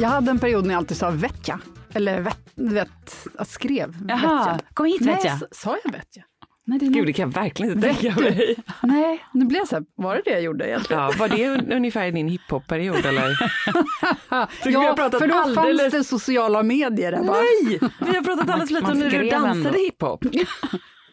Jag 0.00 0.08
hade 0.08 0.30
en 0.30 0.38
period 0.38 0.64
när 0.66 0.74
jag 0.74 0.78
alltid 0.78 0.96
sa 0.96 1.10
vetja. 1.10 1.60
Eller 1.92 2.20
vet, 2.20 2.38
vet, 2.54 3.26
jag 3.38 3.46
skrev 3.46 3.96
Jaha, 4.08 4.38
vetja. 4.38 4.58
kom 4.74 4.86
hit 4.86 5.00
Nej, 5.00 5.14
vetja. 5.14 5.40
sa 5.50 5.76
jag 5.84 5.92
vetja? 5.92 6.22
Nej, 6.64 6.78
det 6.78 6.86
är 6.86 6.90
Gud, 6.90 7.06
det 7.06 7.12
kan 7.12 7.30
jag 7.30 7.42
verkligen 7.42 7.72
inte 7.72 7.88
tänka 7.94 8.14
du? 8.20 8.22
mig. 8.24 8.56
Nej, 8.82 9.24
nu 9.34 9.44
blev 9.44 9.58
jag 9.58 9.68
så 9.68 9.76
här, 9.76 9.84
var 9.96 10.14
det 10.16 10.22
det 10.24 10.30
jag 10.30 10.42
gjorde 10.42 10.68
egentligen? 10.68 11.02
Ja, 11.02 11.12
var 11.18 11.28
det 11.28 11.36
un- 11.36 11.76
ungefär 11.76 12.10
din 12.12 12.28
hiphop-period 12.28 13.06
eller? 13.06 13.50
Vi 14.64 14.74
har 14.74 14.84
Ja, 14.84 14.94
pratat 14.96 15.20
för 15.20 15.28
då 15.28 15.34
alldeles- 15.34 15.80
fanns 15.82 15.92
det 15.92 16.04
sociala 16.04 16.62
medier. 16.62 17.12
Bara, 17.12 17.36
Nej, 17.36 17.78
vi 18.00 18.16
har 18.16 18.22
pratat 18.24 18.50
alldeles 18.50 18.68
för 18.70 18.74
lite 18.80 18.92
om 18.92 18.98
när 18.98 19.10
du 19.10 19.28
dansade 19.30 19.78
hiphop. 19.78 20.24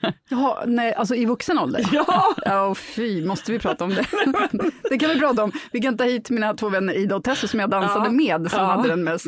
Jaha, 0.29 0.63
nej, 0.65 0.93
alltså 0.93 1.15
i 1.15 1.25
vuxen 1.25 1.59
ålder? 1.59 1.85
Ja! 1.91 2.23
Ja, 2.45 2.61
och 2.65 2.77
fy, 2.77 3.25
måste 3.25 3.51
vi 3.51 3.59
prata 3.59 3.83
om 3.83 3.89
det? 3.89 4.05
det 4.89 4.97
kan 4.97 5.09
vi 5.09 5.19
prata 5.19 5.43
om. 5.43 5.51
Vi 5.71 5.81
kan 5.81 5.97
ta 5.97 6.03
hit 6.03 6.29
mina 6.29 6.53
två 6.53 6.69
vänner 6.69 6.93
Ida 6.93 7.15
och 7.15 7.23
Tessa 7.23 7.47
som 7.47 7.59
jag 7.59 7.69
dansade 7.69 8.05
Ja. 8.05 8.11
med, 8.11 8.51
som 8.51 8.59
Ja. 8.59 8.65
hade 8.65 8.89
den 8.89 9.03
mest 9.03 9.27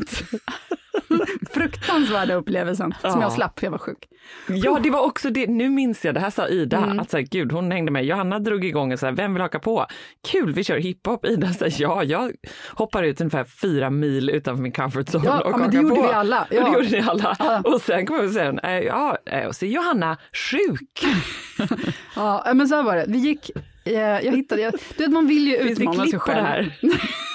fruktansvärda 1.54 2.34
upplevelsen, 2.34 2.94
som 3.02 3.10
Ja. 3.10 3.22
jag 3.22 3.32
slapp 3.32 3.60
för 3.60 3.66
jag 3.66 3.72
var 3.72 3.78
sjuk. 3.78 4.08
Ja, 4.48 4.80
det 4.84 4.90
var 4.90 5.02
också 5.06 5.30
det. 5.30 5.48
Nu 5.48 5.70
minns 5.70 6.06
jag, 6.06 6.14
det 6.14 6.20
här 6.20 6.30
sa 6.30 6.48
Ida, 6.48 6.78
Mm. 6.78 7.00
att 7.00 7.10
så 7.12 7.18
här, 7.18 7.24
gud, 7.24 7.52
hon 7.52 7.72
hängde 7.72 7.92
med. 7.92 8.06
Johanna 8.06 8.40
drog 8.40 8.66
igång 8.66 8.94
och 8.94 9.00
så 9.00 9.06
här, 9.06 9.14
vem 9.14 9.34
vill 9.34 9.42
haka 9.42 9.60
på? 9.60 9.86
Kul, 10.32 10.54
vi 10.54 10.64
kör 10.64 10.78
hiphop. 10.78 11.26
Ida 11.26 11.54
sa, 11.54 11.66
ja, 11.68 12.04
jag 12.04 12.32
hoppar 12.74 13.04
ut 13.04 13.22
ungefär 13.22 13.44
fyra 13.44 13.90
mil 13.90 14.30
utanför 14.30 14.64
min 14.64 14.72
comfort 14.72 15.08
zone 15.10 15.26
Ja, 15.26 15.40
och 15.42 15.52
ja, 15.52 15.58
men 15.58 15.72
det 15.72 15.78
gjorde 15.78 15.96
på. 15.96 16.02
vi 16.02 16.08
alla. 16.14 16.42
Och 16.42 16.48
Ja. 16.54 16.64
det 16.70 16.74
gjorde 16.74 16.90
ni 17.02 17.10
alla. 17.10 17.36
Ja. 17.40 17.62
Och 17.66 17.82
sen 17.82 18.06
kom 18.06 18.16
jag 18.16 18.26
och 18.26 18.64
eh, 18.66 18.80
ja, 18.80 19.18
eh, 19.26 19.46
och 19.48 19.56
så 19.56 19.66
är 19.66 19.70
Johanna 19.70 20.18
sjuk. 20.34 21.06
Ja, 22.16 22.52
men 22.56 22.68
så 22.68 22.76
här 22.76 22.84
var 22.84 22.96
det. 22.96 23.06
Vi 23.08 23.18
gick, 23.18 23.52
eh, 23.86 23.94
jag 24.00 24.36
hittade, 24.36 24.62
jag, 24.62 24.74
du 24.98 25.04
vet 25.04 25.14
man 25.14 25.28
vill 25.28 25.48
ju 25.48 25.58
utmana 25.58 26.06
sig 26.08 26.20
själv. 26.20 26.38
det 26.38 26.48
här? 26.48 26.74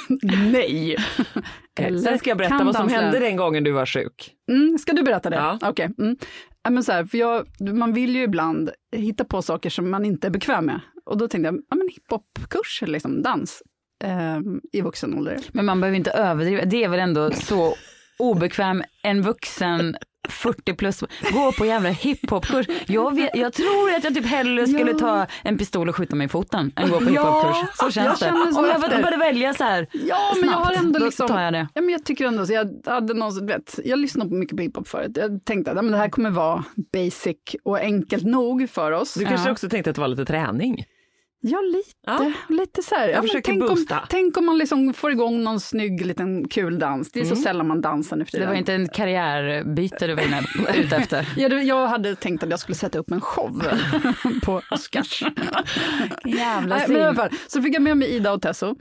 Nej. 0.52 0.96
Okej, 1.78 1.98
Sen 1.98 2.18
ska 2.18 2.30
jag 2.30 2.38
berätta 2.38 2.64
vad 2.64 2.76
som 2.76 2.88
hände 2.88 3.18
den 3.18 3.36
gången 3.36 3.64
du 3.64 3.70
var 3.70 3.86
sjuk. 3.86 4.30
Mm, 4.50 4.78
ska 4.78 4.92
du 4.92 5.02
berätta 5.02 5.30
det? 5.30 5.36
Ja. 5.36 5.58
Okej. 5.62 5.90
Mm. 5.98 6.16
Ja, 6.62 6.70
men 6.70 6.84
så 6.84 6.92
här, 6.92 7.04
för 7.04 7.18
jag, 7.18 7.46
man 7.60 7.92
vill 7.92 8.16
ju 8.16 8.22
ibland 8.22 8.70
hitta 8.96 9.24
på 9.24 9.42
saker 9.42 9.70
som 9.70 9.90
man 9.90 10.04
inte 10.04 10.26
är 10.26 10.30
bekväm 10.30 10.66
med. 10.66 10.80
Och 11.04 11.18
då 11.18 11.28
tänkte 11.28 11.46
jag, 11.46 11.54
ja 11.70 11.76
men 11.76 11.88
hiphopkurs, 11.88 12.82
liksom 12.86 13.22
dans, 13.22 13.62
eh, 14.04 14.40
i 14.72 14.80
vuxen 14.80 15.18
ålder. 15.18 15.38
Men 15.52 15.64
man 15.64 15.80
behöver 15.80 15.96
inte 15.96 16.10
överdriva. 16.10 16.64
Det 16.64 16.84
är 16.84 16.88
väl 16.88 17.00
ändå 17.00 17.30
så 17.30 17.74
obekväm 18.18 18.82
en 19.02 19.22
vuxen 19.22 19.96
40 20.28 20.74
plus, 20.74 21.00
gå 21.32 21.52
på 21.52 21.66
jävla 21.66 21.88
hiphopkurs. 21.88 22.66
Jag, 22.86 23.16
vet- 23.16 23.36
jag 23.36 23.52
tror 23.52 23.90
att 23.96 24.04
jag 24.04 24.14
typ 24.14 24.26
hellre 24.26 24.66
skulle 24.66 24.90
Ja. 24.90 24.98
ta 24.98 25.26
en 25.42 25.58
pistol 25.58 25.88
och 25.88 25.96
skjuta 25.96 26.16
mig 26.16 26.24
i 26.24 26.28
foten 26.28 26.72
än 26.76 26.90
gå 26.90 26.98
på 26.98 27.04
Ja, 27.04 27.08
hiphopkurs. 27.10 27.76
Så 27.78 27.84
jag 27.84 27.92
känns 27.92 28.18
det. 28.18 28.24
känner 28.26 28.52
så 28.52 28.58
Om 28.58 28.64
jag 28.66 28.74
efter. 28.76 28.88
började 29.02 29.16
välja 29.16 29.54
så 29.54 29.64
här 29.64 29.86
Ja, 29.92 30.32
men 30.40 30.50
jag 30.50 30.56
har 30.56 30.64
snabbt, 30.64 30.84
ändå 30.84 30.98
då 30.98 31.04
liksom, 31.04 31.28
tar 31.28 31.40
jag 31.40 31.52
det. 31.52 31.68
Ja, 31.74 31.80
men 31.80 31.90
jag 31.90 32.04
tycker 32.04 32.26
ändå, 32.26 32.46
så 32.46 32.52
jag 32.52 32.68
hade 32.86 33.14
någon, 33.14 33.46
vet, 33.46 33.78
jag 33.84 33.98
lyssnade 33.98 34.30
på 34.30 34.36
mycket 34.36 34.56
på 34.56 34.62
hiphop 34.62 34.88
förut. 34.88 35.12
Jag 35.14 35.44
tänkte 35.44 35.70
att 35.70 35.76
ja, 35.76 35.82
men 35.82 35.92
det 35.92 35.98
här 35.98 36.08
kommer 36.08 36.30
vara 36.30 36.64
basic 36.92 37.36
och 37.62 37.78
enkelt 37.78 38.24
nog 38.24 38.70
för 38.70 38.92
oss. 38.92 39.14
Du 39.14 39.24
kanske 39.24 39.48
Ja. 39.48 39.52
också 39.52 39.68
tänkte 39.68 39.90
att 39.90 39.96
det 39.96 40.00
var 40.00 40.08
lite 40.08 40.24
träning? 40.24 40.84
Ja, 41.46 41.60
lite. 41.60 41.90
Ja. 42.06 42.32
lite 42.48 42.82
så 42.82 42.94
här. 42.94 43.08
Ja, 43.08 43.14
men 43.14 43.22
försöker 43.22 43.42
tänk, 43.52 43.62
om, 43.62 43.68
boosta. 43.68 44.06
tänk 44.10 44.36
om 44.36 44.46
man 44.46 44.58
liksom 44.58 44.94
får 44.94 45.10
igång 45.12 45.42
någon 45.42 45.60
snygg 45.60 46.06
liten 46.06 46.48
kul 46.48 46.78
dans. 46.78 47.12
Det 47.12 47.20
är 47.20 47.24
så 47.24 47.36
sällan 47.36 47.66
man 47.68 47.80
dansar 47.80 48.16
nu 48.16 48.24
för 48.24 48.32
Det 48.32 48.36
tiden. 48.36 48.48
var 48.48 48.56
inte 48.56 48.72
en 48.74 48.88
karriärbyte 48.88 50.06
du 50.06 50.14
var 50.14 50.22
inne 50.22 50.42
ute 50.76 50.96
efter. 50.96 51.28
Ja, 51.36 51.48
det- 51.48 51.62
jag 51.62 51.86
hade 51.86 52.14
tänkt 52.16 52.42
att 52.42 52.50
jag 52.50 52.60
skulle 52.60 52.76
sätta 52.76 52.98
upp 52.98 53.10
en 53.10 53.20
show 53.20 53.62
på 54.44 54.62
Oscars. 54.70 55.22
Jävla 56.24 56.76
Nej, 56.76 56.88
men 56.88 57.14
fall, 57.16 57.30
så 57.46 57.62
fick 57.62 57.74
jag 57.74 57.82
med 57.82 57.96
mig 57.96 58.08
Ida 58.16 58.32
och 58.32 58.42
Tesso 58.42 58.74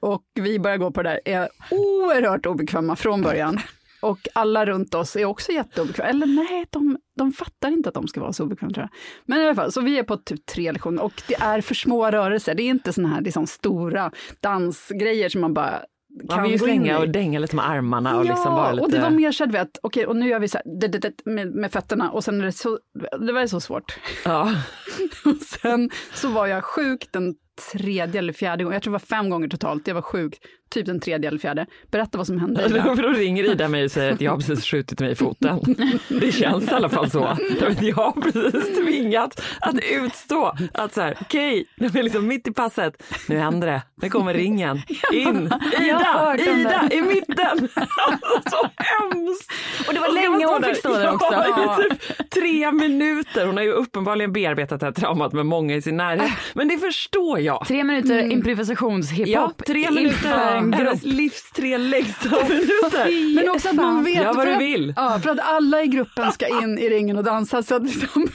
och 0.00 0.22
vi 0.34 0.58
börjar 0.58 0.76
gå 0.76 0.90
på 0.90 1.02
det 1.02 1.08
där. 1.08 1.20
Är 1.24 1.48
oerhört 1.70 2.46
obekväma 2.46 2.96
från 2.96 3.22
början. 3.22 3.60
Och 4.00 4.28
alla 4.34 4.66
runt 4.66 4.94
oss 4.94 5.16
är 5.16 5.24
också 5.24 5.52
jätteobekväma. 5.52 6.08
Eller 6.08 6.26
nej, 6.26 6.66
de, 6.70 6.98
de 7.16 7.32
fattar 7.32 7.70
inte 7.70 7.88
att 7.88 7.94
de 7.94 8.08
ska 8.08 8.20
vara 8.20 8.32
så 8.32 8.44
obekväma 8.44 8.72
tror 8.72 8.82
jag. 8.82 8.98
Men 9.26 9.40
i 9.40 9.44
alla 9.44 9.54
fall, 9.54 9.72
så 9.72 9.80
vi 9.80 9.98
är 9.98 10.02
på 10.02 10.16
typ 10.16 10.46
tre 10.46 10.72
lektioner 10.72 11.02
och 11.02 11.22
det 11.28 11.34
är 11.34 11.60
för 11.60 11.74
små 11.74 12.10
rörelser. 12.10 12.54
Det 12.54 12.62
är 12.62 12.68
inte 12.68 12.92
såna 12.92 13.08
här 13.08 13.20
liksom 13.20 13.46
stora 13.46 14.12
dansgrejer 14.40 15.28
som 15.28 15.40
man 15.40 15.54
bara 15.54 15.82
kan 16.28 16.36
Man 16.36 16.42
vill 16.42 16.52
ju 16.52 16.58
slänga 16.58 16.98
och 16.98 17.08
dänga 17.08 17.38
lite 17.38 17.56
med 17.56 17.70
armarna 17.70 18.18
och 18.18 18.26
ja, 18.26 18.30
liksom 18.30 18.54
vara 18.54 18.72
lite... 18.72 18.84
och 18.84 18.90
det 18.90 19.00
var 19.00 19.10
mer 19.10 19.32
så 19.32 19.44
att, 19.44 19.78
okej, 19.82 20.06
och 20.06 20.16
nu 20.16 20.28
gör 20.28 20.38
vi 20.38 20.48
så 20.48 20.58
här, 20.58 21.30
med, 21.30 21.54
med 21.54 21.72
fötterna 21.72 22.10
och 22.10 22.24
sen 22.24 22.40
är 22.40 22.44
det 22.44 22.52
så, 22.52 22.78
det 23.26 23.32
var 23.32 23.46
så 23.46 23.60
svårt. 23.60 23.98
Ja. 24.24 24.54
Och 25.24 25.36
sen 25.36 25.90
så 26.14 26.28
var 26.28 26.46
jag 26.46 26.64
sjuk 26.64 27.08
den 27.12 27.34
tredje 27.72 28.18
eller 28.18 28.32
fjärde 28.32 28.64
gången, 28.64 28.74
jag 28.74 28.82
tror 28.82 28.90
det 28.90 28.94
var 28.94 29.16
fem 29.16 29.30
gånger 29.30 29.48
totalt, 29.48 29.86
jag 29.86 29.94
var 29.94 30.02
sjuk 30.02 30.38
typ 30.70 30.86
den 30.86 31.00
tredje 31.00 31.28
eller 31.28 31.38
fjärde. 31.38 31.66
Berätta 31.90 32.18
vad 32.18 32.26
som 32.26 32.38
hände. 32.38 32.66
Ida. 32.66 32.96
För 32.96 33.02
då 33.02 33.08
ringer 33.08 33.44
Ida 33.44 33.68
mig 33.68 33.84
och 33.84 33.90
säger 33.90 34.12
att 34.12 34.20
jag 34.20 34.30
har 34.30 34.38
precis 34.38 34.64
skjutit 34.64 35.00
mig 35.00 35.12
i 35.12 35.14
foten. 35.14 35.60
Det 36.08 36.32
känns 36.32 36.68
i 36.68 36.70
alla 36.70 36.88
fall 36.88 37.10
så. 37.10 37.36
Jag 37.80 37.96
har 37.96 38.20
precis 38.22 38.78
tvingat 38.78 39.42
att 39.60 39.76
utstå 39.92 40.52
att 40.74 40.94
så 40.94 41.00
här, 41.00 41.16
okej, 41.20 41.64
okay, 41.80 42.00
är 42.00 42.02
liksom 42.02 42.26
mitt 42.26 42.48
i 42.48 42.52
passet, 42.52 43.02
nu 43.28 43.38
händer 43.38 43.66
det, 43.66 43.82
nu 44.02 44.08
kommer 44.08 44.34
ringen, 44.34 44.82
in, 45.12 45.52
Ida, 45.80 46.36
Ida 46.38 46.88
i 46.90 47.02
mitten. 47.02 47.68
Alltså, 47.74 48.50
så 48.50 48.68
hemskt. 48.76 49.52
Och 49.88 49.94
det 49.94 50.00
var 50.00 50.14
länge 50.14 50.46
hon 50.46 50.62
fick 50.62 50.76
stå 50.76 50.92
där 50.92 51.14
också. 51.14 51.32
Ja, 51.32 51.78
typ 51.82 52.30
tre 52.30 52.72
minuter. 52.72 53.46
Hon 53.46 53.56
har 53.56 53.64
ju 53.64 53.72
uppenbarligen 53.72 54.32
bearbetat 54.32 54.80
det 54.80 54.86
här 54.86 54.92
traumat 54.92 55.32
med 55.32 55.46
många 55.46 55.74
i 55.74 55.82
sin 55.82 55.96
närhet. 55.96 56.30
Men 56.54 56.68
det 56.68 56.78
förstår 56.78 57.40
jag. 57.40 57.64
Tre 57.66 57.84
minuter 57.84 58.32
improvisationshiphop. 58.32 59.28
Ja, 59.28 59.52
tre 59.66 59.90
minuter, 59.90 60.59
en 60.64 60.70
grupp. 60.70 60.80
hennes 60.86 61.02
livs 61.04 61.50
tre 61.52 61.78
längsta 61.78 62.28
minuter. 62.48 63.34
Men 63.34 63.50
också 63.50 63.68
att 63.68 63.74
man 63.74 64.04
vet, 64.04 64.14
Gör 64.14 64.34
vad 64.34 64.46
du 64.46 64.52
att- 64.54 64.60
vill. 64.60 64.92
Ja, 64.96 65.18
för 65.22 65.30
att 65.30 65.38
alla 65.40 65.82
i 65.82 65.86
gruppen 65.86 66.32
ska 66.32 66.46
in 66.62 66.78
i 66.78 66.88
ringen 66.88 67.16
och 67.18 67.24
dansa. 67.24 67.62
Så 67.62 67.74
att 67.74 67.82
liksom, 67.82 68.28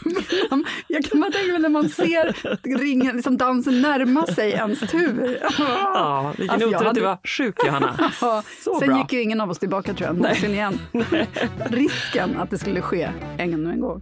jag 0.88 1.04
kan 1.06 1.22
bara 1.22 1.32
tänka 1.32 1.52
mig 1.52 1.62
när 1.62 1.70
man 1.70 1.90
ser 1.90 2.36
ringen, 2.78 3.16
liksom 3.16 3.38
dansen 3.38 3.82
närma 3.82 4.26
sig 4.28 4.52
ens 4.52 4.80
tur. 4.80 5.38
Ja, 5.58 6.34
vilken 6.38 6.54
Alltså, 6.54 6.68
otur 6.68 6.78
att 6.78 6.84
hade- 6.86 7.00
du 7.00 7.06
var 7.06 7.18
sjuk 7.24 7.56
Johanna. 7.66 8.12
Ja, 8.22 8.44
Så 8.64 8.80
Sen 8.80 8.88
bra. 8.88 8.98
gick 8.98 9.14
ju 9.14 9.22
ingen 9.22 9.42
av 9.42 9.50
oss 9.50 9.60
tillbaka 9.60 9.94
tror 9.94 10.08
jag, 10.08 10.16
någonsin 10.18 10.52
igen. 10.52 10.80
Risken 11.70 12.38
att 12.38 12.50
det 12.50 12.58
skulle 12.58 12.82
ske 12.82 13.10
ännu 13.38 13.72
en 13.72 13.80
gång. 13.82 14.02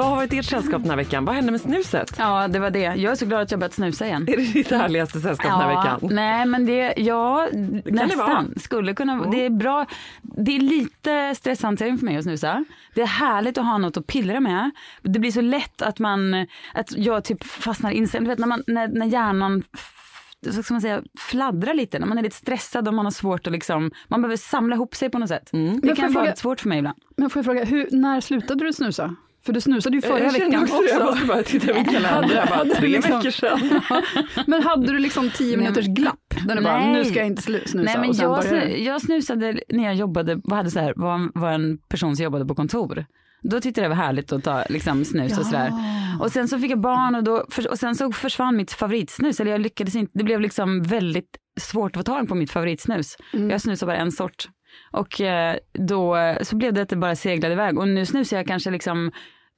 Vad 0.00 0.08
har 0.08 0.16
varit 0.16 0.32
ert 0.32 0.44
sällskap 0.44 0.82
den 0.82 0.90
här 0.90 0.96
veckan? 0.96 1.24
Vad 1.24 1.34
hände 1.34 1.52
med 1.52 1.60
snuset? 1.60 2.14
Ja, 2.18 2.48
det 2.48 2.58
var 2.58 2.70
det. 2.70 2.80
Jag 2.80 3.12
är 3.12 3.14
så 3.14 3.26
glad 3.26 3.40
att 3.42 3.50
jag 3.50 3.60
börjat 3.60 3.72
snusa 3.74 4.06
igen. 4.06 4.22
Är 4.28 4.36
det 4.36 4.52
ditt 4.52 4.70
härligaste 4.70 5.20
sällskap 5.20 5.50
den 5.50 5.60
här 5.60 5.68
veckan? 5.68 6.08
Nej 6.14 6.46
men 6.46 6.66
det, 6.66 6.94
ja 6.96 7.48
det 7.52 7.90
nästan. 7.90 8.18
vara. 8.18 8.44
Skulle 8.56 8.94
kunna, 8.94 9.30
det 9.30 9.44
är 9.46 9.50
bra. 9.50 9.86
Det 10.22 10.56
är 10.56 10.60
lite 10.60 11.34
stresshantering 11.34 11.98
för 11.98 12.04
mig 12.04 12.16
att 12.16 12.24
snusa. 12.24 12.64
Det 12.94 13.02
är 13.02 13.06
härligt 13.06 13.58
att 13.58 13.64
ha 13.64 13.78
något 13.78 13.96
att 13.96 14.06
pillra 14.06 14.40
med. 14.40 14.70
Det 15.02 15.18
blir 15.18 15.30
så 15.30 15.40
lätt 15.40 15.82
att 15.82 15.98
man, 15.98 16.46
att 16.74 16.96
jag 16.96 17.24
typ 17.24 17.44
fastnar 17.44 17.90
in, 17.90 18.08
du 18.12 18.24
vet 18.24 18.38
när, 18.38 18.46
man, 18.46 18.62
när, 18.66 18.88
när 18.88 19.06
hjärnan 19.06 19.62
så 20.50 20.62
ska 20.62 20.74
man 20.74 20.80
säga, 20.80 21.02
fladdrar 21.18 21.74
lite, 21.74 21.98
när 21.98 22.06
man 22.06 22.18
är 22.18 22.22
lite 22.22 22.36
stressad 22.36 22.88
och 22.88 22.94
man 22.94 23.06
har 23.06 23.12
svårt 23.12 23.46
att 23.46 23.52
liksom, 23.52 23.90
man 24.08 24.22
behöver 24.22 24.36
samla 24.36 24.76
ihop 24.76 24.94
sig 24.94 25.10
på 25.10 25.18
något 25.18 25.28
sätt. 25.28 25.52
Mm. 25.52 25.80
Det 25.80 25.96
kan 25.96 26.12
vara 26.12 26.24
fråga- 26.24 26.36
svårt 26.36 26.60
för 26.60 26.68
mig 26.68 26.78
ibland. 26.78 26.98
Men 27.16 27.30
får 27.30 27.40
jag 27.40 27.44
fråga, 27.44 27.64
hur, 27.64 27.88
när 27.90 28.20
slutade 28.20 28.64
du 28.64 28.72
snusa? 28.72 29.16
För 29.44 29.52
du 29.52 29.60
snusade 29.60 29.96
ju 29.96 30.02
förra 30.02 30.24
jag 30.24 30.32
veckan 30.32 30.62
också, 30.62 30.76
det. 30.76 30.90
Jag 30.90 31.02
måste 31.02 31.26
bara 31.26 31.42
titta 31.42 31.70
i 31.70 31.74
min 31.74 31.84
kalender. 31.84 32.36
Jag 32.36 32.48
bara, 32.48 32.56
Hade 32.56 32.70
du 32.70 32.76
tre 32.76 32.88
liksom- 32.88 33.16
veckor 33.16 33.30
sedan. 33.30 33.80
Men 34.46 34.62
hade 34.62 34.92
du 34.92 34.98
liksom 34.98 35.30
tio 35.30 35.56
minuters 35.56 35.86
glapp? 35.86 36.34
Där 36.46 36.56
du 36.56 36.62
bara, 36.62 36.92
nu 36.92 37.04
ska 37.04 37.14
jag 37.14 37.26
inte 37.26 37.42
snusa 37.42 37.78
Nej 37.78 37.98
men 37.98 38.12
jag, 38.12 38.38
började 38.38 38.76
jag 38.76 39.00
snusade 39.02 39.60
när 39.68 39.84
jag 39.84 39.94
jobbade, 39.94 40.40
vad 40.44 40.56
hade 40.56 40.70
så 40.70 40.80
här, 40.80 40.92
var, 40.96 41.40
var 41.40 41.52
en 41.52 41.78
person 41.78 42.16
som 42.16 42.24
jobbade 42.24 42.46
på 42.46 42.54
kontor. 42.54 43.06
Då 43.42 43.60
tyckte 43.60 43.80
jag 43.80 43.90
det 43.90 43.96
var 43.96 44.04
härligt 44.04 44.32
att 44.32 44.44
ta 44.44 44.64
liksom, 44.68 45.04
snus 45.04 45.38
och 45.38 45.46
sådär. 45.46 45.72
Och 46.20 46.32
sen 46.32 46.48
så 46.48 46.58
fick 46.58 46.70
jag 46.70 46.80
barn 46.80 47.14
och, 47.14 47.24
då, 47.24 47.46
och 47.70 47.78
sen 47.78 47.94
så 47.94 48.12
försvann 48.12 48.56
mitt 48.56 48.72
favoritsnus. 48.72 49.40
Eller 49.40 49.50
jag 49.50 49.60
lyckades 49.60 49.94
inte, 49.94 50.12
det 50.14 50.24
blev 50.24 50.40
liksom 50.40 50.82
väldigt 50.82 51.36
svårt 51.60 51.96
att 51.96 52.00
få 52.00 52.12
tag 52.12 52.28
på 52.28 52.34
mitt 52.34 52.50
favoritsnus. 52.50 53.16
Mm. 53.32 53.50
Jag 53.50 53.60
snusar 53.60 53.86
bara 53.86 53.96
en 53.96 54.12
sort. 54.12 54.48
Och 54.92 55.20
eh, 55.20 55.56
då 55.72 56.16
så 56.42 56.56
blev 56.56 56.72
det 56.72 56.82
att 56.82 56.88
det 56.88 56.96
bara 56.96 57.16
seglade 57.16 57.54
iväg. 57.54 57.78
Och 57.78 57.88
nu 57.88 58.06
snusar 58.06 58.36
jag 58.36 58.46
kanske 58.46 58.70
liksom, 58.70 59.12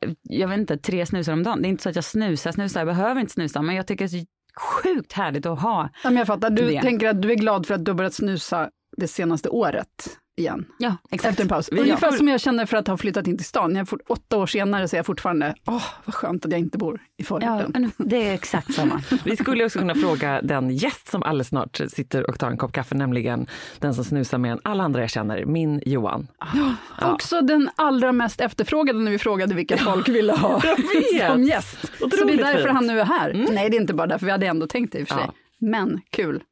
eh, 0.04 0.10
jag 0.22 0.48
vet 0.48 0.58
inte, 0.58 0.76
tre 0.76 1.06
snusar 1.06 1.32
om 1.32 1.42
dagen. 1.42 1.62
Det 1.62 1.68
är 1.68 1.70
inte 1.70 1.82
så 1.82 1.88
att 1.88 1.94
jag 1.96 2.04
snusar, 2.04 2.52
snusar, 2.52 2.80
jag 2.80 2.86
behöver 2.86 3.20
inte 3.20 3.32
snusa. 3.32 3.62
Men 3.62 3.74
jag 3.76 3.86
tycker 3.86 4.08
det 4.08 4.16
är 4.18 4.26
sjukt 4.60 5.12
härligt 5.12 5.46
att 5.46 5.60
ha. 5.60 5.90
Ja, 6.04 6.10
men 6.10 6.16
jag 6.16 6.26
fattar, 6.26 6.50
du 6.50 6.66
Det. 6.66 6.80
tänker 6.82 7.08
att 7.08 7.22
du 7.22 7.30
är 7.30 7.36
glad 7.36 7.66
för 7.66 7.74
att 7.74 7.84
du 7.84 7.90
har 7.90 7.96
börjat 7.96 8.14
snusa 8.14 8.70
det 8.96 9.08
senaste 9.08 9.48
året 9.48 9.88
igen. 10.42 10.64
Ja, 10.78 10.96
exakt. 11.10 11.30
Efter 11.30 11.42
en 11.42 11.48
paus. 11.48 11.68
Ungefär 11.68 12.06
ja. 12.10 12.16
som 12.16 12.28
jag 12.28 12.40
känner 12.40 12.66
för 12.66 12.76
att 12.76 12.86
ha 12.88 12.96
flyttat 12.96 13.26
in 13.26 13.36
till 13.36 13.46
stan. 13.46 13.76
Jag 13.76 13.88
får, 13.88 14.00
åtta 14.08 14.36
år 14.36 14.46
senare 14.46 14.88
så 14.88 14.96
är 14.96 14.98
jag 14.98 15.06
fortfarande, 15.06 15.54
åh 15.66 15.82
vad 16.04 16.14
skönt 16.14 16.44
att 16.46 16.50
jag 16.52 16.60
inte 16.60 16.78
bor 16.78 16.94
i 16.96 17.00
Ja, 17.16 17.24
förorten. 17.24 17.72
men 17.72 18.08
det 18.08 18.28
är 18.28 18.34
exakt 18.34 18.74
samma. 18.74 19.02
Vi 19.24 19.36
skulle 19.36 19.64
också 19.64 19.78
kunna 19.78 19.94
fråga 19.94 20.42
den 20.42 20.70
gäst 20.70 21.08
som 21.10 21.22
alldeles 21.22 21.48
snart 21.48 21.80
sitter 21.88 22.30
och 22.30 22.38
tar 22.38 22.50
en 22.50 22.56
kopp 22.56 22.72
kaffe, 22.72 22.94
nämligen 22.94 23.46
den 23.78 23.94
som 23.94 24.04
snusar 24.04 24.38
med 24.38 24.52
en 24.52 24.60
alla 24.64 24.84
andra 24.84 25.00
jag 25.00 25.10
känner, 25.10 25.44
min 25.44 25.82
Johan. 25.86 26.28
Också 27.02 27.40
den 27.40 27.70
allra 27.76 28.12
mest 28.12 28.40
efterfrågade 28.40 28.98
när 28.98 29.10
vi 29.10 29.18
frågade 29.18 29.54
vilka 29.54 29.76
folk 29.76 30.08
ville 30.08 30.32
ha 30.32 30.62
som 31.30 31.44
gäst. 31.44 31.78
Så 31.80 31.86
det 32.06 32.16
är 32.16 32.18
Otroligt 32.20 32.38
därför 32.38 32.58
fint. 32.62 32.70
han 32.74 32.86
nu 32.86 33.00
är 33.00 33.04
här. 33.04 33.46
Nej, 33.52 33.70
det 33.70 33.76
är 33.76 33.80
inte 33.80 33.94
bara 33.94 34.06
därför, 34.06 34.26
vi 34.26 34.32
hade 34.32 34.46
ändå 34.46 34.66
tänkt 34.66 34.92
det 34.92 34.98
i 34.98 35.04
och 35.04 35.08
för 35.08 35.14
sig. 35.14 35.24
Ja. 35.26 35.32
Men 35.58 36.00
kul. 36.10 36.42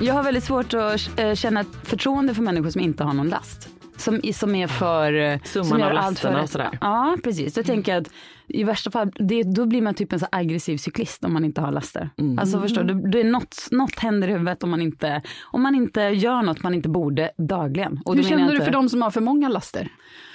Jag 0.00 0.14
har 0.14 0.22
väldigt 0.22 0.44
svårt 0.44 0.74
att 0.74 1.18
eh, 1.20 1.34
känna 1.34 1.64
förtroende 1.82 2.34
för 2.34 2.42
människor 2.42 2.70
som 2.70 2.80
inte 2.80 3.04
har 3.04 3.12
någon 3.12 3.28
last. 3.28 3.68
Som, 3.96 4.20
som 4.34 4.54
är 4.54 4.66
för... 4.66 5.12
eh, 5.12 5.38
Summan 5.44 5.68
som 5.68 5.82
av 5.82 5.92
lasterna 5.92 6.36
för- 6.36 6.42
och 6.42 6.50
sådär. 6.50 6.78
Ja, 6.80 7.16
precis. 7.24 7.54
Då 7.54 7.62
tänker 7.62 7.92
jag 7.94 8.00
att 8.02 8.12
i 8.48 8.64
värsta 8.64 8.90
fall, 8.90 9.10
det, 9.14 9.42
då 9.42 9.66
blir 9.66 9.82
man 9.82 9.94
typ 9.94 10.12
en 10.12 10.20
så 10.20 10.26
aggressiv 10.32 10.76
cyklist 10.76 11.24
om 11.24 11.32
man 11.32 11.44
inte 11.44 11.60
har 11.60 11.72
laster. 11.72 12.10
Mm. 12.18 12.38
Alltså 12.38 12.60
förstår 12.60 12.82
du, 12.84 12.94
det 13.10 13.20
är 13.20 13.24
något, 13.24 13.68
något 13.70 13.98
händer 13.98 14.28
i 14.28 14.32
huvudet 14.32 14.62
om 14.62 14.70
man, 14.70 14.82
inte, 14.82 15.22
om 15.42 15.62
man 15.62 15.74
inte 15.74 16.00
gör 16.00 16.42
något 16.42 16.62
man 16.62 16.74
inte 16.74 16.88
borde 16.88 17.30
dagligen. 17.48 18.00
Och 18.04 18.16
Hur 18.16 18.22
känner 18.22 18.42
jag 18.42 18.50
du 18.50 18.54
inte- 18.54 18.64
för 18.64 18.72
de 18.72 18.88
som 18.88 19.02
har 19.02 19.10
för 19.10 19.20
många 19.20 19.48
laster? 19.48 19.88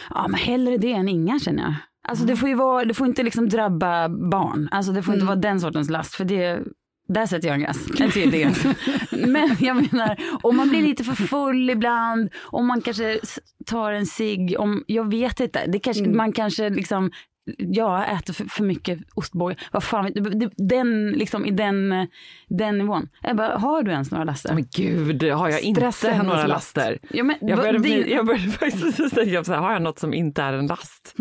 Ja, 0.09 0.27
men 0.27 0.39
hellre 0.39 0.77
det 0.77 0.91
än 0.93 1.09
inga 1.09 1.39
känner 1.39 1.63
jag. 1.63 1.73
Alltså 2.07 2.25
det 2.25 2.35
får 2.35 2.49
ju 2.49 2.55
vara, 2.55 2.85
det 2.85 2.93
får 2.93 3.07
inte 3.07 3.23
liksom 3.23 3.49
drabba 3.49 4.09
barn. 4.09 4.69
Alltså 4.71 4.91
det 4.91 5.03
får 5.03 5.13
inte 5.13 5.25
vara 5.25 5.35
den 5.35 5.59
sortens 5.61 5.89
last 5.89 6.15
för 6.15 6.25
det, 6.25 6.59
där 7.07 7.25
sätter 7.25 7.47
jag 7.47 7.55
en 7.55 7.61
gräns, 7.61 7.87
en 7.99 8.11
tydlig 8.11 8.41
gräns. 8.41 8.65
Men 9.11 9.57
jag 9.59 9.75
menar, 9.75 10.17
om 10.43 10.57
man 10.57 10.69
blir 10.69 10.81
lite 10.81 11.03
för 11.03 11.15
full 11.15 11.69
ibland, 11.69 12.29
om 12.43 12.67
man 12.67 12.81
kanske 12.81 13.19
tar 13.65 13.91
en 13.91 14.05
cigg, 14.05 14.55
om, 14.59 14.83
jag 14.87 15.11
vet 15.11 15.39
inte, 15.39 15.65
det 15.67 15.79
kanske, 15.79 16.07
man 16.07 16.31
kanske 16.31 16.69
liksom 16.69 17.11
Ja, 17.57 18.05
äter 18.05 18.33
för, 18.33 18.45
för 18.45 18.63
mycket 18.63 18.99
ostbågar. 19.13 19.57
Vad 19.71 19.83
fan, 19.83 20.11
den, 20.57 21.11
liksom 21.11 21.45
i 21.45 21.51
den, 21.51 22.07
den 22.47 22.77
nivån. 22.77 23.09
Jag 23.21 23.35
bara, 23.37 23.57
har 23.57 23.83
du 23.83 23.91
ens 23.91 24.11
några 24.11 24.23
laster? 24.23 24.53
Men 24.53 24.65
gud, 24.75 25.23
har 25.23 25.49
jag 25.49 25.59
Stress 25.75 26.03
är 26.03 26.11
inte 26.11 26.23
några 26.23 26.45
last. 26.47 26.75
laster? 26.77 26.99
Ja, 27.09 27.23
men, 27.23 27.35
Jag 27.41 27.57
vad- 27.57 27.65
började, 27.65 27.79
det- 27.87 28.09
jag 28.11 28.25
började 28.25 28.51
faktiskt 28.51 29.15
tänka 29.15 29.43
så 29.43 29.53
här, 29.53 29.59
har 29.59 29.73
jag 29.73 29.81
något 29.81 29.99
som 29.99 30.13
inte 30.13 30.41
är 30.41 30.53
en 30.53 30.67
last? 30.67 31.13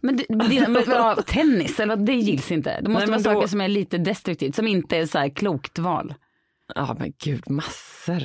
Men, 0.00 0.16
det, 0.16 0.24
det, 0.28 0.68
men 0.68 0.82
ja, 0.86 1.16
tennis, 1.26 1.80
eller 1.80 1.96
vad, 1.96 2.06
det 2.06 2.12
gills 2.14 2.50
inte. 2.52 2.80
Det 2.80 2.88
måste 2.88 3.06
Nej, 3.10 3.22
vara 3.22 3.34
då- 3.34 3.40
saker 3.40 3.48
som 3.48 3.60
är 3.60 3.68
lite 3.68 3.98
destruktivt, 3.98 4.54
som 4.54 4.66
inte 4.66 4.96
är 4.96 5.06
så 5.06 5.18
här 5.18 5.28
klokt 5.28 5.78
val. 5.78 6.14
Ja 6.74 6.96
men 6.98 7.12
gud, 7.24 7.50
massor. 7.50 8.22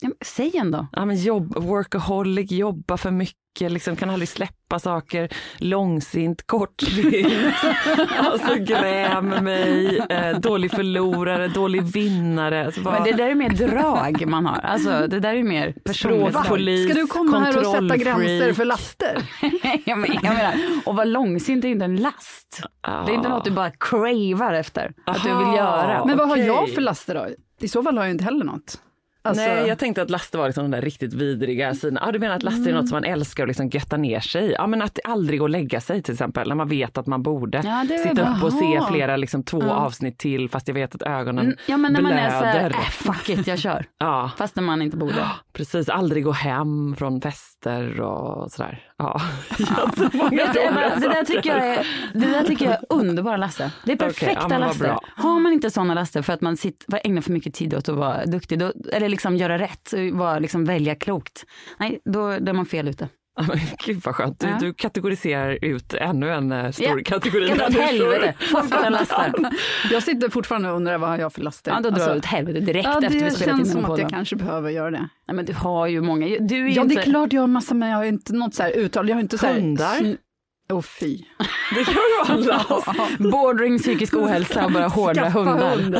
Ja, 0.00 0.08
men 0.08 0.16
säg 0.24 0.56
en 0.56 0.70
då. 0.70 0.86
Ja, 0.92 1.04
men 1.04 1.16
jobb, 1.16 1.56
workaholic, 1.64 2.50
jobba 2.52 2.96
för 2.96 3.10
mycket, 3.10 3.72
liksom, 3.72 3.96
kan 3.96 4.10
aldrig 4.10 4.28
släppa 4.28 4.78
saker, 4.78 5.28
långsint, 5.58 6.46
kortsynt, 6.46 7.54
alltså 8.18 8.54
gräm 8.54 9.28
mig, 9.28 9.98
eh, 9.98 10.38
dålig 10.38 10.70
förlorare, 10.70 11.48
dålig 11.48 11.82
vinnare. 11.82 12.64
Alltså, 12.66 12.80
Men 12.80 12.92
vad- 12.92 13.04
det 13.04 13.12
där 13.12 13.30
är 13.30 13.34
mer 13.34 13.50
drag 13.50 14.26
man 14.26 14.46
har. 14.46 14.58
Alltså, 14.60 15.06
det 15.08 15.20
där 15.20 15.34
är 15.34 15.42
mer 15.42 15.72
personligt. 15.84 16.28
Språk, 16.34 16.48
polis, 16.48 16.90
Ska 16.90 17.00
du 17.00 17.06
komma 17.06 17.38
här 17.40 17.58
och 17.58 17.66
sätta 17.66 17.96
gränser 17.96 18.52
för 18.52 18.64
laster? 18.64 19.22
jag, 19.84 19.98
men, 19.98 20.10
jag 20.22 20.34
menar, 20.34 20.54
och 20.86 20.94
vara 20.96 21.04
långsint 21.04 21.64
är 21.64 21.68
inte 21.68 21.84
en 21.84 21.96
last. 21.96 22.62
Det 23.06 23.12
är 23.12 23.14
inte 23.14 23.28
något 23.28 23.44
du 23.44 23.50
bara 23.50 23.70
cravar 23.70 24.52
efter 24.54 24.92
att 25.06 25.22
du 25.22 25.28
vill 25.28 25.36
Aha. 25.46 25.56
göra. 25.56 26.04
Men 26.04 26.16
vad 26.18 26.28
har 26.28 26.34
Okej. 26.36 26.46
jag 26.46 26.68
för 26.74 26.80
laster 26.80 27.14
då? 27.14 27.26
I 27.60 27.68
så 27.68 27.82
fall 27.82 27.96
har 27.98 28.04
jag 28.04 28.10
inte 28.10 28.24
heller 28.24 28.44
något. 28.44 28.80
Alltså, 29.28 29.44
Nej, 29.44 29.68
jag 29.68 29.78
tänkte 29.78 30.02
att 30.02 30.10
laster 30.10 30.38
var 30.38 30.46
liksom 30.46 30.64
den 30.64 30.70
där 30.70 30.80
riktigt 30.82 31.12
vidriga 31.14 31.74
sidan. 31.74 31.98
Ja, 32.06 32.12
du 32.12 32.18
menar 32.18 32.36
att 32.36 32.42
laster 32.42 32.70
är 32.70 32.74
något 32.74 32.88
som 32.88 32.96
man 32.96 33.04
älskar 33.04 33.42
och 33.44 33.48
liksom 33.48 33.68
götta 33.68 33.96
ner 33.96 34.20
sig 34.20 34.44
i? 34.46 34.52
Ja, 34.52 34.66
men 34.66 34.82
att 34.82 34.98
aldrig 35.04 35.38
gå 35.38 35.44
och 35.44 35.50
lägga 35.50 35.80
sig 35.80 36.02
till 36.02 36.12
exempel, 36.14 36.48
när 36.48 36.54
man 36.54 36.68
vet 36.68 36.98
att 36.98 37.06
man 37.06 37.22
borde 37.22 37.60
Ja, 37.64 37.84
sitta 38.08 38.36
upp 38.36 38.42
och 38.44 38.52
se 38.52 38.80
flera, 38.90 39.16
liksom 39.16 39.42
två 39.42 39.62
avsnitt 39.62 40.18
till 40.18 40.48
fast 40.48 40.68
jag 40.68 40.74
vet 40.74 40.94
att 40.94 41.02
ögonen 41.02 41.44
Mm, 41.44 41.56
Ja 41.66 41.76
men 41.76 41.92
när 41.92 42.00
man 42.00 42.12
är 42.12 42.30
så 42.30 42.44
här, 42.44 42.52
blöder. 42.60 42.76
äh, 42.76 42.82
fuck 42.90 43.28
it, 43.28 43.46
jag 43.46 43.58
kör. 43.58 43.84
Ja, 43.98 44.30
Fast 44.36 44.56
när 44.56 44.62
man 44.62 44.82
inte 44.82 44.96
borde. 44.96 45.24
precis. 45.52 45.88
Aldrig 45.88 46.24
gå 46.24 46.32
hem 46.32 46.94
från 46.98 47.20
fester 47.20 48.00
och 48.00 48.50
sådär. 48.52 48.84
Ja, 48.98 49.20
jättemånga 49.58 50.42
Ebba, 50.42 50.80
roliga 50.80 50.94
det, 50.94 51.00
där 51.00 51.12
saker. 51.12 51.24
tycker 51.24 51.50
jag 51.50 51.66
är, 51.66 51.86
det 52.14 52.26
där 52.26 52.44
tycker 52.44 52.64
jag 52.64 52.74
är 52.74 52.84
underbara 52.88 53.36
laster. 53.36 53.70
Det 53.84 53.92
är 53.92 53.96
perfekta 53.96 54.40
ja, 54.40 54.48
vad 54.48 54.60
laster. 54.60 54.96
Har 55.16 55.40
man 55.40 55.52
inte 55.52 55.70
sådana 55.70 55.94
laster 55.94 56.22
för 56.22 56.32
att 56.32 56.40
man 56.40 56.56
sitter, 56.56 56.90
för 56.90 57.00
ägnar 57.04 57.22
för 57.22 57.32
mycket 57.32 57.54
tid 57.54 57.74
åt 57.74 57.88
att 57.88 57.96
vara 57.96 58.26
duktig, 58.26 58.58
då, 58.58 58.72
eller 58.92 59.08
liksom 59.08 59.36
göra 59.36 59.58
rätt, 59.58 59.94
vara, 60.12 60.38
liksom 60.38 60.64
välja 60.64 60.94
klokt. 60.94 61.44
Nej, 61.78 62.00
då, 62.04 62.38
då 62.38 62.50
är 62.50 62.52
man 62.52 62.66
fel 62.66 62.88
ute. 62.88 63.08
Ja, 63.38 63.44
men 63.48 63.58
Gud 63.84 64.00
vad 64.04 64.14
skönt. 64.16 64.40
Du, 64.40 64.46
Ja. 64.46 64.56
du 64.60 64.74
kategoriserar 64.74 65.58
ut 65.64 65.94
ännu 65.94 66.30
en 66.30 66.52
eh, 66.52 66.70
stor 66.70 66.86
Ja, 66.98 67.04
kategori 67.04 67.52
åt 67.52 67.74
helvete, 67.74 68.34
laster. 68.90 69.32
Jag 69.92 70.02
sitter 70.02 70.28
fortfarande 70.28 70.70
och 70.70 70.76
undrar 70.76 70.98
vad 70.98 71.10
har 71.10 71.18
jag 71.18 71.32
för 71.32 71.40
laster? 71.42 71.70
Ja, 71.70 71.76
då 71.76 71.82
drar 71.82 71.90
Alltså, 71.96 72.12
du 72.12 72.18
åt 72.18 72.24
helvete 72.24 72.60
direkt 72.60 72.84
ja, 72.84 72.92
efter 73.02 73.08
vi 73.08 73.20
det 73.20 73.30
spelat 73.30 73.52
in 73.52 73.56
känns 73.58 73.72
den 73.74 73.82
som 73.82 73.92
att 73.92 73.98
jag 73.98 74.10
kanske 74.10 74.36
behöver 74.36 74.70
göra 74.70 74.90
det. 74.90 75.08
Nej, 75.28 75.34
men 75.36 75.44
du 75.44 75.52
har 75.54 75.86
ju 75.86 76.00
många. 76.00 76.26
Du 76.40 76.64
är 76.66 76.68
Ja, 76.76 76.82
inte... 76.82 76.94
det 76.94 77.00
är 77.00 77.04
klart 77.04 77.32
jag 77.32 77.40
har 77.42 77.46
massa, 77.48 77.74
men 77.74 77.88
jag 77.88 77.96
har 77.96 78.04
inte 78.04 78.32
något 78.34 78.54
så 78.54 78.62
här 78.62 78.70
uttal. 78.70 79.08
Jag 79.08 79.16
har 79.16 79.20
inte 79.20 79.38
så 79.38 79.46
här... 79.46 79.54
Hundar? 79.54 80.16
Åh 80.72 80.82
fy. 80.82 81.18
Det 81.74 81.80
gör 81.80 82.36
ju 82.38 82.50
alla. 82.50 82.64
Bordering 83.30 83.78
psykisk 83.78 84.14
ohälsa 84.16 84.64
och 84.64 84.72
bara 84.72 84.90
Skaffa 84.90 85.28
hundar. 85.38 85.76
hund. 85.76 85.96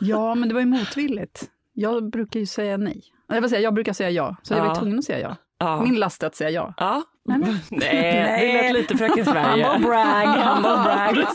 Ja, 0.00 0.34
men 0.34 0.48
det 0.48 0.54
var 0.54 0.60
ju 0.60 0.66
motvilligt. 0.66 1.44
Jag 1.72 2.10
brukar 2.10 2.40
ju 2.40 2.46
säga 2.46 2.76
nej. 2.76 3.02
Jag, 3.28 3.40
vill 3.40 3.50
säga, 3.50 3.62
jag 3.62 3.74
brukar 3.74 3.92
säga 3.92 4.10
ja, 4.10 4.36
så 4.42 4.54
jag 4.54 4.64
var 4.64 4.74
tvungen 4.74 4.98
att 4.98 5.04
säga 5.04 5.20
ja. 5.20 5.36
Ja. 5.60 5.82
Min 5.82 5.94
last 5.94 6.22
är 6.22 6.26
att 6.26 6.34
säga 6.34 6.50
ja. 6.50 6.74
Ja. 6.76 7.02
Nej, 7.70 8.52
det 8.52 8.62
lät 8.62 8.72
lite 8.72 8.96
Fröken 8.96 9.24
Sverige. 9.24 9.66
Humble 9.66 9.88
brag, 9.88 10.26
humble 10.26 10.70
brag. 10.70 11.26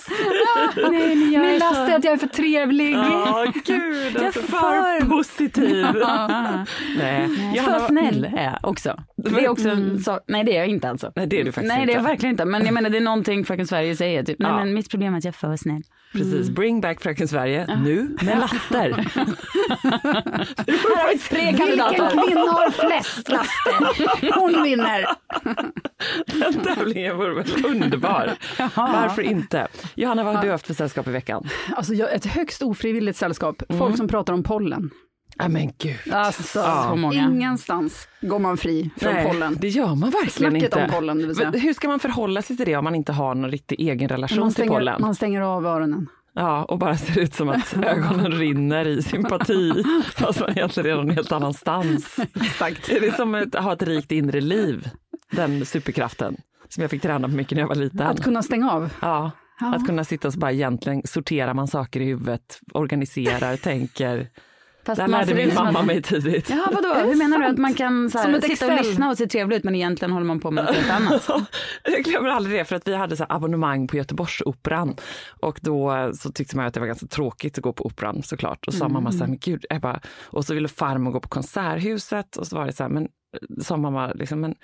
Nej, 0.92 1.16
men 1.16 1.32
jag 1.32 1.42
Min 1.42 1.56
är 1.56 1.60
last 1.60 1.76
så... 1.76 1.82
är 1.82 1.96
att 1.96 2.04
jag 2.04 2.14
är 2.14 2.18
för 2.18 2.28
trevlig. 2.28 2.96
Ja, 2.96 3.46
gud, 3.66 4.18
alltså 4.18 4.24
Jag 4.24 4.34
för 4.34 4.42
får- 4.42 5.10
positiv. 5.10 5.86
Nej, 6.98 7.28
För 7.28 7.58
Johanna, 7.58 7.80
snäll 7.88 8.30
är 8.38 8.44
jag 8.44 8.60
också. 8.70 8.98
Det 9.18 9.44
är 9.46 9.50
också 9.50 9.70
en 9.70 10.00
sak, 10.00 10.22
nej 10.28 10.44
det 10.44 10.56
är 10.56 10.60
jag 10.60 10.68
inte 10.68 10.90
alltså. 10.90 11.12
Nej, 11.16 11.28
det 11.28 11.40
är 11.40 11.44
du 11.44 11.52
faktiskt 11.52 11.76
Nej 11.76 11.86
det 11.86 11.92
är 11.92 11.96
jag 11.96 12.02
inte. 12.02 12.10
verkligen 12.12 12.34
inte. 12.34 12.46
Men 12.46 12.66
jag 12.66 12.74
menar 12.74 12.90
det 12.90 12.98
är 12.98 13.02
någonting 13.02 13.46
Fröken 13.46 13.68
Sverige 13.68 13.96
säger. 13.96 14.24
Typ. 14.24 14.40
Nej 14.40 14.52
Ja. 14.52 14.58
men 14.58 14.74
mitt 14.74 14.90
problem 14.90 15.14
är 15.14 15.18
att 15.18 15.24
jag 15.24 15.32
är 15.32 15.38
för 15.50 15.56
snäll. 15.58 15.82
Precis, 16.12 16.50
bring 16.50 16.82
back 16.82 17.02
Fröken 17.02 17.28
Sverige 17.28 17.68
nu 17.84 18.18
med 18.22 18.40
laster. 18.40 18.92
Här 20.68 20.96
har 20.98 21.12
vi 21.14 21.18
tre 21.20 21.38
Vilken 21.40 21.58
kandidater. 21.58 22.26
kvinna 22.28 22.42
har 22.42 22.70
flest 22.72 23.30
laster? 23.30 24.40
Hon 24.40 24.64
vinner. 24.64 25.06
Den 26.26 26.54
tävlingen 26.64 27.18
vore 27.18 27.34
väl 27.34 27.66
underbar. 27.66 28.34
Varför 28.76 29.22
inte? 29.22 29.68
Johanna, 29.96 30.24
vad 30.24 30.36
har 30.36 30.44
du 30.44 30.52
haft 30.52 30.68
för 30.68 30.74
sällskap 30.74 31.08
i 31.08 31.12
veckan? 31.12 31.48
Alltså 31.76 31.94
jag, 31.94 32.14
ett 32.14 32.26
högst 32.26 32.62
ofrivilligt 32.62 33.18
sällskap. 33.18 33.64
Folk 33.80 33.98
som 33.98 34.08
pratar 34.08 34.34
om 34.34 34.44
pollen. 34.44 34.90
Ja 35.38 35.48
men 35.48 35.72
gud. 35.78 36.14
Alltså, 36.14 36.44
Så 36.90 36.96
många. 36.96 37.16
ingenstans 37.24 38.08
går 38.22 38.40
man 38.40 38.58
fri 38.58 38.90
från 38.98 39.14
Nej, 39.14 39.28
pollen. 39.28 39.58
det 39.60 39.68
gör 39.68 39.88
man 39.96 40.10
verkligen 40.10 40.52
Snacket 40.52 40.64
inte. 40.64 40.84
om 40.86 40.92
pollen, 40.92 41.18
det 41.20 41.28
vill 41.28 41.36
säga. 41.36 41.52
Men 41.52 41.60
hur 41.60 41.74
ska 41.74 41.88
man 41.88 42.00
förhålla 42.00 42.42
sig 42.42 42.58
till 42.58 42.66
det 42.66 42.76
om 42.76 42.84
man 42.84 42.96
inte 42.96 43.12
har 43.14 43.36
någon 43.36 43.52
riktig 43.52 43.80
egen 43.80 44.10
relation 44.10 44.40
Man 44.40 44.48
till 44.50 44.54
stänger, 44.54 44.70
pollen? 44.72 45.02
man 45.02 45.16
stänger 45.16 45.42
av 45.42 45.66
öronen. 45.66 46.08
Ja, 46.38 46.64
och 46.64 46.78
bara 46.80 46.98
ser 46.98 47.20
ut 47.22 47.34
som 47.34 47.50
att 47.50 47.78
ögonen 47.84 48.32
rinner 48.32 48.88
i 48.88 49.02
sympati, 49.04 49.84
fast 50.16 50.40
man 50.40 50.50
egentligen 50.52 50.90
är 50.90 50.96
någon 50.96 51.10
helt 51.10 51.32
annanstans. 51.32 52.16
Exakt. 52.42 52.90
Är 52.90 53.00
det 53.02 53.16
som 53.16 53.36
att 53.36 53.56
ha 53.64 53.74
ett 53.74 53.84
rikt 53.84 54.12
inre 54.12 54.42
liv, 54.42 54.90
den 55.32 55.66
superkraften, 55.66 56.38
som 56.70 56.82
jag 56.82 56.92
fick 56.92 57.02
träna 57.02 57.28
på 57.28 57.34
mycket 57.34 57.56
när 57.56 57.62
jag 57.62 57.68
var 57.68 57.76
liten. 57.76 58.02
Att 58.02 58.24
kunna 58.24 58.44
stänga 58.44 58.72
av. 58.72 58.90
Ja, 59.02 59.32
Ja. 59.60 59.76
att 59.76 59.86
kunna 59.86 60.04
sitta 60.04 60.28
och 60.28 60.34
så 60.34 60.40
bara 60.40 60.52
egentligen 60.52 61.02
sorterar 61.06 61.54
man 61.54 61.68
saker 61.68 62.00
i 62.00 62.06
huvudet, 62.06 62.60
organiserar, 62.74 63.58
tänker. 63.64 64.30
Fast 64.86 65.02
man 65.02 65.12
lärde 65.12 65.36
min 65.36 65.54
mamma 65.56 65.80
att- 65.80 65.86
mig 65.86 66.02
tidigt. 66.02 66.50
Ja 66.50 66.70
vadå, 66.74 66.94
hur 67.10 67.16
menar 67.16 67.38
du 67.40 67.46
att 67.46 67.58
man 67.58 67.74
kan 67.74 68.10
så 68.10 68.18
här, 68.18 68.40
sitta 68.42 68.66
och 68.74 68.84
lyssna 68.86 69.10
och 69.10 69.18
se 69.18 69.28
trevlig 69.28 69.58
ut 69.58 69.64
men 69.64 69.76
egentligen 69.76 70.12
håller 70.12 70.26
man 70.26 70.40
på 70.40 70.52
med 70.52 70.66
något 70.66 70.76
helt 70.76 70.92
annat? 70.92 71.30
Jag 71.84 72.04
glömmer 72.04 72.30
aldrig 72.30 72.60
det 72.60 72.66
för 72.66 72.76
att 72.76 72.88
vi 72.88 72.96
hade 72.96 73.18
så 73.18 73.24
här 73.24 73.36
abonnemang 73.36 73.88
på 73.88 73.98
Göteborgsoperan 73.98 74.96
och 75.42 75.60
då 75.62 76.12
så 76.16 76.32
tyckte 76.32 76.58
man 76.58 76.66
att 76.66 76.74
det 76.74 76.80
var 76.80 76.88
ganska 76.88 77.08
tråkigt 77.08 77.58
att 77.58 77.64
gå 77.64 77.74
på 77.74 77.86
operan 77.86 78.24
såklart 78.24 78.68
och 78.68 78.74
sa 78.74 78.88
mamma 78.90 79.12
så 79.12 79.18
här, 79.20 79.28
men 79.28 79.38
gud, 79.38 79.66
jag 79.70 79.82
bara, 79.82 80.00
och 80.24 80.46
så 80.46 80.54
ville 80.54 80.68
farmor 80.68 81.12
gå 81.12 81.20
på 81.20 81.30
Konserthuset 81.30 82.36
och 82.38 82.48
så 82.48 82.56
var 82.56 82.66
det 82.66 82.74
så 82.74 82.84
här, 82.84 82.90
men 82.90 83.08
sa 83.62 83.78
mamma 83.78 84.12
liksom, 84.12 84.40
men 84.42 84.56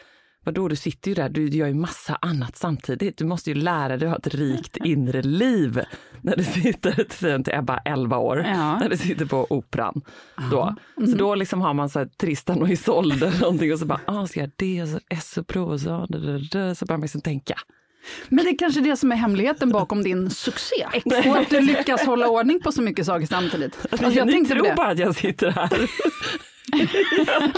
vadå, 0.46 0.68
du 0.68 0.76
sitter 0.76 1.10
ju 1.12 1.16
där, 1.16 1.30
du 1.30 1.50
gör 1.50 1.68
ju 1.68 1.74
massa 1.74 2.18
annat 2.22 2.56
samtidigt. 2.56 3.18
Du 3.18 3.26
måste 3.26 3.50
ju 3.50 3.56
lära 3.56 3.98
dig 3.98 4.08
att 4.08 4.12
ha 4.12 4.18
ett 4.18 4.36
rikt 4.36 4.78
inre 4.86 5.22
liv 5.22 5.82
när 6.22 6.36
du 6.38 6.44
sitter, 6.44 7.04
till 7.44 7.54
Ebba, 7.54 7.78
11 7.86 8.18
år, 8.18 8.46
Ja. 8.48 8.80
när 8.80 8.90
du 8.90 8.98
sitter 8.98 9.26
på 9.26 9.48
operan. 9.50 10.02
Då. 10.52 10.76
Så 10.96 11.16
då 11.18 11.36
liksom 11.36 11.62
har 11.62 11.74
man 11.74 11.90
så 11.90 12.00
här 12.00 12.06
Tristan 12.06 12.62
och 12.62 12.70
Isolde 12.70 13.28
eller 13.28 13.40
någonting 13.40 13.74
och 13.74 13.80
så 13.80 13.86
bara, 13.86 14.00
ah, 14.06 14.28
ska 14.28 14.40
jag 14.40 14.52
det, 14.56 14.82
och 14.82 14.88
så 14.88 15.00
S 15.10 15.38
och 15.38 15.46
da, 15.46 16.76
så 16.76 16.86
börjar 16.86 16.98
man 16.98 17.02
liksom 17.02 17.22
tänka. 17.22 17.56
Men 18.30 18.46
det 18.46 18.52
är 18.52 18.58
kanske 18.58 18.82
det 18.82 18.98
som 18.98 19.12
är 19.12 19.16
hemligheten 19.16 19.72
bakom 19.72 20.04
din 20.04 20.30
succé. 20.30 20.88
Och 21.30 21.38
att 21.38 21.50
du 21.50 21.62
lyckas 21.62 22.02
hålla 22.06 22.28
ordning 22.30 22.60
på 22.62 22.72
så 22.72 22.82
mycket 22.82 23.06
saker 23.06 23.26
samtidigt. 23.26 23.78
Alltså, 23.92 24.10
jag 24.12 24.28
Ni 24.28 24.46
tror 24.46 24.64
det. 24.64 24.74
bara 24.78 24.88
att 24.88 25.00
jag 25.00 25.16
sitter 25.16 25.52
här. 25.52 25.70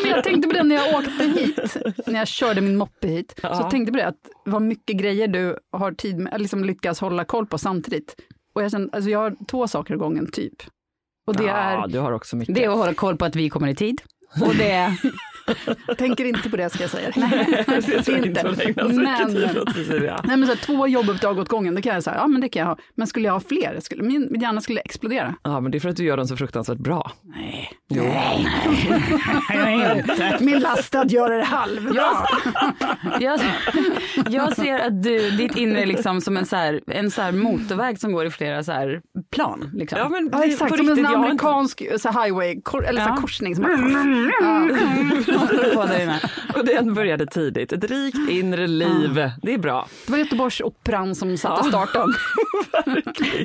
Men 0.03 0.09
jag 0.11 0.23
tänkte 0.23 0.47
på 0.47 0.53
det 0.53 0.63
när 0.63 0.75
jag 0.75 0.95
åkte 0.95 1.23
hit, 1.23 1.77
när 2.07 2.19
jag 2.19 2.27
körde 2.27 2.61
min 2.61 2.75
moppe 2.77 3.07
hit. 3.07 3.33
Så 3.41 3.47
Ja. 3.47 3.69
tänkte 3.69 3.91
på 3.91 3.97
det, 3.97 4.07
att 4.07 4.29
vad 4.45 4.61
mycket 4.61 4.97
grejer 4.97 5.27
du 5.27 5.57
har 5.71 5.91
tid 5.91 6.17
med, 6.19 6.41
liksom 6.41 6.63
lyckas 6.63 6.99
hålla 7.01 7.25
koll 7.25 7.45
på 7.45 7.57
samtidigt. 7.57 8.15
Och 8.55 8.63
jag 8.63 8.71
kände, 8.71 8.89
alltså 8.93 9.09
jag 9.09 9.19
har 9.19 9.35
två 9.47 9.67
saker 9.67 9.93
i 9.93 9.97
gången 9.97 10.31
typ. 10.31 10.53
Och 11.27 11.35
det 11.35 11.43
ja, 11.43 11.53
är, 11.55 11.87
du 11.87 11.99
har 11.99 12.11
också 12.11 12.35
mycket. 12.35 12.55
Det 12.55 12.63
är 12.63 12.69
att 12.69 12.77
hålla 12.77 12.93
koll 12.93 13.17
på 13.17 13.25
att 13.25 13.35
vi 13.35 13.49
kommer 13.49 13.67
i 13.67 13.75
tid. 13.75 14.01
Och 14.41 14.55
det 14.55 14.71
är, 14.71 14.93
tänker 15.97 16.25
inte 16.25 16.49
på 16.49 16.57
det 16.57 16.69
ska 16.69 16.83
jag 16.83 16.89
säga. 16.89 17.11
Jag 17.87 18.05
tror 18.05 18.17
inte 18.27 18.41
så 18.41 18.51
Men-. 18.77 19.33
Nej 20.23 20.47
så 20.47 20.53
här, 20.53 20.55
två 20.65 20.87
jobbuppdrag 20.87 21.39
åt 21.39 21.49
gången, 21.49 21.75
det 21.75 21.81
kan 21.81 21.93
jag 21.93 22.03
säga, 22.03 22.15
ja 22.17 22.27
men 22.27 22.41
det 22.41 22.49
kan 22.49 22.59
jag 22.59 22.67
ha. 22.67 22.77
Men 22.95 23.07
skulle 23.07 23.27
jag 23.27 23.33
ha 23.33 23.39
fler, 23.39 23.79
skulle, 23.79 24.03
min, 24.03 24.27
min 24.31 24.41
hjärna 24.41 24.61
skulle 24.61 24.79
explodera. 24.81 25.35
Ja, 25.43 25.59
men 25.59 25.71
det 25.71 25.77
är 25.77 25.79
för 25.79 25.89
att 25.89 25.95
du 25.95 26.03
gör 26.03 26.17
dem 26.17 26.27
så 26.27 26.37
fruktansvärt 26.37 26.77
bra. 26.77 27.11
Nej. 27.23 27.71
Jo. 27.89 28.03
Min 30.39 30.59
last 30.59 30.95
är 30.95 30.99
att 31.01 31.11
göra 31.11 31.37
det 31.37 31.43
halv. 31.43 31.91
Ja. 31.95 32.27
jag, 33.19 33.39
jag 34.29 34.55
ser 34.55 34.79
att 34.79 35.03
du, 35.03 35.29
ditt 35.31 35.57
inre 35.57 35.81
är 35.81 35.85
liksom 35.85 36.21
som 36.21 36.37
en, 36.37 36.45
så 36.45 36.55
här, 36.55 36.81
en 36.87 37.11
så 37.11 37.21
här 37.21 37.31
motorväg 37.31 37.99
som 37.99 38.11
går 38.11 38.25
i 38.25 38.29
flera 38.29 38.63
så 38.63 38.71
här 38.71 39.01
plan. 39.31 39.71
Liksom. 39.73 39.99
Ja, 39.99 40.09
men 40.09 40.29
Ja, 40.31 40.43
exakt, 40.45 40.71
på 40.71 40.77
som 40.77 40.89
en 40.89 40.95
riktigt, 40.95 41.11
jag 41.11 41.17
har 41.19 41.31
inte- 41.31 41.45
amerikansk 41.47 41.83
så 41.97 42.09
här 42.09 42.23
highway, 42.23 42.61
kor, 42.61 42.85
eller 42.85 43.01
så 43.01 43.07
här 43.07 43.15
Ja. 43.15 43.21
korsning. 43.21 43.55
Som 43.55 43.63
ja. 44.41 45.32
Och 46.55 46.65
den 46.65 46.93
började 46.93 47.25
tidigt. 47.25 47.71
Ett 47.73 47.83
rikt 47.91 48.29
inre 48.29 48.67
liv. 48.67 49.29
Det 49.41 49.53
är 49.53 49.57
bra. 49.57 49.87
Det 50.05 50.11
var 50.11 50.19
Göteborgsoperan 50.19 51.15
som 51.15 51.37
satte 51.37 51.63
starten. 51.69 52.13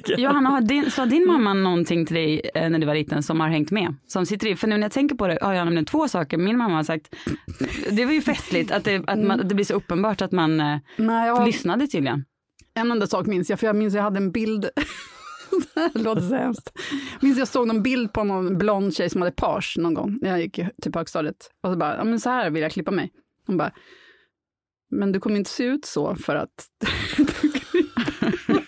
Johanna, 0.18 0.50
har 0.50 0.60
din, 0.60 0.90
sa 0.90 1.06
din 1.06 1.26
mamma 1.26 1.54
någonting 1.54 2.06
till 2.06 2.16
dig 2.16 2.50
eh, 2.54 2.70
när 2.70 2.78
du 2.78 2.86
var 2.86 2.94
liten 2.94 3.22
som 3.22 3.40
har 3.40 3.48
hängt 3.48 3.70
med? 3.70 3.94
Som 4.06 4.26
sitter 4.26 4.46
i, 4.46 4.56
för 4.56 4.68
nu 4.68 4.76
när 4.76 4.84
jag 4.84 4.92
tänker 4.92 5.14
på 5.16 5.26
det 5.26 5.38
har 5.42 5.52
jag 5.54 5.64
nämligen 5.64 5.84
två 5.84 6.08
saker. 6.08 6.36
Min 6.38 6.58
mamma 6.58 6.74
har 6.76 6.82
sagt, 6.82 7.14
det 7.90 8.04
var 8.04 8.12
ju 8.12 8.22
festligt 8.22 8.70
att 8.70 8.84
det, 8.84 9.02
att 9.06 9.18
man, 9.18 9.40
att 9.40 9.48
det 9.48 9.54
blir 9.54 9.64
så 9.64 9.74
uppenbart 9.74 10.22
att 10.22 10.32
man 10.32 10.60
eh, 10.60 10.78
Nej, 10.96 11.26
jag, 11.26 11.46
lyssnade 11.46 11.86
tydligen. 11.86 12.24
en 12.74 12.90
enda 12.90 13.06
sak 13.06 13.26
minns 13.26 13.50
jag, 13.50 13.60
för 13.60 13.66
jag 13.66 13.76
minns 13.76 13.94
jag 13.94 14.02
hade 14.02 14.16
en 14.16 14.32
bild, 14.32 14.68
det 15.94 16.02
låter 16.02 16.22
så 16.22 16.34
hemskt. 16.34 16.78
Minns 17.20 17.38
jag 17.38 17.48
såg 17.48 17.66
någon 17.66 17.82
bild 17.82 18.12
på 18.12 18.24
någon 18.24 18.58
blond 18.58 18.94
tjej 18.96 19.10
som 19.10 19.22
hade 19.22 19.32
page 19.32 19.74
någon 19.78 19.94
gång 19.94 20.18
när 20.22 20.30
jag 20.30 20.40
gick 20.40 20.54
till 20.54 20.68
typ 20.82 20.94
högstadiet. 20.94 21.50
Och 21.62 21.72
så 21.72 21.76
bara, 21.78 21.96
ja 21.96 22.04
men 22.04 22.20
så 22.20 22.30
här 22.30 22.50
vill 22.50 22.62
jag 22.62 22.72
klippa 22.72 22.90
mig. 22.90 23.12
Hon 23.46 23.56
bara, 23.56 23.72
men 24.90 25.12
du 25.12 25.20
kommer 25.20 25.36
inte 25.36 25.50
se 25.50 25.64
ut 25.64 25.84
så 25.84 26.14
för 26.16 26.36
att... 26.36 26.68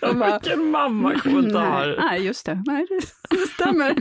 Bara, 0.01 0.39
Vilken 0.39 0.71
mammakommentar. 0.71 1.87
Nej, 1.87 1.95
nej, 1.99 2.21
just 2.25 2.45
det. 2.45 2.63
Nej, 2.65 2.87
det 3.29 3.37
stämmer. 3.37 3.95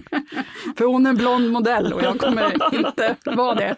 För 0.77 0.85
hon 0.85 1.07
är 1.07 1.11
en 1.11 1.17
blond 1.17 1.51
modell 1.53 1.93
och 1.93 2.03
jag 2.03 2.19
kommer 2.19 2.53
inte 2.79 3.17
vara 3.25 3.55
det. 3.55 3.77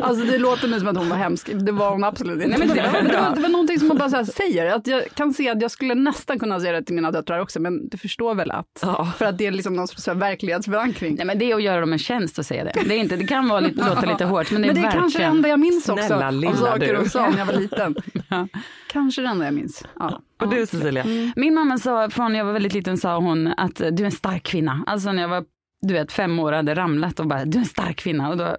Alltså 0.00 0.24
det 0.24 0.38
låter 0.38 0.68
nu 0.68 0.78
som 0.78 0.88
att 0.88 0.96
hon 0.96 1.08
var 1.08 1.16
hemsk. 1.16 1.50
Det 1.54 1.72
var 1.72 1.90
hon 1.90 2.04
absolut 2.04 2.34
inte. 2.44 2.48
Nej, 2.48 2.58
men 2.58 2.68
det 2.76 2.82
var 2.82 3.02
det, 3.02 3.16
var, 3.20 3.34
det 3.36 3.40
var 3.42 3.48
någonting 3.48 3.78
som 3.78 3.88
man 3.88 3.96
bara 3.96 4.24
så 4.24 4.32
säger. 4.32 4.66
Att 4.74 4.86
jag 4.86 5.10
kan 5.14 5.34
se 5.34 5.48
att 5.50 5.62
jag 5.62 5.70
skulle 5.70 5.94
nästan 5.94 6.38
kunna 6.38 6.60
säga 6.60 6.72
det 6.72 6.82
till 6.84 6.94
mina 6.94 7.10
döttrar 7.10 7.38
också, 7.40 7.60
men 7.60 7.88
du 7.88 7.98
förstår 7.98 8.34
väl 8.34 8.50
att, 8.50 8.66
Ja. 8.82 9.12
för 9.18 9.24
att 9.24 9.38
det 9.38 9.46
är 9.46 9.50
liksom 9.50 9.76
någon 9.76 9.88
sorts 9.88 10.08
verklighetsförankring. 10.08 11.14
Nej 11.16 11.26
men 11.26 11.38
det 11.38 11.50
är 11.50 11.54
att 11.54 11.62
göra 11.62 11.80
dem 11.80 11.92
en 11.92 11.98
tjänst 11.98 12.38
att 12.38 12.46
säga 12.46 12.64
det. 12.64 12.72
Det, 12.88 12.94
är 12.94 12.98
inte, 12.98 13.16
det 13.16 13.26
kan 13.26 13.48
vara 13.48 13.60
lite, 13.60 13.88
låta 13.88 14.10
lite 14.12 14.24
hårt 14.24 14.50
men 14.50 14.62
det 14.62 14.68
är, 14.68 14.74
Men 14.74 14.74
det 14.74 14.80
är 14.80 14.82
verkligen. 14.82 15.02
kanske 15.02 15.18
det 15.18 15.24
enda 15.24 15.48
jag 15.48 15.60
minns 15.60 15.88
också 15.88 16.06
Snälla 16.06 16.26
av 16.26 16.32
lilla 16.34 16.56
saker 16.56 16.92
du. 16.92 16.96
hon 16.96 17.08
sa 17.10 17.30
när 17.30 17.38
jag 17.38 17.46
var 17.46 17.52
liten. 17.54 17.96
Ja. 18.28 18.48
Kanske 18.92 19.22
det 19.22 19.28
enda 19.28 19.44
jag 19.44 19.54
minns. 19.54 19.84
Ja. 19.98 20.20
Och 20.40 20.48
du 20.48 20.66
Cecilia? 20.80 21.32
Min 21.36 21.54
mamma 21.54 21.78
sa, 21.78 22.10
från 22.10 22.34
jag 22.34 22.44
var 22.44 22.52
väldigt 22.52 22.74
liten 22.74 22.98
sa 22.98 23.18
hon 23.18 23.46
att 23.56 23.76
du 23.76 23.84
är 23.84 24.04
en 24.04 24.10
stark 24.10 24.42
kvinna. 24.42 24.84
Alltså 24.86 25.12
när 25.12 25.22
jag 25.22 25.28
var, 25.28 25.44
du 25.82 25.94
vet, 25.94 26.12
fem 26.12 26.38
år 26.38 26.52
hade 26.52 26.74
ramlat 26.74 27.20
och 27.20 27.26
bara, 27.26 27.44
du 27.44 27.58
är 27.58 27.62
en 27.62 27.66
stark 27.66 27.96
kvinna. 27.96 28.28
Och 28.28 28.36
då, 28.36 28.56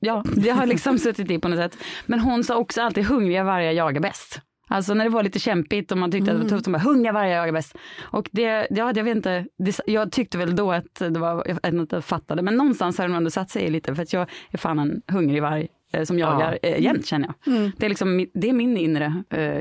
ja, 0.00 0.24
det 0.36 0.50
har 0.50 0.66
liksom 0.66 0.98
suttit 1.04 1.30
i 1.30 1.38
på 1.38 1.48
något 1.48 1.58
sätt. 1.58 1.78
Men 2.06 2.20
hon 2.20 2.44
sa 2.44 2.56
också 2.56 2.82
alltid, 2.82 3.04
hungriga 3.04 3.44
vargar 3.44 3.72
jagar 3.72 4.00
bäst. 4.00 4.40
Alltså 4.68 4.94
när 4.94 5.04
det 5.04 5.10
var 5.10 5.22
lite 5.22 5.38
kämpigt 5.38 5.92
och 5.92 5.98
man 5.98 6.10
tyckte 6.10 6.30
att 6.30 6.36
det 6.36 6.42
var 6.42 6.50
tufft, 6.50 6.66
hon 6.66 6.72
bara, 6.72 6.82
hungriga 6.82 7.12
vargar 7.12 7.36
jagar 7.36 7.52
bäst. 7.52 7.76
Och 8.02 8.28
det, 8.32 8.66
ja, 8.70 8.92
jag 8.94 9.04
vet 9.04 9.16
inte, 9.16 9.46
det, 9.58 9.80
jag 9.86 10.12
tyckte 10.12 10.38
väl 10.38 10.56
då 10.56 10.72
att 10.72 10.94
det 10.94 11.18
var, 11.18 11.58
jag 11.62 11.74
inte, 11.74 12.02
fattade, 12.02 12.42
men 12.42 12.56
någonstans 12.56 12.98
har 12.98 13.04
det 13.04 13.08
nog 13.08 13.16
ändå 13.16 13.30
satt 13.30 13.50
sig 13.50 13.70
lite, 13.70 13.94
för 13.94 14.02
att 14.02 14.12
jag 14.12 14.28
är 14.50 14.58
fan 14.58 14.78
en 14.78 15.02
hungrig 15.08 15.42
varg 15.42 15.68
som 16.02 16.18
jagar 16.18 16.58
eh, 16.62 16.82
jämt 16.82 17.06
känner 17.06 17.28
jag. 17.28 17.54
Mm. 17.54 17.72
Det 17.76 17.86
är 17.86 17.88
liksom, 17.88 18.26
det 18.34 18.48
är 18.48 18.52
min 18.52 18.76
inre, 18.76 19.22
eh, 19.30 19.60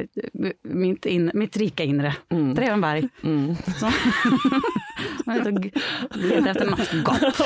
mitt, 0.64 1.06
in, 1.06 1.32
mitt 1.34 1.58
rika 1.58 1.84
inre. 1.84 2.16
Mm. 2.30 2.56
Det 2.56 2.64
är 2.64 2.72
en 2.72 2.82
varg. 2.82 3.10
Mm. 3.24 3.56
Man 5.26 5.72
letar 6.10 6.52
efter 6.52 6.66
något 6.66 7.04
gott. 7.04 7.40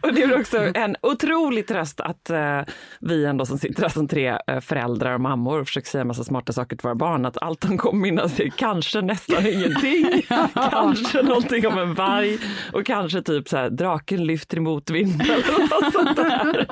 Och 0.00 0.14
det 0.14 0.22
är 0.22 0.40
också 0.40 0.70
en 0.74 0.96
otrolig 1.02 1.66
tröst 1.66 2.00
att 2.00 2.30
eh, 2.30 2.60
vi 3.00 3.24
ändå 3.24 3.46
som 3.46 3.58
sitter 3.58 3.82
här 3.82 3.88
som 3.88 4.08
tre 4.08 4.38
eh, 4.46 4.60
föräldrar 4.60 5.14
och 5.14 5.20
mammor 5.20 5.60
och 5.60 5.66
försöker 5.66 5.88
säga 5.88 6.00
en 6.00 6.06
massa 6.06 6.24
smarta 6.24 6.52
saker 6.52 6.76
till 6.76 6.82
våra 6.82 6.94
barn, 6.94 7.26
att 7.26 7.42
allt 7.42 7.60
de 7.60 7.78
kommer 7.78 8.00
minnas 8.00 8.40
är 8.40 8.48
kanske 8.48 9.00
nästan 9.00 9.46
ingenting, 9.46 10.22
kanske 10.54 11.22
någonting 11.22 11.66
om 11.66 11.78
en 11.78 11.94
varg 11.94 12.38
och 12.72 12.86
kanske 12.86 13.22
typ 13.22 13.48
så 13.48 13.56
här 13.56 13.70
draken 13.70 14.26
lyfter 14.26 14.56
i 14.56 14.60
motvind 14.60 15.22
eller 15.22 15.80
något 15.80 15.92
sånt 15.92 16.16
där. 16.16 16.66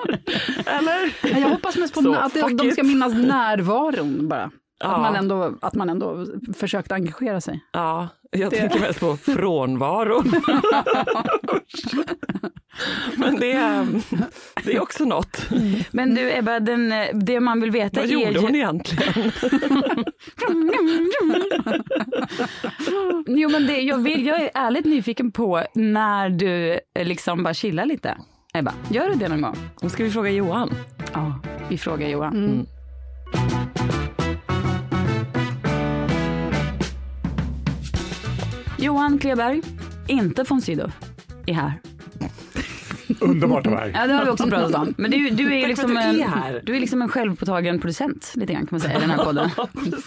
Eller? 0.80 1.40
Jag 1.40 1.48
hoppas 1.48 1.76
mest 1.76 1.94
på 1.94 2.02
Så, 2.02 2.14
att 2.14 2.34
det- 2.34 2.54
de 2.54 2.70
ska 2.70 2.82
minnas 2.82 3.14
närvaron 3.14 4.28
bara. 4.28 4.50
Ja. 4.82 4.88
Att, 4.94 5.00
man 5.02 5.16
ändå, 5.16 5.54
att 5.62 5.74
man 5.74 5.90
ändå 5.90 6.26
försökte 6.56 6.94
engagera 6.94 7.40
sig. 7.40 7.60
Ja, 7.72 8.08
jag 8.30 8.50
Det- 8.50 8.56
tänker 8.56 8.80
mest 8.80 9.00
på 9.00 9.16
frånvaron. 9.16 10.32
Men 13.16 13.36
det 13.36 13.52
är, 13.52 13.86
det 14.64 14.76
är 14.76 14.82
också 14.82 15.04
något. 15.04 15.46
Men 15.90 16.14
du 16.14 16.32
Ebba, 16.38 16.60
den, 16.60 16.92
det 17.12 17.40
man 17.40 17.60
vill 17.60 17.70
veta 17.70 18.00
Vad 18.00 18.10
är 18.10 18.14
gjorde 18.14 18.40
hon 18.40 18.54
ju... 18.54 18.60
egentligen? 18.60 19.12
Jo 23.26 23.48
men 23.50 23.66
det, 23.66 23.80
jag, 23.80 23.98
vill, 23.98 24.26
jag 24.26 24.40
är 24.42 24.50
ärligt 24.54 24.84
nyfiken 24.84 25.32
på 25.32 25.64
när 25.74 26.30
du 26.30 26.80
eh, 26.94 27.04
liksom 27.06 27.42
bara 27.42 27.54
chillar 27.54 27.86
lite. 27.86 28.16
Ebba, 28.52 28.74
gör 28.90 29.08
du 29.08 29.14
det 29.14 29.28
någon 29.28 29.40
gång? 29.40 29.56
Nu 29.82 29.88
ska 29.88 30.04
vi 30.04 30.10
fråga 30.10 30.30
Johan. 30.30 30.74
Ja, 31.12 31.40
vi 31.68 31.78
frågar 31.78 32.08
Johan. 32.08 32.36
Mm. 32.36 32.66
Johan 38.78 39.18
Kleberg, 39.18 39.62
inte 40.08 40.42
von 40.48 40.60
Sydow, 40.62 40.92
är 41.46 41.54
här. 41.54 41.72
Underbart 43.20 43.66
att 43.66 43.72
vara 43.72 43.80
här. 43.80 43.92
Ja, 43.94 44.06
det 44.06 44.12
har 44.12 44.24
vi 44.24 44.30
också 44.30 44.46
pratat 44.46 44.74
om. 44.74 44.94
Men 44.98 45.10
du, 45.10 45.30
du 45.30 45.54
är 45.54 45.68
liksom 45.68 45.96
en, 45.96 46.20
är 46.20 46.62
du 46.64 46.76
är 46.76 46.80
liksom 46.80 47.02
en 47.02 47.08
självpåtagen 47.08 47.80
producent, 47.80 48.32
lite 48.34 48.52
grann 48.52 48.66
kan 48.66 48.68
man 48.70 48.80
säga, 48.80 48.98
i 48.98 49.00
den 49.00 49.10
här 49.10 49.24
podden. 49.24 49.50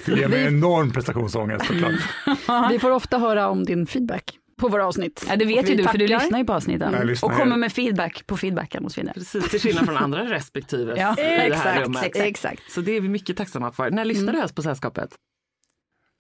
Det 0.06 0.12
ger 0.20 0.28
mig 0.28 0.46
enorm 0.48 0.92
prestationsångest 0.92 1.66
såklart. 1.66 2.72
Vi 2.72 2.80
får 2.80 2.92
ofta 2.92 3.18
höra 3.18 3.48
om 3.50 3.64
din 3.64 3.88
feedback. 3.88 4.40
På 4.58 4.68
våra 4.68 4.86
avsnitt. 4.88 5.26
Ja, 5.30 5.36
det 5.36 5.46
vet 5.46 5.70
ju 5.70 5.76
du 5.76 5.84
för 5.84 5.98
du 5.98 6.08
tackar. 6.08 6.20
lyssnar 6.24 6.40
ju 6.40 6.46
på 6.46 6.54
avsnitten. 6.54 7.08
Lyssnar 7.08 7.30
Och 7.30 7.36
kommer 7.38 7.58
med 7.58 7.72
feedback 7.74 8.28
på 8.28 8.38
feedbacken 8.38 8.86
och 8.86 8.92
så 8.92 9.02
vidare. 9.02 9.14
Precis, 9.14 9.50
till 9.50 9.60
skillnad 9.62 9.86
från 9.86 9.98
andra 9.98 10.24
respektive 10.30 10.94
Ja, 10.98 11.12
i 11.18 11.22
det 11.22 11.28
här 11.28 11.48
Exakt, 11.48 11.80
rummet. 11.86 12.12
exakt. 12.16 12.72
Så 12.72 12.82
det 12.82 12.92
är 12.92 13.02
vi 13.02 13.10
mycket 13.10 13.38
tacksamma 13.38 13.72
för. 13.72 13.92
När 13.92 14.06
lyssnar 14.06 14.34
du 14.34 14.40
helst 14.40 14.56
på 14.56 14.62
Sällskapet? 14.62 15.10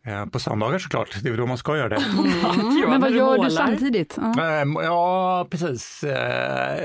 Eh, 0.05 0.25
På 0.25 0.39
söndagar 0.39 0.79
såklart, 0.79 1.17
det 1.23 1.29
är 1.29 1.37
då 1.37 1.45
man 1.45 1.57
ska 1.57 1.77
göra 1.77 1.89
det. 1.89 1.95
Johan, 2.15 2.89
Men 2.89 3.01
vad 3.01 3.11
gör 3.11 3.43
du 3.43 3.49
samtidigt? 3.51 4.17
Ja. 4.35 4.43
Ehm, 4.61 4.73
Ja, 4.83 5.47
precis. 5.49 6.03
Eh, 6.03 6.11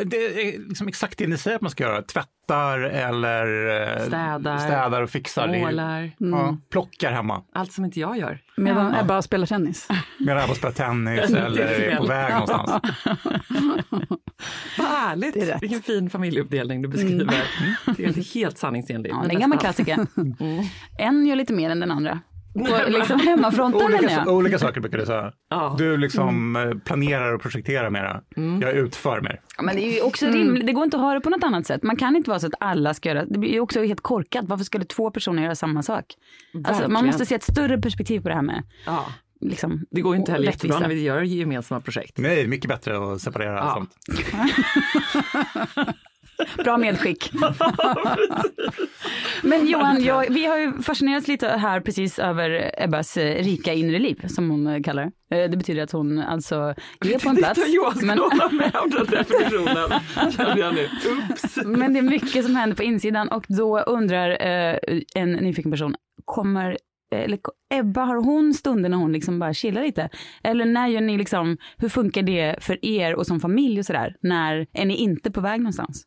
Det 0.07 0.17
är 0.17 0.69
liksom 0.69 0.89
exakt 0.89 1.19
det 1.19 1.27
ni 1.27 1.39
säger 1.39 1.55
att 1.57 1.63
man 1.63 1.71
ska 1.71 1.85
göra. 1.85 2.03
Tvättar 2.03 2.79
eller 2.81 3.47
eh, 3.99 4.07
Städar. 4.07 4.59
städar 4.59 5.03
och 5.03 5.11
fixar. 5.11 5.49
Målar, 5.61 6.11
Ja, 6.19 6.57
plockar 6.71 7.13
hemma. 7.13 7.43
allt 7.53 7.73
som 7.73 7.85
inte 7.85 8.01
jag 8.01 8.19
gör. 8.19 8.41
Medan 8.57 8.95
Ebba 8.95 9.23
spelar 9.23 9.47
tennis. 9.47 9.89
Medan 10.19 10.43
jag 10.49 10.57
spelar 10.57 10.73
tennis 10.73 11.31
eller 11.35 11.61
är 11.63 11.97
på 11.97 12.07
väg 12.07 12.33
någonstans. 12.33 12.71
Vad 14.79 14.87
härligt! 14.89 15.35
Det 15.35 15.41
är 15.41 15.47
rätt. 15.47 15.49
Mm. 15.49 15.61
Vilken 15.61 15.83
fin 15.83 16.11
familjeuppdelning 16.11 16.83
du 16.83 16.89
beskriver. 16.89 17.45
Det 17.97 18.05
är 18.05 18.35
helt 18.35 18.59
sanningsenligt. 18.59 19.15
Ja, 19.15 19.23
det 19.25 19.31
är 19.31 19.35
en 19.35 19.41
gammal 19.41 19.59
klassiker. 19.59 20.07
En 20.99 21.27
gör 21.27 21.37
lite 21.37 21.53
mer 21.53 21.71
än 21.71 21.81
den 21.81 21.91
andra. 21.91 22.21
På 22.55 22.91
liksom 22.91 23.21
hemmafronten 23.21 23.79
menar 23.91 23.99
Olika, 23.99 24.13
jag. 24.27 24.29
olika 24.29 24.59
saker 24.59 24.81
brukar 24.81 24.99
du 24.99 25.07
säga. 25.07 25.33
Ja. 25.51 25.75
Du 25.79 25.97
liksom 25.97 26.57
eh, 26.57 26.71
planerar 26.85 27.33
och 27.35 27.43
projekterar 27.43 27.91
mera. 27.91 28.21
Jag 28.61 28.73
utför 28.77 29.21
mer. 29.21 29.41
Ja, 29.57 29.63
Men 29.63 29.77
det 29.77 29.83
är 29.83 29.95
ju 29.95 30.03
också 30.03 30.27
rimligt, 30.27 30.67
det 30.67 30.73
går 30.73 30.85
inte 30.85 30.97
att 30.97 31.03
ha 31.03 31.15
det 31.15 31.21
på 31.21 31.31
något 31.31 31.45
annat 31.45 31.67
sätt. 31.67 31.83
Man 31.83 31.97
kan 31.97 32.17
inte 32.17 32.31
vara 32.31 32.41
så 32.41 32.47
att 32.47 32.53
alla 32.61 32.95
ska 32.95 33.09
göra, 33.09 33.25
det 33.25 33.39
blir 33.39 33.51
ju 33.53 33.61
också 33.61 33.83
helt 33.85 34.01
korkat. 34.01 34.45
Varför 34.49 34.65
skulle 34.65 34.85
två 34.85 35.11
personer 35.11 35.43
göra 35.43 35.55
samma 35.55 35.83
sak? 35.83 36.05
Alltså, 36.65 36.89
man 36.89 37.07
måste 37.07 37.27
se 37.27 37.35
ett 37.35 37.43
större 37.43 37.79
perspektiv 37.79 38.21
på 38.21 38.29
det 38.29 38.35
här 38.35 38.43
med 38.43 38.63
Ja. 38.87 39.07
liksom, 39.41 39.85
Det 39.91 40.01
går 40.01 40.15
ju 40.15 40.21
inte 40.21 40.33
heller 40.33 40.47
jättebra 40.47 40.79
när 40.79 40.89
vi 40.89 41.03
gör 41.03 41.23
gemensamma 41.23 41.81
projekt. 41.81 42.19
Nej, 42.19 42.47
mycket 42.47 42.69
bättre 42.69 43.13
att 43.15 43.21
separera 43.21 43.55
Ja. 43.57 43.75
sånt. 43.75 43.91
Bra 46.65 46.77
medskick. 46.77 47.33
Men 49.43 49.67
Johan, 49.67 50.05
jag, 50.05 50.27
vi 50.31 50.47
har 50.47 50.59
ju 50.59 50.73
fascinerats 50.83 51.29
lite 51.29 51.49
här 51.49 51.81
precis 51.81 52.19
över 52.19 52.75
Ebbas 52.79 53.17
eh, 53.17 53.43
rika 53.45 53.75
inre 53.75 53.99
liv, 53.99 54.27
som 54.29 54.51
hon 54.51 54.67
eh, 54.67 54.83
kallar 54.83 55.11
det. 55.31 55.37
Eh, 55.43 55.51
Det 55.51 55.57
betyder 55.57 55.83
att 55.83 55.93
hon 55.93 56.19
alltså 56.19 56.55
är 57.01 57.19
på 57.25 57.29
en 57.29 57.37
plats. 57.37 57.61
Johan 57.69 57.95
skulle 57.95 58.07
Men, 58.15 58.19
hålla 58.19 58.49
med 58.53 58.77
om 58.77 58.91
den 58.91 59.07
definitionen. 59.07 59.91
Kände 60.37 60.61
jag 60.61 60.75
nu. 60.75 60.89
Oops. 61.11 61.57
men 61.65 61.93
det 61.93 61.99
är 61.99 62.03
mycket 62.03 62.45
som 62.45 62.57
händer 62.57 62.77
på 62.77 62.83
insidan 62.83 63.29
och 63.29 63.45
då 63.49 63.81
undrar 63.81 64.31
eh, 64.31 64.79
en 65.15 65.33
nyfiken 65.33 65.71
person, 65.71 65.95
kommer 66.25 66.77
eller 67.15 67.39
Ebba, 67.75 68.05
har 68.05 68.17
hon 68.17 68.55
stunder 68.55 68.89
när 68.89 68.97
hon 68.97 69.13
liksom 69.13 69.39
bara 69.39 69.55
chillar 69.55 69.83
lite? 69.83 70.09
Eller 70.43 70.65
när 70.65 70.87
gör 70.89 71.01
ni 71.01 71.19
liksom, 71.19 71.57
hur 71.77 71.89
funkar 71.89 72.23
det 72.23 72.57
för 72.61 72.85
er 72.85 73.15
och 73.15 73.27
som 73.27 73.41
familj 73.41 73.79
och 73.79 73.87
sådär? 73.87 74.15
När 74.23 74.67
är 74.73 74.85
ni 74.87 74.97
inte 74.97 75.31
på 75.31 75.41
väg 75.41 75.61
någonstans? 75.61 76.05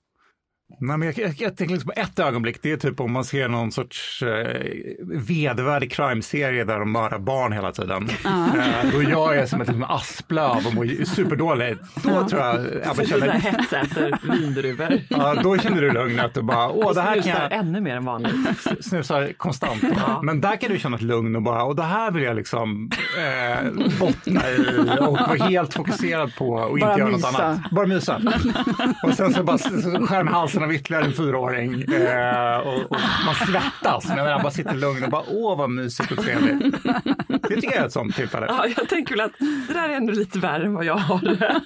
Nej, 0.79 0.97
men 0.97 1.01
jag, 1.01 1.17
jag, 1.17 1.33
jag 1.37 1.57
tänker 1.57 1.73
liksom 1.73 1.91
på 1.95 2.01
ett 2.01 2.19
ögonblick, 2.19 2.59
det 2.61 2.71
är 2.71 2.77
typ 2.77 2.99
om 2.99 3.11
man 3.11 3.23
ser 3.25 3.47
någon 3.47 3.71
sorts 3.71 4.23
eh, 4.23 4.61
vedervärdig 5.07 5.91
crime-serie 5.91 6.63
där 6.63 6.79
de 6.79 6.91
mördar 6.91 7.19
barn 7.19 7.51
hela 7.53 7.71
tiden. 7.71 8.09
Eh, 8.25 8.91
då 8.93 9.03
jag 9.03 9.37
är 9.37 9.45
som 9.45 9.61
ett 9.61 9.67
liksom, 9.67 9.83
asplöv 9.83 10.67
och 10.67 10.73
mår 10.73 11.05
superdåligt. 11.05 11.81
Då 12.03 12.27
tror 12.29 12.41
jag 12.41 12.65
Ebba 12.65 12.93
Så 12.95 13.03
känner, 13.05 13.27
hetsäter 13.29 14.19
vindruvor. 14.39 14.99
ja, 15.09 15.35
då 15.43 15.57
känner 15.57 15.81
du 15.81 15.91
lugnet 15.91 16.37
och 16.37 16.45
bara, 16.45 16.69
åh 16.69 16.93
det 16.93 17.01
här 17.01 17.13
kan 17.13 17.23
Snusar 17.23 17.41
jag 17.41 17.51
ännu 17.59 17.81
mer 17.81 17.95
än 17.95 18.05
vanligt. 18.05 18.33
snusar 18.81 19.33
konstant. 19.37 19.83
Men 20.23 20.41
där 20.41 20.55
kan 20.55 20.71
du 20.71 20.79
känna 20.79 20.95
ett 20.95 21.01
lugn 21.01 21.35
och 21.35 21.41
bara, 21.41 21.63
och 21.63 21.75
det 21.75 21.83
här 21.83 22.11
vill 22.11 22.23
jag 22.23 22.35
liksom 22.35 22.89
eh, 23.17 23.71
bottna 23.99 24.49
i 24.51 24.79
och 24.99 25.13
vara 25.17 25.35
helt 25.43 25.73
fokuserad 25.73 26.35
på 26.37 26.49
och 26.49 26.77
inte 26.77 26.85
Bara 26.87 26.97
göra 26.99 27.09
mysa. 27.11 27.31
något 27.31 27.39
annat. 27.41 27.71
Bara 27.71 27.87
mysa. 27.87 28.21
och 29.03 29.13
sen 29.13 29.33
så 29.33 29.43
bara 29.43 29.57
så 29.57 29.79
halsen 30.61 30.63
av 30.63 30.73
ytterligare 30.73 31.05
en 31.05 31.13
fyraåring 31.13 31.81
eh, 31.93 32.57
och, 32.57 32.91
och 32.91 32.97
man 33.25 33.35
svettas. 33.35 34.07
Men 34.07 34.17
jag 34.17 34.41
bara 34.41 34.51
sitter 34.51 34.75
lugn 34.75 35.03
och 35.03 35.09
bara, 35.09 35.23
åh 35.27 35.57
vad 35.57 35.69
mysigt 35.69 36.11
och 36.11 36.17
trevligt. 36.17 36.83
Det 37.27 37.55
tycker 37.55 37.71
jag 37.71 37.81
är 37.81 37.85
ett 37.85 37.93
sånt 37.93 38.15
tillfälle. 38.15 38.45
Ja, 38.49 38.65
jag 38.77 38.89
tänker 38.89 39.15
väl 39.15 39.25
att 39.25 39.39
det 39.67 39.73
där 39.73 39.89
är 39.89 39.93
ändå 39.93 40.13
lite 40.13 40.39
värre 40.39 40.65
än 40.65 40.73
vad 40.73 40.85
jag 40.85 40.97
har 40.97 41.21
det. 41.21 41.61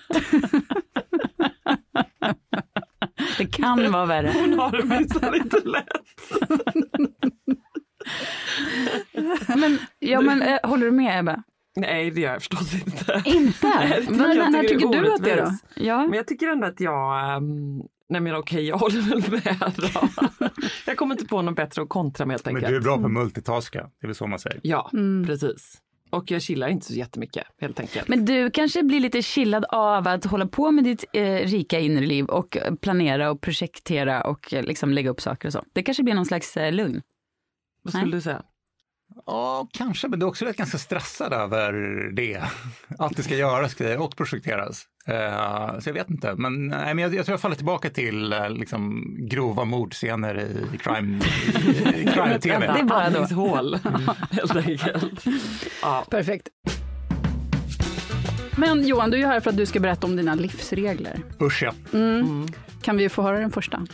Det 3.38 3.46
kan 3.46 3.92
vara 3.92 4.06
värre. 4.06 4.32
Hon 4.34 4.60
har 4.60 4.72
det 4.72 4.84
minsann 4.84 5.36
inte 5.36 5.60
lätt. 5.66 5.88
Men, 9.58 9.78
ja, 10.00 10.22
men 10.22 10.42
äh, 10.42 10.58
håller 10.64 10.86
du 10.86 10.92
med 10.92 11.20
Ebba? 11.20 11.44
Nej, 11.76 12.12
det 12.12 12.22
gör 12.22 12.32
jag 12.32 12.42
förstås 12.42 12.74
inte. 12.74 13.22
Inte? 13.26 13.68
Nej, 13.80 14.06
Men, 14.10 14.38
jag 14.38 14.52
när 14.52 14.62
tycker 14.62 14.76
tycker 14.76 15.02
du 15.02 15.14
att 15.14 15.24
det 15.24 15.32
är 15.32 15.46
då? 15.46 15.52
Ja. 15.76 16.08
Men 16.08 16.14
jag 16.14 16.28
tycker 16.28 16.48
ändå 16.48 16.68
att 16.68 16.80
jag, 16.80 17.38
um, 17.38 17.82
nej 18.10 18.22
men 18.22 18.36
okej, 18.36 18.68
jag 18.68 18.78
håller 18.78 19.02
väl 19.02 19.32
med 19.32 19.74
då. 19.78 20.50
Jag 20.86 20.98
kommer 20.98 21.16
inte 21.16 21.26
på 21.26 21.42
något 21.42 21.56
bättre 21.56 21.82
att 21.82 21.90
kontra 21.90 22.26
med 22.26 22.34
helt 22.34 22.46
Men 22.46 22.56
enkelt. 22.56 22.72
du 22.72 22.76
är 22.78 22.82
bra 22.82 22.98
på 22.98 23.10
multitaska, 23.10 23.80
det 23.80 24.06
är 24.06 24.08
väl 24.08 24.16
så 24.16 24.28
man 24.28 24.40
säger. 24.40 24.60
Ja, 24.64 24.90
precis. 25.26 25.82
Och 26.10 26.32
jag 26.32 26.42
chillar 26.42 26.68
inte 26.68 26.86
så 26.86 26.94
jättemycket 26.94 27.44
helt 27.62 27.80
enkelt. 27.80 28.08
Men 28.08 28.26
du 28.26 28.52
kanske 28.52 28.84
blir 28.84 29.00
lite 29.00 29.22
chillad 29.22 29.66
av 29.70 30.08
att 30.08 30.26
hålla 30.26 30.48
på 30.48 30.72
med 30.72 30.84
ditt 30.84 31.06
eh, 31.14 31.22
rika 31.36 31.80
inre 31.80 32.06
liv 32.06 32.26
och 32.26 32.58
planera 32.82 33.32
och 33.32 33.42
projektera 33.42 34.24
och 34.24 34.54
eh, 34.54 34.64
liksom 34.64 34.92
lägga 34.94 35.10
upp 35.10 35.22
saker 35.22 35.48
och 35.50 35.54
så. 35.54 35.64
Det 35.74 35.84
kanske 35.84 36.04
blir 36.04 36.14
någon 36.14 36.26
slags 36.26 36.58
eh, 36.58 36.74
lugn. 36.74 37.02
Vad 37.82 37.94
skulle 37.94 38.18
du 38.18 38.22
säga? 38.22 38.44
Ja, 39.26 39.68
kanske, 39.74 40.08
men 40.08 40.20
du 40.20 40.26
är 40.26 40.28
också 40.30 40.46
rätt 40.46 40.58
ganska 40.58 40.78
stressad 40.78 41.34
över 41.34 41.74
det. 42.16 42.44
Att 43.00 43.16
det 43.16 43.24
ska 43.24 43.36
göras 43.36 43.76
och 44.00 44.16
projekteras. 44.16 44.86
Eh, 45.08 45.80
så 45.80 45.90
jag 45.90 45.94
vet 45.94 46.10
inte, 46.10 46.36
men, 46.36 46.68
nej, 46.68 46.96
men 46.96 46.98
jag, 46.98 47.16
jag 47.16 47.26
tror 47.26 47.34
jag 47.34 47.42
faller 47.42 47.56
tillbaka 47.56 47.90
till 47.90 48.34
eh, 48.34 48.50
liksom, 48.50 49.16
grova 49.20 49.66
mordscener 49.66 50.40
i 50.74 50.78
crime, 50.78 51.20
i, 51.96 52.06
crime-tv. 52.14 52.74
Det 52.74 52.80
är 52.80 52.84
bara. 52.84 53.04
Andningshål, 53.04 53.80
helt 54.32 54.56
enkelt. 54.56 55.26
Ja. 55.82 56.06
Perfekt. 56.10 56.48
Men 58.58 58.88
Johan, 58.88 59.12
du 59.12 59.22
är 59.22 59.28
här 59.28 59.40
för 59.40 59.50
att 59.50 59.58
du 59.58 59.66
ska 59.66 59.80
berätta 59.80 60.08
om 60.08 60.16
dina 60.16 60.36
livsregler. 60.36 61.20
Usch 61.42 61.64
ja. 61.64 61.74
Kan 62.82 62.98
vi 62.98 63.10
få 63.10 63.22
höra 63.22 63.40
den 63.40 63.52
första? 63.52 63.86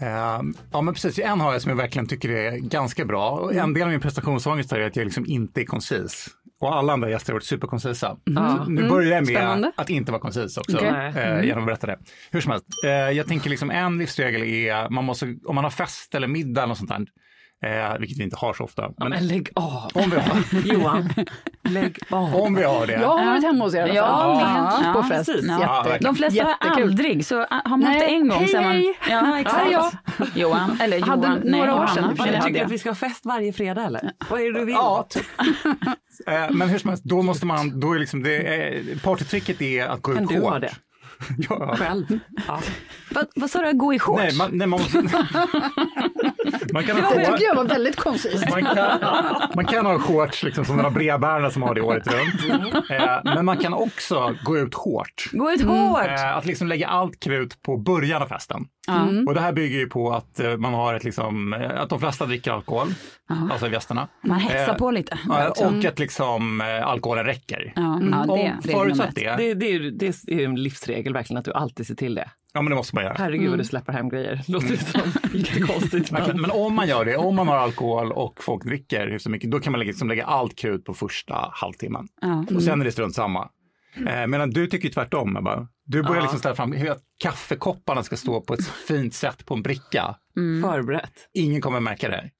Eh, 0.00 0.40
ja 0.72 0.82
men 0.82 0.94
precis, 0.94 1.18
en 1.18 1.40
har 1.40 1.52
jag 1.52 1.62
som 1.62 1.68
jag 1.70 1.76
verkligen 1.76 2.06
tycker 2.06 2.28
är 2.28 2.56
ganska 2.56 3.04
bra. 3.04 3.30
Och 3.30 3.54
en 3.54 3.74
del 3.74 3.82
av 3.82 3.88
min 3.88 4.00
prestationsångest 4.00 4.72
är 4.72 4.80
att 4.80 4.96
jag 4.96 5.04
liksom 5.04 5.26
inte 5.26 5.60
är 5.60 5.64
koncis. 5.64 6.28
Och 6.62 6.76
alla 6.76 6.92
andra 6.92 7.10
gäster 7.10 7.32
har 7.32 7.34
varit 7.34 7.44
superkoncisa. 7.44 8.16
Så 8.26 8.64
Nu 8.68 8.88
börjar 8.88 9.10
jag 9.12 9.20
med 9.26 9.36
Spännande. 9.36 9.72
att 9.76 9.90
inte 9.90 10.12
vara 10.12 10.22
koncis 10.22 10.56
också, 10.58 10.76
Okej. 10.76 10.88
eh, 11.16 11.44
genom 11.44 11.58
att 11.62 11.66
berätta 11.66 11.86
det. 11.86 11.98
Hur 12.30 12.40
som 12.40 12.50
helst, 12.52 12.66
eh, 12.84 12.90
jag 12.90 13.26
tänker 13.28 13.50
liksom 13.50 13.70
en 13.70 13.98
livsregel 13.98 14.42
är, 14.42 14.88
man 14.90 15.04
måste, 15.04 15.36
om 15.44 15.54
man 15.54 15.64
har 15.64 15.70
fest 15.70 16.14
eller 16.14 16.28
middag 16.28 16.60
eller 16.60 16.68
något 16.68 16.78
sånt 16.78 16.90
där, 16.90 17.06
eh, 17.62 17.98
vilket 17.98 18.18
vi 18.18 18.22
inte 18.22 18.36
har 18.36 18.54
så 18.54 18.64
ofta, 18.64 18.90
men 18.98 19.10
Men 19.10 19.26
lägg 19.26 19.48
av. 19.54 19.90
om 19.94 20.10
vi 20.10 20.16
har, 20.16 20.64
Johan, 20.74 21.08
lägg 21.62 21.98
av. 22.10 22.34
om 22.36 22.54
vi 22.54 22.62
har 22.64 22.86
det. 22.86 22.92
Jag 22.92 23.18
har 23.18 23.26
varit 23.26 23.42
hemma 23.44 23.64
hos 23.64 23.74
er 23.74 23.78
i 23.78 23.82
alla 23.82 23.94
Ja, 23.94 24.40
fall. 24.82 24.92
på 24.92 24.98
ja, 24.98 25.02
fest. 25.16 25.26
precis. 25.32 25.48
Ja. 25.48 25.58
Ja, 25.62 25.86
Jätte. 25.92 26.04
De 26.04 26.14
flesta 26.16 26.42
har 26.44 26.50
Jättekul. 26.50 26.82
aldrig, 26.90 27.26
så 27.26 27.42
ah, 27.50 27.60
har 27.64 27.76
man 27.76 27.92
inte 27.92 28.06
en 28.06 28.28
gång 28.28 28.46
så 28.48 28.56
är 28.56 28.62
man... 28.62 28.72
hej, 28.72 28.94
Ja, 29.10 29.38
exakt. 29.40 29.70
Ja, 29.72 29.92
Johan, 30.34 30.78
eller 30.80 30.96
Johan. 30.98 31.10
Hade 31.24 31.28
nej, 31.44 31.58
några 31.60 31.74
år 31.82 31.86
sedan 31.86 32.04
hade 32.18 32.42
tycker 32.42 32.64
att 32.64 32.70
vi 32.72 32.78
ska 32.78 32.90
ha 32.90 32.94
fest 32.94 33.26
varje 33.26 33.52
fredag 33.52 33.82
eller? 33.84 34.10
Vad 34.30 34.40
är 34.40 34.44
det 34.52 34.58
du 34.58 34.64
vill? 34.64 34.74
Ja, 34.74 35.06
typ. 35.10 35.26
Eh, 36.26 36.50
Men 36.50 36.68
hur 36.68 36.78
som 36.78 36.90
helst, 36.90 37.04
då 37.04 37.22
måste 37.22 37.46
man, 37.46 37.80
då 37.80 37.92
är 37.92 37.98
liksom 37.98 38.22
det, 38.22 38.36
eh, 38.66 38.82
partytricket 39.04 39.62
är 39.62 39.86
att 39.86 40.02
gå 40.02 40.14
Kan 40.14 40.22
ut 40.22 40.28
du 40.28 40.40
hårt. 40.40 40.50
ha 40.52 40.58
det? 40.58 40.72
Ja. 41.48 41.76
Själv? 41.76 42.18
Ja. 42.48 42.60
Vad, 43.10 43.26
vad 43.36 43.50
sa 43.50 43.62
du, 43.62 43.72
gå 43.72 43.94
i 43.94 43.98
shorts? 43.98 44.22
Nej, 44.22 44.36
man, 44.36 44.50
nej, 44.52 44.66
man 44.66 44.80
måste... 44.80 44.98
man 46.72 46.84
kan 46.84 46.96
ha 46.96 47.14
Det 47.14 47.24
tycker 47.26 47.44
jag 47.44 47.54
var 47.54 47.64
väldigt 47.64 47.96
koncist. 47.96 48.50
Man 48.50 48.64
kan, 48.64 49.00
man 49.54 49.64
kan 49.64 49.86
ha 49.86 49.98
shorts 49.98 50.42
liksom 50.42 50.64
som 50.64 50.76
de 50.76 50.82
här 50.82 50.90
brevbärarna 50.90 51.50
som 51.50 51.62
har 51.62 51.74
det 51.74 51.80
året 51.80 52.06
runt. 52.06 52.62
Eh, 52.90 53.20
men 53.24 53.44
man 53.44 53.56
kan 53.56 53.74
också 53.74 54.34
gå 54.44 54.58
ut 54.58 54.74
hårt. 54.74 55.30
Gå 55.32 55.52
ut 55.52 55.62
hårt! 55.62 56.06
Eh, 56.06 56.36
att 56.36 56.46
liksom 56.46 56.66
lägga 56.66 56.88
allt 56.88 57.20
krut 57.20 57.62
på 57.62 57.76
början 57.76 58.22
av 58.22 58.26
festen. 58.26 58.64
Ja. 58.86 59.06
Och 59.26 59.34
det 59.34 59.40
här 59.40 59.52
bygger 59.52 59.78
ju 59.78 59.86
på 59.86 60.12
att 60.12 60.40
eh, 60.40 60.56
man 60.56 60.74
har 60.74 60.94
ett 60.94 61.04
liksom, 61.04 61.52
eh, 61.52 61.80
att 61.80 61.90
de 61.90 62.00
flesta 62.00 62.26
dricker 62.26 62.52
alkohol, 62.52 62.88
alltså 63.50 63.68
gästerna. 63.68 64.08
Man 64.22 64.40
hetsar 64.40 64.72
Eh, 64.72 64.78
på 64.78 64.90
lite. 64.90 65.18
Ja, 65.28 65.48
och 65.48 65.84
att 65.84 65.98
liksom 65.98 66.60
eh, 66.60 66.86
alkoholen 66.86 67.24
räcker. 67.24 67.72
Ja, 67.76 67.82
ja, 67.82 68.16
det, 68.26 68.32
Om 68.32 68.50
det 68.62 68.72
förutsatt 68.72 69.14
det, 69.14 69.36
Det, 69.36 69.54
det, 69.54 69.66
är, 69.66 69.90
det 69.90 70.44
en 70.44 70.54
livsregel 70.54 71.12
verkligen 71.12 71.38
att 71.38 71.44
du 71.44 71.52
alltid 71.52 71.86
ser 71.86 71.94
till 71.94 72.14
det. 72.14 72.30
Ja 72.54 72.62
men 72.62 72.70
det 72.70 72.76
måste 72.76 72.94
man 72.94 73.04
göra. 73.04 73.14
Herregud 73.18 73.50
vad 73.50 73.58
du 73.58 73.64
släpper 73.64 73.92
hem 73.92 74.08
grejer. 74.08 74.42
Låter 74.48 74.68
det 74.68 74.76
som 74.76 75.00
jättekonstigt. 75.34 76.10
Men, 76.10 76.22
Men... 76.26 76.40
men 76.40 76.50
om 76.50 76.74
man 76.74 76.88
gör 76.88 77.04
det, 77.04 77.16
om 77.16 77.36
man 77.36 77.48
har 77.48 77.56
alkohol 77.56 78.12
och 78.12 78.42
folk 78.44 78.64
dricker 78.64 79.06
hyfsat 79.08 79.32
mycket, 79.32 79.50
då 79.50 79.60
kan 79.60 79.70
man 79.72 79.80
liksom 79.80 80.08
lägga 80.08 80.24
allt 80.24 80.58
krut 80.58 80.84
på 80.84 80.94
första 80.94 81.50
halvtimmen. 81.52 82.08
Ja. 82.20 82.44
Och 82.54 82.62
sen 82.62 82.80
är 82.80 82.84
det 82.84 82.92
strunt 82.92 83.14
samma. 83.14 83.48
Eh, 84.08 84.26
medan 84.26 84.50
du 84.50 84.66
tycker 84.66 84.88
tvärtom, 84.88 85.36
Ebba. 85.36 85.68
Du 85.84 86.02
börjar 86.02 86.16
Ja. 86.16 86.22
liksom 86.22 86.38
ställa 86.38 86.54
fram 86.54 86.72
hur 86.72 86.90
att 86.90 87.02
kaffekopparna 87.22 88.02
ska 88.02 88.16
stå 88.16 88.40
på 88.40 88.54
ett 88.54 88.66
fint 88.66 89.14
sätt 89.14 89.46
på 89.46 89.54
en 89.54 89.62
bricka. 89.62 90.14
Förberett. 90.62 91.12
Ingen 91.34 91.60
kommer 91.60 91.80
märka 91.80 92.08
det. 92.08 92.30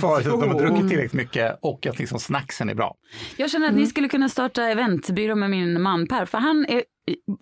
Förutsatt 0.00 0.32
att 0.34 0.40
de 0.40 0.48
har 0.50 0.58
druckit 0.58 0.88
tillräckligt 0.88 1.12
mycket 1.12 1.58
och 1.62 1.86
att 1.86 1.98
liksom 1.98 2.18
snacksen 2.18 2.68
är 2.68 2.74
bra. 2.74 2.94
Jag 3.36 3.50
känner 3.50 3.68
att 3.68 3.74
ni 3.74 3.86
skulle 3.86 4.08
kunna 4.08 4.28
starta 4.28 4.62
eventbyrå 4.62 5.34
med 5.34 5.50
min 5.50 5.82
man 5.82 6.06
Per, 6.06 6.26
för 6.26 6.38
han 6.38 6.66
är, 6.68 6.82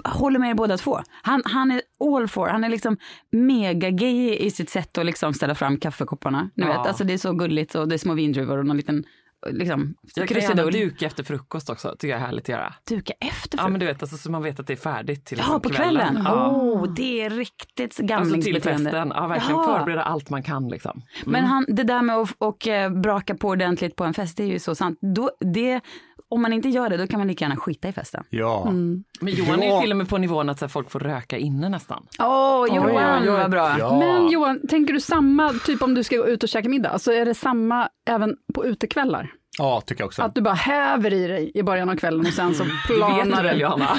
håller 0.04 0.38
med 0.38 0.50
er 0.50 0.54
båda 0.54 0.76
två. 0.76 1.00
Han, 1.22 1.42
han 1.44 1.70
är 1.70 1.82
all 2.16 2.28
for, 2.28 2.48
han 2.48 2.64
är 2.64 2.68
liksom 2.68 2.96
mega 3.32 3.90
gay 3.90 4.34
i 4.36 4.50
sitt 4.50 4.70
sätt 4.70 4.98
att 4.98 5.06
liksom 5.06 5.34
ställa 5.34 5.54
fram 5.54 5.76
kaffekopparna. 5.76 6.50
Ni 6.54 6.64
Ja. 6.66 6.68
vet, 6.68 6.86
alltså 6.88 7.04
det 7.04 7.12
är 7.12 7.18
så 7.18 7.32
gulligt 7.32 7.74
och 7.74 7.88
det 7.88 7.94
är 7.96 7.98
små 7.98 8.14
vindruvor 8.14 8.58
och 8.58 8.66
någon 8.66 8.76
liten 8.76 9.04
liksom, 9.50 9.94
Jag 10.14 10.28
kan 10.28 10.40
gärna 10.40 10.64
duka 10.64 11.06
efter 11.06 11.22
frukost 11.24 11.70
också, 11.70 11.90
tycker 11.98 12.08
jag 12.08 12.20
är 12.20 12.26
härligt 12.26 12.44
att 12.44 12.48
göra. 12.48 12.74
Duka 12.88 13.12
efter 13.20 13.58
Ja 13.58 13.68
men 13.68 13.80
du 13.80 13.86
vet, 13.86 14.02
alltså, 14.02 14.16
så 14.16 14.30
man 14.30 14.42
vet 14.42 14.60
att 14.60 14.66
det 14.66 14.72
är 14.72 14.76
färdigt 14.76 15.24
till 15.24 15.38
Ja, 15.38 15.44
liksom 15.44 15.60
på 15.62 15.68
kvällen. 15.68 16.16
Åh, 16.16 16.22
Ja. 16.24 16.48
oh, 16.50 16.92
det 16.94 17.20
är 17.22 17.30
riktigt 17.30 17.80
Alltså 17.84 17.96
till 18.02 18.06
gamlingsbeteende. 18.08 18.90
festen, 18.90 19.12
ja 19.14 19.26
verkligen 19.26 19.56
Jaha. 19.60 19.78
förbereda 19.78 20.02
allt 20.02 20.30
man 20.30 20.42
kan 20.42 20.68
liksom. 20.68 21.02
Men 21.24 21.44
han, 21.44 21.64
det 21.68 21.82
där 21.82 22.02
med 22.02 22.16
att 22.16 22.30
och, 22.38 22.68
eh, 22.68 22.90
braka 22.90 23.34
på 23.34 23.48
ordentligt 23.48 23.96
på 23.96 24.04
en 24.04 24.14
fest, 24.14 24.36
det 24.36 24.42
är 24.42 24.46
ju 24.48 24.58
så 24.58 24.74
sant. 24.74 24.98
Då, 25.00 25.30
det, 25.40 25.80
om 26.32 26.42
man 26.42 26.52
inte 26.52 26.68
gör 26.68 26.88
det, 26.88 26.96
då 26.96 27.06
kan 27.06 27.18
man 27.20 27.28
lika 27.28 27.44
gärna 27.44 27.56
skita 27.56 27.88
i 27.88 27.92
festen. 27.92 28.24
Ja. 28.30 28.70
Men 28.70 29.04
Johan 29.34 29.62
är 29.62 29.80
till 29.80 29.90
och 29.90 29.96
med 29.96 30.08
på 30.08 30.18
nivån 30.18 30.48
att 30.48 30.58
så 30.58 30.64
här, 30.64 30.68
folk 30.70 30.90
får 30.90 31.00
röka 31.00 31.38
inne 31.38 31.68
nästan. 31.68 32.06
Åh, 32.18 32.62
Oj, 32.62 32.70
Johan 32.76 33.22
oj. 33.22 33.28
vad 33.28 33.50
bra. 33.50 33.76
Ja. 33.78 33.98
Men 33.98 34.30
Johan, 34.30 34.60
tänker 34.68 34.94
du 34.94 35.00
samma, 35.00 35.52
typ 35.52 35.82
om 35.82 35.94
du 35.94 36.04
ska 36.04 36.16
gå 36.16 36.26
ut 36.26 36.42
och 36.42 36.48
käka 36.48 36.68
middag, 36.68 36.88
alltså 36.90 37.12
är 37.12 37.24
det 37.24 37.34
samma 37.34 37.88
även 38.10 38.36
på 38.54 38.66
utekvällar? 38.66 39.30
Ja, 39.58 39.80
tycker 39.86 40.02
jag 40.02 40.06
också. 40.06 40.22
Att 40.22 40.34
du 40.34 40.40
bara 40.40 40.54
häver 40.54 41.12
i 41.12 41.26
dig 41.26 41.50
i 41.54 41.62
början 41.62 41.88
av 41.88 41.96
kvällen 41.96 42.26
och 42.26 42.32
sen 42.32 42.54
så 42.54 42.64
planar 42.86 43.42
det. 43.42 43.54
Johanna? 43.54 43.88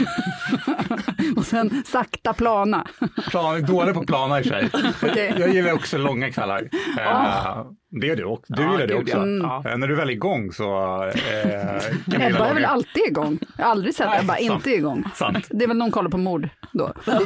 Och 1.37 1.45
sen 1.45 1.83
sakta 1.85 2.33
plana. 2.33 2.87
Plan, 3.29 3.65
dålig 3.65 3.93
på 3.93 3.99
att 4.01 4.05
plana 4.07 4.39
i 4.39 4.43
sig. 4.43 4.69
Okej. 5.03 5.35
Jag 5.39 5.53
gillar 5.53 5.73
också 5.73 5.97
långa 5.97 6.31
kvällar. 6.31 6.69
Eh, 6.99 7.65
det 8.01 8.07
gör 8.07 8.15
du 8.15 8.23
också. 8.25 8.53
Du 8.53 8.61
Ja, 8.63 8.71
gillar 8.71 8.87
det 8.87 8.95
också. 8.95 9.17
ja. 9.17 9.61
Ja. 9.63 9.71
Eh, 9.71 9.77
när 9.77 9.87
du 9.87 9.95
väl 9.95 10.09
är 10.09 10.13
igång 10.13 10.51
så 10.51 10.63
eh, 11.03 12.27
Ebba 12.27 12.47
är 12.47 12.53
väl 12.53 12.65
alltid 12.65 13.03
igång? 13.07 13.39
Jag 13.57 13.65
har 13.65 13.71
aldrig 13.71 13.95
sett 13.95 14.07
Nej, 14.09 14.19
Ebba 14.21 14.33
sant. 14.35 14.41
inte 14.51 14.69
igång. 14.69 15.03
Sant. 15.15 15.47
Det 15.49 15.63
är 15.63 15.67
väl 15.67 15.77
någon 15.77 15.91
kollar 15.91 16.09
på 16.09 16.17
mord 16.17 16.49
då. 16.71 16.93
Ja, 17.05 17.21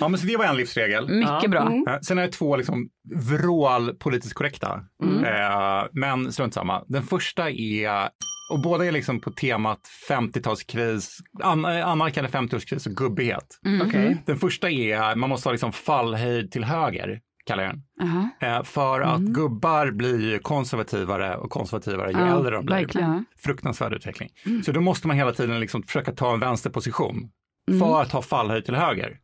ja, 0.00 0.08
men 0.08 0.18
så 0.18 0.26
det 0.26 0.36
var 0.36 0.44
en 0.44 0.56
livsregel. 0.56 1.08
Mycket 1.08 1.50
bra. 1.50 1.60
Eh, 1.88 1.98
Sen 2.02 2.18
är 2.18 2.22
det 2.22 2.32
två 2.32 2.56
liksom 2.56 2.88
vrål 3.14 3.94
politiskt 3.94 4.34
korrekta. 4.34 4.80
Mm. 5.04 5.24
Eh, 5.24 5.84
men 5.92 6.32
strunt 6.38 6.54
samma. 6.54 6.84
Den 6.88 7.02
första 7.02 7.50
är, 7.50 8.08
och 8.52 8.60
båda 8.62 8.86
är 8.86 8.92
liksom 8.92 9.20
på 9.20 9.30
temat 9.30 9.80
50-talskris, 10.08 11.08
an, 11.42 11.64
annalkande 11.64 12.30
50-årskris 12.30 12.86
och 12.86 12.96
gubbighet. 12.96 13.60
Mm. 13.64 13.88
Okej. 13.88 14.22
Den 14.26 14.36
första 14.36 14.70
är, 14.70 15.16
man 15.16 15.28
måste 15.28 15.48
ha 15.48 15.52
liksom 15.52 15.72
fallhöjd 15.72 16.50
till 16.52 16.64
höger, 16.64 17.20
kallar 17.46 17.62
jag 17.62 17.72
den. 17.72 17.82
Jaha. 18.40 18.56
Eh, 18.56 18.62
för 18.62 19.00
att 19.00 19.20
gubbar 19.20 19.90
blir 19.90 20.38
konservativare 20.38 21.36
och 21.36 21.50
konservativare 21.50 22.12
ju 22.12 22.18
äldre 22.18 22.56
de 22.56 22.64
blir. 22.64 22.76
verkligen. 22.76 23.24
Fruktansvärd 23.38 23.92
utveckling. 23.92 24.28
Så 24.64 24.72
då 24.72 24.80
måste 24.80 25.06
man 25.08 25.16
hela 25.16 25.32
tiden 25.32 25.60
liksom 25.60 25.82
försöka 25.82 26.12
ta 26.12 26.34
en 26.34 26.40
vänsterposition 26.40 27.30
för 27.80 28.02
att 28.02 28.12
ha 28.12 28.22
fallhöjd 28.22 28.64
till 28.64 28.74
höger. 28.74 29.16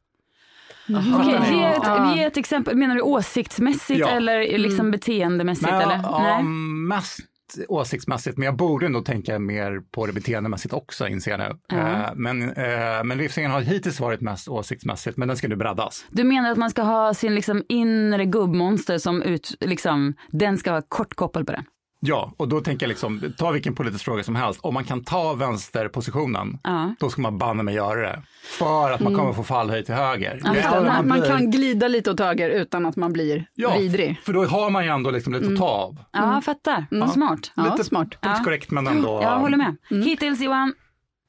Okej, 0.88 1.40
ni? 1.50 1.56
ge, 1.58 1.64
ett, 1.64 1.78
Ja. 1.82 2.14
ge 2.16 2.24
ett 2.24 2.36
exempel. 2.36 2.76
Menar 2.76 2.94
du 2.94 3.00
åsiktsmässigt 3.00 4.00
Ja. 4.00 4.08
eller 4.08 4.58
liksom 4.58 4.90
beteendemässigt? 4.90 5.70
Men, 5.70 5.80
eller? 5.82 6.00
ja, 6.02 6.18
Nej. 6.22 6.42
mest 6.88 7.20
åsiktsmässigt, 7.68 8.38
men 8.38 8.46
jag 8.46 8.56
borde 8.56 8.88
nog 8.88 9.04
tänka 9.06 9.38
mer 9.38 9.80
på 9.94 10.06
det 10.06 10.12
beteendemässigt 10.12 10.74
också, 10.74 11.08
inser 11.08 11.30
jag 11.30 11.40
nu. 11.40 11.56
Ja. 11.68 11.76
Eh, 11.78 12.10
men, 12.14 12.42
eh, 12.42 13.04
men 13.04 13.18
livsregeln 13.18 13.52
har 13.52 13.60
hittills 13.60 14.00
varit 14.00 14.20
mest 14.20 14.48
åsiktsmässigt, 14.48 15.16
men 15.16 15.28
den 15.28 15.36
ska 15.36 15.48
nu 15.48 15.56
breddas. 15.56 16.04
Du 16.10 16.24
menar 16.24 16.50
att 16.50 16.58
man 16.58 16.70
ska 16.70 16.82
ha 16.82 17.14
sin 17.14 17.34
liksom 17.34 17.62
inre 17.68 18.24
gubbmonster 18.24 18.98
som 18.98 19.22
ut, 19.22 19.56
liksom, 19.60 20.14
den 20.30 20.58
ska 20.58 20.70
vara 20.70 20.82
kort 20.88 21.14
koppel 21.14 21.44
på 21.44 21.52
den? 21.52 21.64
Ja, 22.06 22.32
och 22.36 22.48
då 22.48 22.60
tänker 22.60 22.86
jag 22.86 22.88
liksom, 22.88 23.22
ta 23.38 23.50
vilken 23.50 23.74
politisk 23.74 24.04
fråga 24.04 24.22
som 24.24 24.36
helst, 24.36 24.60
om 24.62 24.74
man 24.74 24.84
kan 24.84 25.04
ta 25.04 25.34
vänsterpositionen, 25.34 26.58
Ja. 26.64 26.94
då 27.00 27.10
ska 27.10 27.22
man 27.22 27.38
banne 27.38 27.62
mig 27.62 27.74
göra 27.74 28.00
det. 28.00 28.22
För 28.58 28.90
att 28.90 29.00
man 29.00 29.14
kommer 29.14 29.32
få 29.32 29.42
fallhöjd 29.42 29.86
till 29.86 29.94
höger. 29.94 30.40
Ja, 30.44 30.54
äldre 30.54 30.80
Man, 30.92 31.08
man 31.08 31.20
blir- 31.20 31.28
kan 31.30 31.50
glida 31.50 31.88
lite 31.88 32.10
åt 32.10 32.20
höger 32.20 32.50
utan 32.50 32.86
att 32.86 32.96
man 32.96 33.12
blir 33.12 33.46
ja, 33.54 33.76
vidrig. 33.78 34.20
för 34.24 34.32
då 34.32 34.44
har 34.44 34.70
man 34.70 34.84
ju 34.84 34.90
ändå 34.90 35.10
liksom 35.10 35.32
lite 35.32 35.46
att 35.46 35.56
ta 35.56 35.68
av. 35.68 35.98
Ja, 36.12 36.34
jag 36.34 36.44
fattar. 36.44 36.86
Smart. 37.12 37.52
Ja, 37.56 37.62
lite 37.70 37.84
smart. 37.84 38.08
politiskt 38.08 38.38
Ja. 38.38 38.44
korrekt, 38.44 38.70
men 38.70 38.86
ändå. 38.86 39.20
Jag 39.22 39.38
håller 39.38 39.56
med. 39.56 39.76
Hittills 40.04 40.40
Johan, 40.40 40.74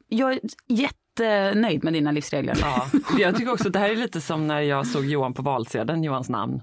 jag 0.09 0.33
är 0.33 0.39
jättenöjd 0.69 1.83
med 1.83 1.93
dina 1.93 2.11
livsregler. 2.11 2.57
Ja. 2.61 2.85
Jag 3.17 3.35
tycker 3.35 3.51
också 3.53 3.67
att 3.67 3.73
det 3.73 3.79
här 3.79 3.89
är 3.89 3.95
lite 3.95 4.21
som 4.21 4.47
när 4.47 4.59
jag 4.61 4.87
såg 4.87 5.05
Johan 5.05 5.33
på 5.33 5.41
valsedeln, 5.41 6.03
Johans 6.03 6.29
namn, 6.29 6.61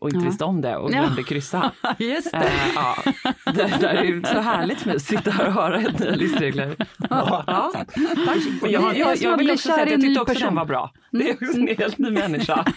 och 0.00 0.08
inte 0.08 0.18
Ja. 0.18 0.24
visste 0.30 0.44
om 0.44 0.60
det 0.60 0.76
och 0.76 0.92
Ja. 0.92 1.00
glömde 1.00 1.22
kryssa. 1.22 1.70
Just 1.98 2.34
Eh, 2.34 2.42
ja. 2.74 2.96
det, 3.44 3.76
det 3.80 3.86
är 3.88 4.04
ju 4.04 4.22
så 4.22 4.38
härligt 4.40 4.84
mig 4.84 4.96
att 4.96 5.02
sitta 5.02 5.30
här 5.30 5.46
och 5.46 5.52
höra 5.52 5.76
helt 5.78 5.98
nya 5.98 6.10
livsregler. 6.14 6.76
Ja. 7.10 7.70
Tack. 7.74 7.88
Men 7.96 8.70
jag, 8.70 8.92
Det 8.92 8.98
jag, 8.98 9.16
jag, 9.16 9.32
att 9.34 9.40
vill 9.40 9.50
också 9.50 9.68
säga 9.68 9.82
att 9.82 9.90
jag 9.90 10.00
tyckte 10.00 10.20
också 10.20 10.34
person. 10.34 10.46
den 10.46 10.56
var 10.56 10.64
bra. 10.64 10.92
Det 11.10 11.30
är 11.30 11.34
också 11.34 11.58
en 11.60 11.68
helt 11.78 11.98
ny 11.98 12.10
människa. 12.10 12.64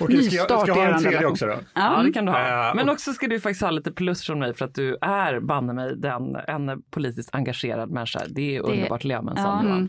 Okej, 0.00 0.22
ska, 0.22 0.36
jag, 0.36 0.46
ska 0.46 0.54
jag 0.66 0.68
i 0.68 0.80
ha 0.80 0.86
en 0.96 1.02
tredje 1.02 1.26
också 1.26 1.46
då? 1.46 1.54
Ja, 1.74 2.02
det 2.04 2.12
kan 2.12 2.24
du 2.26 2.32
ha. 2.32 2.68
Eh, 2.68 2.74
Men 2.74 2.88
också 2.88 3.12
ska 3.12 3.26
du 3.28 3.40
faktiskt 3.40 3.62
ha 3.62 3.70
lite 3.70 3.92
plus 3.92 4.22
från 4.22 4.38
mig 4.38 4.54
för 4.54 4.64
att 4.64 4.74
du 4.74 4.96
är 5.00 5.40
banne 5.40 5.72
mig 5.72 5.96
den, 5.96 6.36
en 6.48 6.82
politiskt 6.90 7.34
engagerad 7.34 7.90
människa. 7.90 8.20
Det 8.28 8.56
är 8.56 8.60
underbart 8.60 9.00
att 9.00 9.04
leva 9.04 9.22
med 9.22 9.30
en 9.38 9.44
sån 9.44 9.68
Ja. 9.68 9.88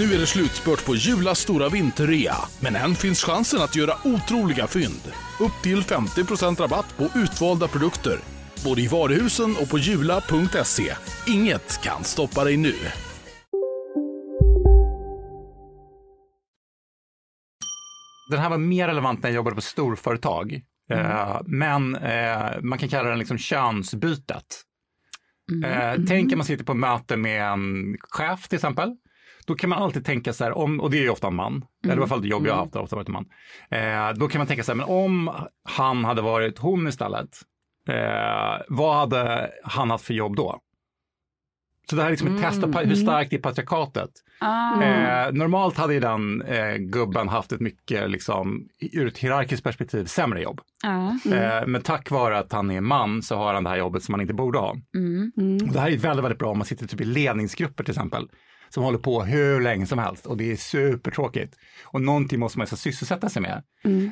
Nu 0.00 0.14
är 0.14 0.18
det 0.18 0.26
slutspurt 0.26 0.86
på 0.86 0.94
Julas 0.94 1.38
stora 1.38 1.68
vinterrea, 1.68 2.34
men 2.62 2.76
än 2.76 2.94
finns 2.94 3.24
chansen 3.24 3.62
att 3.62 3.76
göra 3.76 3.94
otroliga 4.04 4.66
fynd. 4.66 5.12
Upp 5.40 5.62
till 5.62 5.80
50% 5.80 6.60
rabatt 6.60 6.96
på 6.96 7.18
utvalda 7.18 7.68
produkter, 7.68 8.18
både 8.64 8.80
i 8.80 8.86
varuhusen 8.86 9.56
och 9.62 9.70
på 9.70 9.78
jula.se. 9.78 10.94
Inget 11.26 11.82
kan 11.82 12.04
stoppa 12.04 12.44
dig 12.44 12.56
nu. 12.56 12.74
Den 18.30 18.40
här 18.40 18.50
var 18.50 18.58
mer 18.58 18.88
relevant 18.88 19.22
när 19.22 19.30
jag 19.30 19.36
jobbade 19.36 19.56
på 19.56 19.62
storföretag. 19.62 20.60
Mm. 20.92 21.06
Eh, 21.06 21.40
men 21.46 21.96
eh, 21.96 22.60
man 22.62 22.78
kan 22.78 22.88
kalla 22.88 23.08
den 23.08 23.18
liksom 23.18 23.38
könsbytet. 23.38 24.62
Eh, 25.64 25.94
tänk 26.08 26.32
att 26.32 26.38
man 26.38 26.46
sitter 26.46 26.64
på 26.64 26.74
möte 26.74 27.16
med 27.16 27.42
en 27.42 27.96
chef 28.00 28.48
till 28.48 28.56
exempel. 28.56 28.96
Då 29.50 29.56
kan 29.56 29.70
man 29.70 29.82
alltid 29.82 30.04
tänka 30.04 30.32
så 30.32 30.44
här, 30.44 30.58
om, 30.58 30.80
och 30.80 30.90
det 30.90 30.98
är 30.98 31.02
ju 31.02 31.10
ofta 31.10 31.26
en 31.26 31.34
man, 31.34 31.64
eller 31.84 31.94
i 31.94 31.98
alla 31.98 32.06
fall 32.06 32.22
det 32.22 32.28
jobb 32.28 32.46
jag 32.46 32.52
har 32.52 32.60
haft 32.60 32.74
har 32.74 32.82
ofta 32.82 32.96
varit 32.96 33.08
en 33.08 33.12
man. 33.12 33.26
Eh, 33.70 34.12
då 34.18 34.28
kan 34.28 34.38
man 34.38 34.46
tänka 34.46 34.62
så 34.62 34.72
här, 34.72 34.76
men 34.76 34.86
om 34.86 35.30
han 35.64 36.04
hade 36.04 36.22
varit 36.22 36.58
hon 36.58 36.88
istället, 36.88 37.28
eh, 37.88 38.64
vad 38.68 38.96
hade 38.96 39.50
han 39.64 39.90
haft 39.90 40.04
för 40.04 40.14
jobb 40.14 40.36
då? 40.36 40.60
Så 41.90 41.96
det 41.96 42.02
här 42.02 42.08
är 42.08 42.10
liksom 42.10 42.36
ett 42.36 42.42
test 42.42 42.72
på 42.72 42.78
hur 42.78 42.94
starkt 42.94 43.32
är 43.32 43.38
patriarkatet. 43.38 44.10
Ah. 44.40 44.82
Eh, 44.82 45.32
normalt 45.32 45.76
hade 45.76 45.94
ju 45.94 46.00
den 46.00 46.42
eh, 46.42 46.76
gubben 46.76 47.28
haft 47.28 47.52
ett 47.52 47.60
mycket, 47.60 48.10
liksom, 48.10 48.68
ur 48.92 49.06
ett 49.06 49.18
hierarkiskt 49.18 49.64
perspektiv, 49.64 50.04
sämre 50.04 50.42
jobb. 50.42 50.60
Ja. 50.82 51.32
Eh, 51.34 51.66
men 51.66 51.82
tack 51.82 52.10
vare 52.10 52.38
att 52.38 52.52
han 52.52 52.70
är 52.70 52.80
man 52.80 53.22
så 53.22 53.36
har 53.36 53.54
han 53.54 53.64
det 53.64 53.70
här 53.70 53.76
jobbet 53.76 54.02
som 54.02 54.12
man 54.12 54.20
inte 54.20 54.34
borde 54.34 54.58
ha. 54.58 54.76
Mm. 54.94 55.32
Och 55.66 55.72
Det 55.72 55.80
här 55.80 55.90
är 55.90 55.96
väldigt, 55.96 56.24
väldigt 56.24 56.38
bra 56.38 56.50
om 56.50 56.58
man 56.58 56.66
sitter 56.66 56.86
typ 56.86 57.00
i 57.00 57.04
ledningsgrupper 57.04 57.84
till 57.84 57.92
exempel, 57.92 58.28
som 58.70 58.82
håller 58.82 58.98
på 58.98 59.22
hur 59.22 59.60
länge 59.60 59.86
som 59.86 59.98
helst 59.98 60.26
och 60.26 60.36
det 60.36 60.52
är 60.52 60.56
supertråkigt. 60.56 61.56
Och 61.84 62.00
någonting 62.00 62.40
måste 62.40 62.58
man 62.58 62.66
så 62.66 62.76
sysselsätta 62.76 63.28
sig 63.28 63.42
med. 63.42 63.62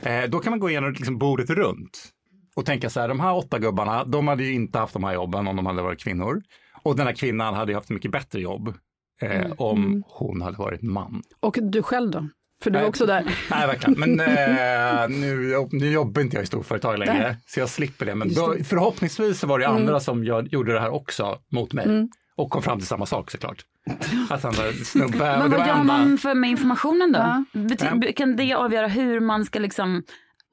Eh, 0.03 0.31
då 0.31 0.39
kan 0.39 0.51
man 0.51 0.61
gå 0.61 0.71
igenom 0.71 0.93
liksom 0.93 1.19
bordet 1.19 1.51
runt 1.51 2.09
och 2.57 2.67
tänka 2.67 2.91
så 2.91 3.01
här, 3.01 3.09
de 3.09 3.21
här 3.21 3.35
åtta 3.37 3.59
gubbarna, 3.59 4.05
de 4.05 4.29
hade 4.29 4.45
ju 4.45 4.53
inte 4.55 4.79
haft 4.79 4.93
de 4.93 5.05
här 5.05 5.15
jobben 5.15 5.49
om 5.49 5.57
de 5.57 5.67
hade 5.67 5.83
varit 5.83 6.01
kvinnor. 6.01 6.43
Och 6.83 6.97
den 6.97 7.07
här 7.07 7.15
kvinnan 7.15 7.55
hade 7.55 7.73
ju 7.73 7.77
haft 7.77 7.91
mycket 7.91 8.11
bättre 8.11 8.41
jobb 8.41 8.75
eh, 9.23 9.53
om 9.59 10.03
hon 10.07 10.43
hade 10.43 10.57
varit 10.57 10.83
man. 10.83 11.23
Och 11.41 11.59
du 11.63 11.83
själv 11.83 12.11
då? 12.11 12.29
För 12.63 12.71
du 12.71 12.79
är 12.79 12.87
också 12.87 13.07
där. 13.07 13.25
Nej, 13.51 13.67
verkligen. 13.67 14.01
Men 14.01 14.21
eh, 14.21 15.19
nu, 15.21 15.69
nu 15.71 15.91
jobbar 15.91 16.23
inte 16.23 16.37
jag 16.37 16.43
i 16.43 16.47
storföretag 16.47 16.99
längre, 16.99 17.23
Nej. 17.23 17.37
så 17.47 17.61
jag 17.61 17.69
slipper 17.69 18.07
det. 18.07 18.15
Men 18.15 18.35
då, 18.35 18.57
förhoppningsvis 18.65 19.45
var 19.45 19.59
det 19.59 19.65
Mm. 19.65 19.77
andra 19.77 20.01
som 20.01 20.25
jag, 20.25 20.53
gjorde 20.53 20.73
det 20.73 20.81
här 20.81 20.95
också 20.95 21.39
mot 21.53 21.73
mig. 21.73 21.85
Mm. 21.85 22.09
Och 22.39 22.51
kom 22.51 22.63
fram 22.63 22.79
till 22.79 22.87
samma 22.89 23.07
sak 23.07 23.31
såklart. 23.31 23.65
Att 24.31 24.43
han 24.43 24.53
var 24.53 24.85
snubbe. 24.85 25.19
Men 25.19 25.51
vad 25.51 25.61
gör 25.61 25.69
enda- 25.69 25.85
man 25.85 26.19
för 26.19 26.35
med 26.35 26.51
informationen 26.51 27.13
då? 27.13 27.45
Bety- 27.61 28.05
Ja. 28.07 28.13
Kan 28.17 28.37
det 28.37 28.55
avgöra 28.55 28.87
hur 28.89 29.21
man 29.21 29.45
ska 29.45 29.59
liksom 29.59 30.03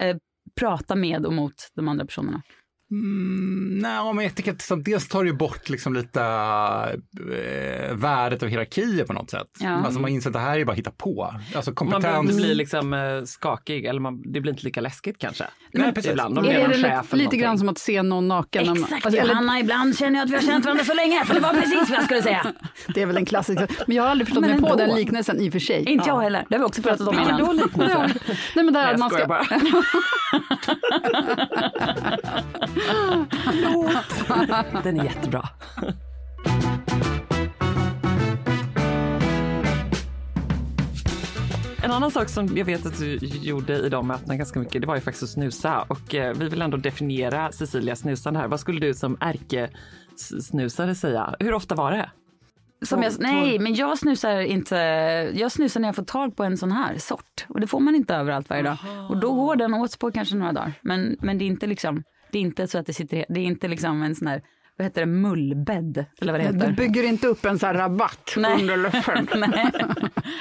eh, 0.04 0.16
prata 0.60 0.96
med 0.96 1.26
och 1.26 1.34
mot 1.34 1.54
de 1.76 1.88
andra 1.88 2.06
personerna? 2.06 2.42
Mm, 2.92 3.80
nej, 3.82 4.14
men 4.14 4.24
jag 4.24 4.36
tycker 4.36 4.52
att 4.52 4.62
så, 4.62 4.76
dels 4.76 5.08
tar 5.08 5.24
det 5.24 5.30
ju 5.30 5.36
bort 5.36 5.70
liksom 5.70 5.94
lite 5.94 6.22
äh, 6.22 7.96
värdet 7.96 8.44
av 8.44 8.50
hierarkier 8.50 9.06
på 9.06 9.14
något 9.14 9.30
sätt. 9.30 9.48
Ja. 9.60 9.70
Alltså 9.70 10.00
man 10.00 10.10
inser 10.12 10.30
att 10.30 10.34
det 10.34 10.40
här 10.40 10.60
är 10.60 10.66
bara 10.66 10.72
att 10.72 10.78
hitta 10.78 10.92
på. 10.92 11.36
Alltså 11.56 11.72
Man 11.72 11.76
kompetens. 11.76 12.30
inte 12.30 12.36
bli 12.36 12.56
liksom 12.56 12.94
eh, 12.94 13.24
skakig 13.26 13.86
eller 13.86 14.00
man, 14.00 14.32
det 14.32 14.42
blir 14.42 14.52
inte 14.52 14.64
lika 14.66 14.82
läskigt 14.82 15.18
kanske. 15.18 15.46
Nej, 15.74 15.94
precis. 15.94 16.12
Ibland, 16.12 16.38
om 16.40 16.46
Är 16.46 16.50
det 16.50 16.56
är 16.62 16.68
det 16.68 16.78
lite, 16.78 17.16
lite 17.16 17.38
grann 17.38 17.60
som 17.60 17.70
att 17.70 17.78
se 17.78 18.04
någon 18.04 18.28
naken? 18.28 18.66
när 18.66 18.74
man- 18.76 18.84
Exakt, 18.84 19.06
alltså, 19.06 19.22
eller- 19.22 19.32
Johanna, 19.34 19.60
ibland 19.60 19.98
känner 19.98 20.20
jag 20.20 20.26
att 20.26 20.32
vi 20.32 20.36
har 20.36 20.42
känt 20.44 20.66
varandra 20.66 20.84
så 20.86 20.94
länge, 20.94 21.26
för 21.26 21.34
det 21.34 21.40
var 21.40 21.54
precis 21.54 21.90
vad 21.90 21.98
jag 21.98 22.04
skulle 22.06 22.22
säga. 22.22 22.54
Det 22.88 23.02
är 23.02 23.06
väl 23.06 23.18
en 23.18 23.26
klassisk. 23.26 23.62
Men 23.88 23.96
jag 23.96 24.04
har 24.04 24.10
aldrig 24.10 24.28
förstått 24.28 24.42
Men 24.46 24.62
mig 24.62 24.70
på 24.72 24.76
den 24.78 24.96
liknelsen 24.96 25.42
i 25.42 25.50
och 25.50 25.54
för 25.54 25.60
sig. 25.60 25.84
Inte 25.90 26.10
jag 26.10 26.20
heller, 26.22 26.46
det 26.50 26.56
har 26.56 26.60
vi 26.60 26.66
också 26.66 26.82
pratat 26.82 27.08
om 27.08 27.16
Vilken 27.18 27.36
innan. 27.36 27.58
då 27.58 27.64
liknelse? 27.64 27.98
Nej 28.56 28.66
men 28.66 28.74
där 28.74 28.84
Nej, 28.84 28.86
att 28.86 28.92
jag 28.92 29.00
man 29.00 29.10
ska... 29.10 29.28
bara. 29.28 29.46
Den 34.84 35.00
är 35.00 35.04
jättebra. 35.04 35.50
En 41.84 41.92
annan 41.92 42.12
sak 42.12 42.30
som 42.30 42.58
jag 42.58 42.66
vet 42.66 42.86
att 42.86 43.00
du 43.00 43.18
gjorde 43.22 43.80
i 43.80 43.90
de 43.90 44.08
mötena 44.08 44.36
ganska 44.36 44.60
mycket, 44.60 44.82
det 44.82 44.88
var 44.88 44.96
ju 44.96 45.02
faktiskt 45.02 45.24
att 45.24 45.30
snusa. 45.30 45.82
Och 45.82 46.16
eh, 46.16 46.34
vi 46.38 46.50
vill 46.50 46.62
ändå 46.62 46.78
definiera 46.78 47.52
Cecilias 47.52 48.00
snusande 48.00 48.40
här. 48.40 48.48
Vad 48.48 48.60
skulle 48.60 48.80
du 48.80 48.94
som 48.94 49.18
ärkesnusare 49.20 50.96
säga? 50.96 51.36
Hur 51.40 51.54
ofta 51.54 51.76
var 51.76 51.92
det? 51.92 52.10
Som 52.86 53.04
jag, 53.04 53.14
nej, 53.20 53.60
men 53.60 53.76
jag 53.76 53.98
snusar 53.98 54.40
inte. 54.40 54.76
Jag 55.34 55.52
snusar 55.52 55.80
när 55.80 55.88
jag 55.88 55.96
får 55.96 56.04
tag 56.04 56.36
på 56.36 56.44
en 56.44 56.58
sån 56.58 56.72
här 56.72 56.98
sort. 56.98 57.46
Och 57.50 57.60
det 57.60 57.68
får 57.68 57.80
man 57.80 57.96
inte 57.96 58.16
överallt 58.16 58.50
varje 58.50 58.64
dag. 58.64 58.78
Och 59.10 59.18
då 59.18 59.34
går 59.34 59.56
den 59.56 59.74
åt 59.74 60.00
på 60.00 60.12
kanske 60.12 60.36
några 60.36 60.54
dagar. 60.54 60.74
Men, 60.82 61.18
men 61.22 61.38
det 61.38 61.46
är 61.46 61.48
inte 61.48 61.68
liksom, 61.68 62.04
det 62.36 62.40
är 62.40 62.42
inte 62.42 62.68
så 62.68 62.78
att 62.78 62.86
det 62.86 62.94
sitter, 62.94 63.26
det 63.30 63.40
är 63.40 63.44
inte 63.44 63.68
liksom 63.68 64.04
en 64.04 64.16
sån 64.16 64.28
här, 64.28 64.42
vad 64.78 64.86
heter 64.86 65.02
det, 65.02 65.08
mullbädd? 65.08 66.06
Eller 66.22 66.32
vad 66.34 66.42
det 66.42 66.46
heter. 66.46 66.68
Du 66.68 66.74
bygger 66.74 67.04
inte 67.04 67.28
upp 67.28 67.46
en 67.46 67.60
sån 67.60 67.68
här 67.68 67.74
rabatt 67.74 68.34
Nej. 68.38 68.62
under 68.62 68.78
löften. 68.78 69.28
Nej, 69.36 69.72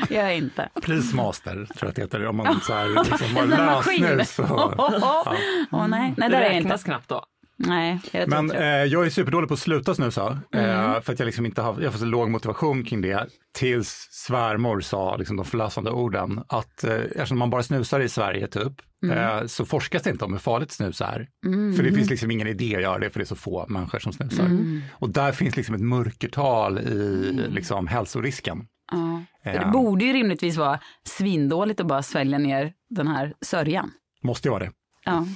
jag 0.09 0.33
är 0.33 0.37
inte. 0.37 0.69
Prismaster 0.83 1.53
tror 1.53 1.67
jag 1.81 1.89
att 1.89 1.97
det 1.97 2.03
heter. 2.03 2.27
Om 2.27 2.37
man 2.37 2.61
så 2.61 2.73
här, 2.73 2.89
liksom, 3.05 3.37
har 3.37 3.43
En 3.43 3.51
sån 3.51 3.59
här 3.59 3.67
maskin. 3.67 4.03
lösnus. 4.03 4.39
Och, 4.51 4.75
ja. 4.79 5.37
Åh 5.73 5.89
nej, 5.89 6.15
nej 6.17 6.31
det 6.31 6.37
där 6.37 6.43
är 6.43 6.47
jag 6.47 6.51
räknas 6.57 6.81
inte. 6.81 6.91
knappt 6.91 7.09
då. 7.09 7.25
Nej, 7.57 8.01
jag 8.13 8.29
Men 8.29 8.45
inte 8.45 8.57
eh, 8.57 8.61
det. 8.61 8.87
jag 8.87 9.07
är 9.07 9.11
superdålig 9.11 9.49
på 9.49 9.55
att 9.55 9.61
sluta 9.61 9.95
snusa 9.95 10.41
Mm. 10.53 10.71
eh, 10.95 11.01
för 11.01 11.13
att 11.13 11.19
jag 11.19 11.27
liksom 11.27 11.47
inte 11.47 11.63
har, 11.63 11.81
jag 11.81 11.93
får 11.93 11.99
så 11.99 12.05
låg 12.05 12.31
motivation 12.31 12.85
kring 12.85 13.01
det. 13.01 13.27
Tills 13.55 14.09
svärmor 14.11 14.81
sa 14.81 15.17
liksom 15.17 15.37
de 15.37 15.45
förlösande 15.47 15.91
orden 15.91 16.41
att 16.49 16.85
eh, 16.85 16.93
eftersom 16.95 17.39
man 17.39 17.51
bara 17.51 17.63
snusar 17.63 18.01
i 18.01 18.09
Sverige 18.09 18.47
typ 18.47 18.73
Mm. 19.05 19.19
eh, 19.19 19.47
så 19.47 19.65
forskas 19.65 20.03
det 20.03 20.11
inte 20.11 20.25
om 20.25 20.33
hur 20.33 20.39
farligt 20.39 20.73
snus 20.73 21.01
är. 21.01 21.29
Mm. 21.47 21.75
För 21.77 21.83
det 21.83 21.93
finns 21.93 22.11
liksom 22.11 22.31
ingen 22.31 22.47
idé 22.47 22.77
att 22.77 22.83
göra 22.83 22.99
det 22.99 23.11
för 23.11 23.19
det 23.21 23.25
är 23.25 23.27
så 23.27 23.37
få 23.37 23.67
människor 23.69 23.99
som 23.99 24.13
snusar. 24.13 24.45
Mm. 24.45 24.83
Och 24.93 25.11
där 25.11 25.33
finns 25.33 25.57
liksom 25.57 25.75
ett 25.75 25.81
mörkertal 25.81 26.79
i 26.79 27.33
liksom 27.51 27.87
hälsorisken. 27.87 28.67
Ja. 28.93 29.23
För 29.45 29.51
Eh. 29.51 29.61
Det 29.67 29.73
borde 29.73 30.05
ju 30.05 30.13
rimligtvis 30.13 30.57
vara 30.57 30.81
svindåligt 31.09 31.81
att 31.81 31.87
bara 31.87 32.03
svälja 32.03 32.39
ner 32.39 32.73
den 32.91 33.07
här 33.09 33.35
sörjan. 33.41 33.91
Måste 34.23 34.49
ju 34.49 34.51
vara 34.51 34.65
det. 34.65 34.71
Ja. 35.05 35.27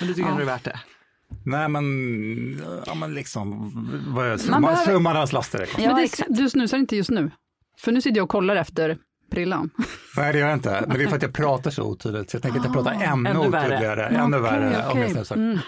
Men 0.00 0.08
du 0.08 0.14
tycker 0.14 0.22
Ja. 0.22 0.28
ändå 0.28 0.38
det 0.44 0.50
är 0.50 0.54
värt 0.54 0.64
det? 0.64 0.80
Nej 1.44 1.68
men, 1.68 1.84
ja 2.86 2.94
men 2.94 3.14
liksom, 3.14 3.72
vad 4.14 4.24
är 4.26 4.30
Man 4.30 4.38
summan, 4.38 4.62
behöver- 4.62 4.84
summan 4.84 5.16
hans 5.16 5.32
laster? 5.32 5.58
är 5.60 5.66
konstigt. 5.66 5.86
Men 6.26 6.34
det, 6.36 6.42
du 6.42 6.50
snusar 6.50 6.78
inte 6.78 6.96
just 6.96 7.10
nu? 7.10 7.30
För 7.80 7.92
nu 7.92 8.00
sitter 8.00 8.16
jag 8.16 8.24
och 8.24 8.30
kollar 8.30 8.56
efter 8.56 8.98
prillan. 9.30 9.70
Nej 10.16 10.32
det 10.32 10.38
gör 10.38 10.46
jag 10.48 10.56
inte, 10.56 10.84
men 10.88 10.98
det 10.98 11.04
är 11.04 11.08
för 11.08 11.16
att 11.16 11.22
jag 11.22 11.32
pratar 11.34 11.70
så 11.70 11.82
otydligt. 11.82 12.30
Så 12.30 12.34
jag 12.36 12.42
tänker 12.42 12.58
att 12.58 12.64
jag 12.64 12.74
pratar 12.74 12.92
ännu, 12.92 13.30
ännu 13.30 13.48
värre. 13.50 13.66
otydligare, 13.66 14.06
ännu 14.06 14.36
Okej, 14.36 14.40
värre 14.50 14.84
om 14.84 14.90
okej. 14.90 15.02
jag 15.02 15.10
snusar. 15.10 15.36
Mm. 15.36 15.58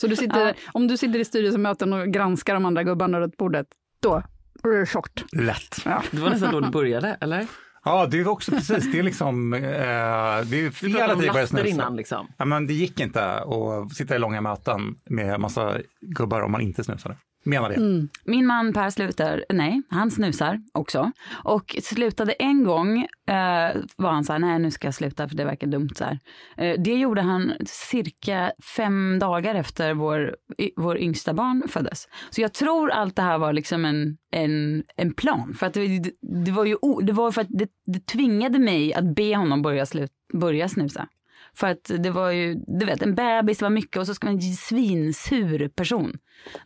Så 0.00 0.06
du 0.06 0.16
sitter, 0.16 0.54
om 0.72 0.88
du 0.88 0.96
sitter 0.96 1.18
i 1.18 1.24
styrelsemöten 1.24 1.92
och 1.92 2.06
granskar 2.08 2.54
de 2.54 2.64
andra 2.64 2.82
gubbarna 2.84 3.20
runt 3.20 3.36
bordet, 3.36 3.66
då 4.02 4.22
är 4.64 4.68
det 4.80 4.86
tjockt. 4.86 5.24
Lätt. 5.32 5.76
Ja. 5.84 6.02
Det 6.10 6.20
var 6.20 6.30
nästan 6.30 6.52
då 6.52 6.60
du 6.60 6.70
började, 6.70 7.16
eller? 7.20 7.46
Ja, 7.88 8.06
det 8.06 8.18
är 8.20 8.28
också 8.28 8.50
precis, 8.50 8.92
det 8.92 8.98
är 8.98 9.02
liksom, 9.02 9.54
eh, 9.54 9.60
det 9.60 9.66
är 9.66 10.70
fel 10.70 10.96
att 10.96 11.18
började 11.18 11.26
laster 11.26 11.46
snusa. 11.46 11.66
innan 11.66 11.96
liksom. 11.96 12.26
Ja, 12.36 12.44
men 12.44 12.66
det 12.66 12.74
gick 12.74 13.00
inte 13.00 13.24
att 13.24 13.92
sitta 13.92 14.16
i 14.16 14.18
långa 14.18 14.40
möten 14.40 14.94
med 15.10 15.40
massa 15.40 15.78
gubbar 16.00 16.40
om 16.40 16.52
man 16.52 16.60
inte 16.60 16.84
snusade. 16.84 17.16
Menar 17.48 17.68
det. 17.68 17.74
Mm. 17.74 18.08
Min 18.24 18.46
man 18.46 18.72
Per 18.72 18.90
slutar, 18.90 19.44
nej, 19.48 19.82
han 19.88 20.10
snusar 20.10 20.60
också. 20.72 21.12
Och 21.44 21.76
slutade 21.82 22.32
en 22.32 22.64
gång, 22.64 22.98
eh, 23.26 23.76
var 23.96 24.10
han 24.10 24.24
så 24.24 24.32
här, 24.32 24.38
nej 24.38 24.58
nu 24.58 24.70
ska 24.70 24.86
jag 24.86 24.94
sluta 24.94 25.28
för 25.28 25.36
det 25.36 25.44
verkar 25.44 25.66
dumt 25.66 25.90
så 25.94 26.04
här. 26.04 26.18
Eh, 26.56 26.80
det 26.80 26.94
gjorde 26.94 27.22
han 27.22 27.52
cirka 27.66 28.52
fem 28.76 29.18
dagar 29.18 29.54
efter 29.54 29.94
vår, 29.94 30.36
y- 30.58 30.70
vår 30.76 30.98
yngsta 30.98 31.32
barn 31.34 31.62
föddes. 31.68 32.08
Så 32.30 32.40
jag 32.40 32.52
tror 32.54 32.90
allt 32.90 33.16
det 33.16 33.22
här 33.22 33.38
var 33.38 33.52
liksom 33.52 33.84
en, 33.84 34.16
en, 34.32 34.82
en 34.96 35.14
plan. 35.14 35.54
För 35.54 35.66
att 35.66 35.74
det, 35.74 36.12
det, 36.44 36.50
var 36.50 36.64
ju, 36.64 36.76
det 37.02 37.12
var 37.12 37.32
för 37.32 37.40
att 37.40 37.50
det, 37.50 37.68
det 37.86 38.06
tvingade 38.06 38.58
mig 38.58 38.94
att 38.94 39.14
be 39.14 39.36
honom 39.36 39.62
börja, 39.62 39.86
slut, 39.86 40.10
börja 40.34 40.68
snusa. 40.68 41.08
För 41.54 41.66
att 41.66 41.90
det 41.98 42.10
var 42.10 42.30
ju, 42.30 42.54
du 42.78 42.86
vet, 42.86 43.02
en 43.02 43.14
bebis, 43.14 43.58
det 43.58 43.64
var 43.64 43.70
mycket 43.70 43.96
och 43.96 44.06
så 44.06 44.14
ska 44.14 44.26
man 44.26 44.34
en 44.34 44.42
svinsur 44.42 45.68
person. 45.68 46.18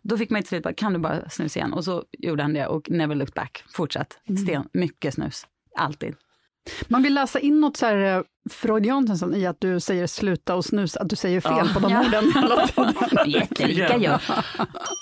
Då 0.03 0.17
fick 0.19 0.31
man 0.31 0.43
till 0.43 0.49
slut 0.49 0.63
bara, 0.63 0.75
kan 0.75 0.93
du 0.93 0.99
bara 0.99 1.29
snusa 1.31 1.59
igen? 1.59 1.73
Och 1.73 1.85
så 1.85 2.05
gjorde 2.19 2.43
han 2.43 2.53
det 2.53 2.67
och 2.67 2.91
never 2.91 3.15
looked 3.15 3.35
back. 3.35 3.65
Fortsatt. 3.75 4.19
Sten, 4.45 4.69
mycket 4.73 5.15
snus. 5.15 5.47
Alltid. 5.79 6.15
Man 6.89 7.03
vill 7.03 7.15
läsa 7.15 7.41
in 7.41 7.61
något 7.61 7.77
så 7.77 7.87
här 7.87 8.17
eh, 8.19 8.23
freudianskt 8.51 9.27
i 9.37 9.47
att 9.47 9.61
du 9.61 9.81
säger 9.81 10.07
sluta 10.07 10.55
och 10.55 10.65
snusa, 10.65 11.01
att 11.01 11.09
du 11.09 11.17
säger 11.17 11.41
fel 11.41 11.53
Ja. 11.67 11.75
på 11.75 11.81
de 11.81 11.93
Ja. 11.93 12.01
orden. 12.07 12.33
hela 12.35 12.67
tiden. 12.67 13.31
Jättelika 13.31 13.97
jag. 13.99 14.21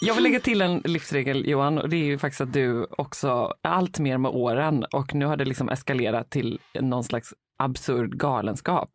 Jag 0.06 0.14
vill 0.14 0.22
lägga 0.22 0.40
till 0.40 0.62
en 0.62 0.78
livsregel 0.84 1.48
Johan 1.48 1.78
och 1.78 1.88
det 1.88 1.96
är 1.96 2.04
ju 2.04 2.18
faktiskt 2.18 2.40
att 2.40 2.52
du 2.52 2.86
också 2.90 3.54
allt 3.62 3.98
mer 3.98 4.18
med 4.18 4.30
åren 4.30 4.84
och 4.92 5.14
nu 5.14 5.24
har 5.26 5.36
det 5.36 5.44
liksom 5.44 5.68
eskalerat 5.68 6.30
till 6.30 6.58
någon 6.80 7.04
slags 7.04 7.34
absurd 7.60 8.16
galenskap. 8.18 8.90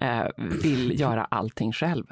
Eh, 0.00 0.24
vill 0.62 1.00
göra 1.00 1.24
allting 1.24 1.72
själv. 1.72 2.04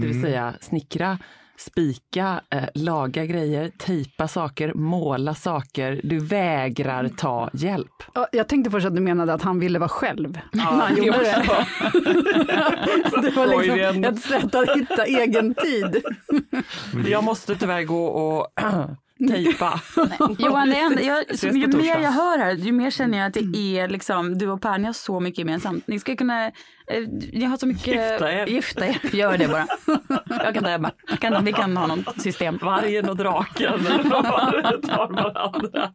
Det 0.00 0.06
vill 0.06 0.22
säga 0.22 0.54
snickra, 0.60 1.18
spika, 1.58 2.40
eh, 2.50 2.64
laga 2.74 3.24
grejer, 3.26 3.70
tejpa 3.78 4.28
saker, 4.28 4.74
måla 4.74 5.34
saker. 5.34 6.00
Du 6.04 6.18
vägrar 6.18 7.08
ta 7.08 7.50
hjälp. 7.52 8.02
Ja, 8.14 8.28
Jag 8.32 8.48
tänkte 8.48 8.70
först 8.70 8.86
att 8.86 8.94
du 8.94 9.00
menade 9.00 9.32
att 9.34 9.42
han 9.42 9.60
ville 9.60 9.78
vara 9.78 9.88
själv 9.88 10.38
när 10.52 10.62
han 10.64 10.94
det 10.94 11.00
gjorde 11.00 11.18
det. 11.18 11.38
också. 11.38 11.54
Det 13.22 13.30
var 13.30 13.62
liksom 13.66 14.04
ett 14.04 14.20
sätt 14.22 14.54
att 14.54 14.76
hitta 14.76 15.04
egen 15.04 15.54
tid. 15.54 16.02
Jag 17.06 17.24
måste 17.24 17.56
tyvärr 17.56 17.82
gå 17.82 18.04
och 18.04 18.46
tejpa. 19.28 19.80
Johan, 20.38 20.68
det 20.68 20.76
enda, 20.76 21.02
jag, 21.02 21.38
som, 21.38 21.56
ju 21.56 21.66
mer 21.66 21.98
jag 21.98 22.10
hör 22.10 22.38
här, 22.38 22.52
ju 22.52 22.72
mer 22.72 22.90
känner 22.90 23.18
jag 23.18 23.26
att 23.26 23.34
det 23.34 23.78
är 23.78 23.88
liksom, 23.88 24.38
du 24.38 24.50
och 24.50 24.62
Per, 24.62 24.78
ni 24.78 24.86
har 24.86 24.92
så 24.92 25.20
mycket 25.20 25.38
gemensamt. 25.38 25.86
Ni 25.86 26.00
ska 26.00 26.16
kunna, 26.16 26.46
eh, 26.46 26.52
ni 27.32 27.44
har 27.44 27.56
så 27.56 27.66
mycket, 27.66 27.86
Gifta 27.86 28.32
er. 28.32 28.46
Gifta 28.46 28.86
er, 28.86 28.98
gör 29.12 29.38
det 29.38 29.48
bara. 29.48 29.66
Jag 30.44 30.54
kan 30.54 30.64
ta 30.64 30.70
Ebba. 30.70 30.90
Kan, 31.20 31.44
vi 31.44 31.52
kan 31.52 31.76
ha 31.76 31.86
något 31.86 32.22
system. 32.22 32.58
Vargen 32.62 33.08
och 33.08 33.16
draken 33.16 33.84
tar 34.82 35.12
varandra. 35.12 35.92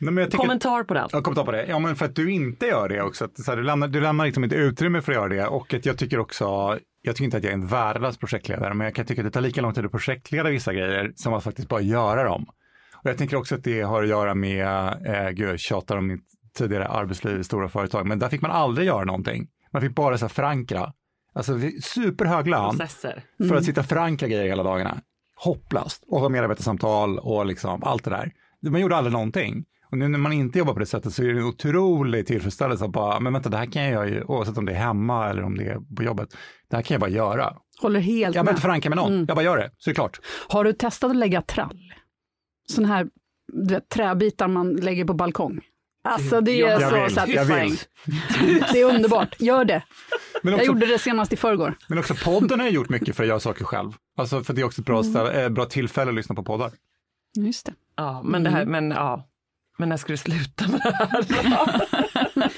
Nej, 0.00 0.30
Kommentar 0.30 0.84
på 0.84 0.94
den. 0.94 1.08
Ja, 1.12 1.22
kommentar 1.22 1.44
på 1.44 1.52
det. 1.52 1.66
Ja, 1.66 1.78
men 1.78 1.96
för 1.96 2.04
att 2.04 2.14
du 2.14 2.30
inte 2.32 2.66
gör 2.66 2.88
det 2.88 3.02
också. 3.02 3.24
Att, 3.24 3.38
så 3.38 3.50
här, 3.50 3.56
du 3.56 3.62
lämnar, 3.62 3.88
du 3.88 4.00
lämnar 4.00 4.24
liksom 4.24 4.44
inte 4.44 4.56
utrymme 4.56 5.02
för 5.02 5.12
att 5.12 5.16
göra 5.16 5.28
det. 5.28 5.46
Och 5.46 5.74
att 5.74 5.86
jag 5.86 5.98
tycker 5.98 6.18
också, 6.18 6.78
jag 7.02 7.16
tycker 7.16 7.24
inte 7.24 7.36
att 7.36 7.42
jag 7.44 7.50
är 7.50 7.54
en 7.54 7.66
värdelös 7.66 8.16
projektledare, 8.18 8.74
men 8.74 8.84
jag 8.84 8.94
kan 8.94 9.06
tycka 9.06 9.20
att 9.20 9.26
det 9.26 9.30
tar 9.30 9.40
lika 9.40 9.60
lång 9.60 9.74
tid 9.74 9.84
att 9.84 9.90
projektleda 9.90 10.50
vissa 10.50 10.72
grejer 10.72 11.12
som 11.16 11.34
att 11.34 11.44
faktiskt 11.44 11.68
bara 11.68 11.80
göra 11.80 12.24
dem. 12.24 12.46
Och 12.94 13.10
jag 13.10 13.18
tänker 13.18 13.36
också 13.36 13.54
att 13.54 13.64
det 13.64 13.82
har 13.82 14.02
att 14.02 14.08
göra 14.08 14.34
med, 14.34 14.66
eh, 15.06 15.30
gud 15.30 15.48
jag 15.48 15.60
tjatar 15.60 15.96
om 15.96 16.06
mitt 16.06 16.24
tidigare 16.58 16.88
arbetsliv 16.88 17.40
i 17.40 17.44
stora 17.44 17.68
företag, 17.68 18.06
men 18.06 18.18
där 18.18 18.28
fick 18.28 18.42
man 18.42 18.50
aldrig 18.50 18.86
göra 18.86 19.04
någonting. 19.04 19.48
Man 19.72 19.82
fick 19.82 19.94
bara 19.94 20.18
så 20.18 20.24
här, 20.24 20.28
förankra. 20.28 20.92
Alltså 21.32 21.58
superhög 21.82 22.46
lön 22.48 22.78
Processer. 22.78 23.22
för 23.48 23.54
att 23.54 23.64
sitta 23.64 23.80
och 23.80 23.86
förankra 23.86 24.28
grejer 24.28 24.44
hela 24.44 24.62
dagarna. 24.62 25.00
Hopplöst. 25.36 26.04
Och 26.08 26.20
ha 26.20 26.28
medarbetarsamtal 26.28 27.18
och 27.18 27.46
liksom 27.46 27.82
allt 27.82 28.04
det 28.04 28.10
där. 28.10 28.32
Man 28.70 28.80
gjorde 28.80 28.96
aldrig 28.96 29.12
någonting. 29.12 29.64
Och 29.90 29.98
nu 29.98 30.08
när 30.08 30.18
man 30.18 30.32
inte 30.32 30.58
jobbar 30.58 30.72
på 30.72 30.78
det 30.78 30.86
sättet 30.86 31.14
så 31.14 31.22
är 31.22 31.26
det 31.26 31.38
en 31.40 31.44
otrolig 31.44 32.26
tillfredsställelse 32.26 32.84
att 32.84 32.90
bara, 32.90 33.20
men 33.20 33.32
vänta, 33.32 33.48
det 33.48 33.56
här 33.56 33.66
kan 33.66 33.82
jag 33.84 34.08
ju, 34.08 34.24
oavsett 34.24 34.58
om 34.58 34.66
det 34.66 34.72
är 34.72 34.76
hemma 34.76 35.30
eller 35.30 35.42
om 35.42 35.56
det 35.56 35.64
är 35.64 35.78
på 35.96 36.02
jobbet, 36.02 36.36
det 36.70 36.76
här 36.76 36.82
kan 36.82 36.94
jag 36.94 37.00
bara 37.00 37.10
göra. 37.10 37.56
Håller 37.80 38.00
helt 38.00 38.36
Jag 38.36 38.44
behöver 38.44 38.50
inte 38.50 38.62
förankra 38.62 38.88
med 38.90 38.96
någon, 38.96 39.24
jag 39.26 39.36
bara 39.36 39.42
gör 39.42 39.56
det, 39.56 39.70
så 39.78 39.90
är 39.90 39.92
det 39.92 39.96
klart. 39.96 40.20
Har 40.48 40.64
du 40.64 40.72
testat 40.72 41.10
att 41.10 41.16
lägga 41.16 41.42
trall? 41.42 41.92
Sån 42.68 42.84
här 42.84 43.08
du 43.52 43.74
vet, 43.74 43.88
träbitar 43.88 44.48
man 44.48 44.72
lägger 44.76 45.04
på 45.04 45.14
balkong. 45.14 45.60
Alltså 46.04 46.40
det 46.40 46.52
är 46.52 46.70
Jag 46.70 46.90
så 46.90 47.02
vill, 47.02 47.14
satisfying. 47.14 47.74
jag. 48.04 48.72
Det 48.72 48.80
är 48.80 48.94
underbart, 48.94 49.40
gör 49.40 49.64
det. 49.64 49.82
Men 50.42 50.52
Jag 50.52 50.60
också, 50.60 50.66
gjorde 50.66 50.86
det 50.86 50.98
senast 50.98 51.32
i 51.32 51.36
förrgår. 51.36 51.74
men 51.88 51.98
också 51.98 52.14
podden 52.24 52.60
har 52.60 52.66
ju 52.66 52.72
gjort 52.72 52.88
mycket 52.88 53.16
för 53.16 53.22
att 53.22 53.28
göra 53.28 53.40
saker 53.40 53.64
själv. 53.64 53.92
Alltså 54.16 54.42
för 54.44 54.54
det 54.54 54.60
är 54.60 54.64
också 54.64 54.80
ett 54.80 54.86
bra, 54.86 55.02
ställe, 55.02 55.42
eh, 55.44 55.48
bra 55.48 55.64
tillfälle 55.64 56.08
att 56.08 56.14
lyssna 56.14 56.34
på 56.34 56.42
poddar. 56.42 56.70
Just 57.36 57.66
det. 57.66 57.72
Ja, 57.96 58.22
men 58.24 58.42
det 58.44 58.50
här, 58.50 58.66
men 58.66 58.90
ja. 58.90 59.26
Men 59.80 59.88
när 59.88 59.96
ska 59.96 60.12
du 60.12 60.16
sluta 60.16 60.68
med 60.68 60.80
det 60.80 61.34
här? 61.34 61.70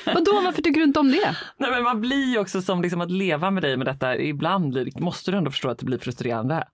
Vadå, 0.14 0.40
varför 0.44 0.62
tycker 0.62 0.80
du 0.80 0.84
inte 0.84 1.00
om 1.00 1.10
det? 1.10 1.36
Nej, 1.56 1.70
men 1.70 1.82
man 1.82 2.00
blir 2.00 2.32
ju 2.32 2.38
också 2.38 2.62
som 2.62 2.82
liksom 2.82 3.00
att 3.00 3.10
leva 3.10 3.50
med 3.50 3.62
dig 3.62 3.76
med 3.76 3.86
detta. 3.86 4.16
Ibland 4.16 4.70
blir, 4.72 5.00
måste 5.00 5.30
du 5.30 5.36
ändå 5.36 5.50
förstå 5.50 5.68
att 5.68 5.78
det 5.78 5.84
blir 5.84 5.98
frustrerande. 5.98 6.64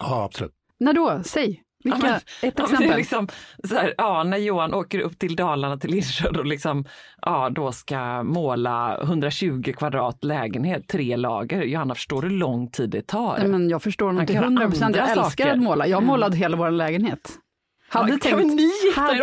Ja, 0.00 0.24
absolut. 0.24 0.52
När 0.80 0.92
då? 0.92 1.20
Säg. 1.24 1.62
Vilka? 1.84 1.98
Ja, 1.98 2.02
men- 2.42 2.50
Ett 2.50 2.54
Ja, 2.58 2.64
exempel. 2.64 2.90
är 2.90 2.96
liksom, 2.96 3.28
så 3.68 3.74
här, 3.74 3.94
ja, 3.98 4.22
när 4.24 4.36
Johan 4.38 4.74
åker 4.74 5.00
upp 5.00 5.18
till 5.18 5.36
Dalarna 5.36 5.76
till 5.78 5.94
Insjön 5.94 6.36
och 6.36 6.46
liksom, 6.46 6.84
ja, 7.22 7.50
då 7.50 7.72
ska 7.72 8.22
måla 8.22 8.98
120 9.02 9.72
kvadrat 9.78 10.24
lägenhet, 10.24 10.88
tre 10.88 11.16
lager. 11.16 11.62
Johanna, 11.62 11.94
förstår 11.94 12.22
du 12.22 12.28
hur 12.28 12.36
lång 12.36 12.70
tid 12.70 12.90
det 12.90 13.06
tar? 13.06 13.38
Nej, 13.38 13.48
men 13.48 13.70
jag 13.70 13.82
förstår 13.82 14.06
honom 14.06 14.26
till 14.26 14.34
kan 14.34 14.42
göra 14.42 14.46
100 14.46 14.68
procent. 14.70 14.96
Jag 14.96 15.08
älskar 15.10 15.24
saker. 15.44 15.48
att 15.52 15.58
måla. 15.62 15.86
Jag 15.86 16.02
målade 16.02 16.36
hela 16.36 16.56
vår 16.56 16.70
lägenhet. 16.70 17.32
Hade, 17.92 18.12
Ja, 18.12 18.18
kan 18.18 18.38
tänkt, 18.38 18.54
ni 18.54 18.62
gifta 18.86 19.14
er 19.16 19.22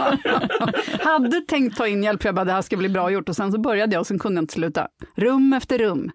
hade, 0.00 1.04
hade 1.04 1.40
tänkt 1.40 1.76
ta 1.76 1.86
in 1.86 2.02
hjälp, 2.02 2.24
jag 2.24 2.34
bara 2.34 2.44
det 2.44 2.52
här 2.52 2.62
ska 2.62 2.76
bli 2.76 2.88
bra 2.88 3.10
gjort 3.10 3.28
och 3.28 3.36
sen 3.36 3.52
så 3.52 3.60
började 3.60 3.92
jag 3.94 4.00
och 4.00 4.06
sen 4.06 4.18
kunde 4.18 4.38
jag 4.38 4.42
inte 4.42 4.54
sluta. 4.54 4.86
Rum 5.16 5.52
efter 5.52 5.78
rum. 5.78 6.10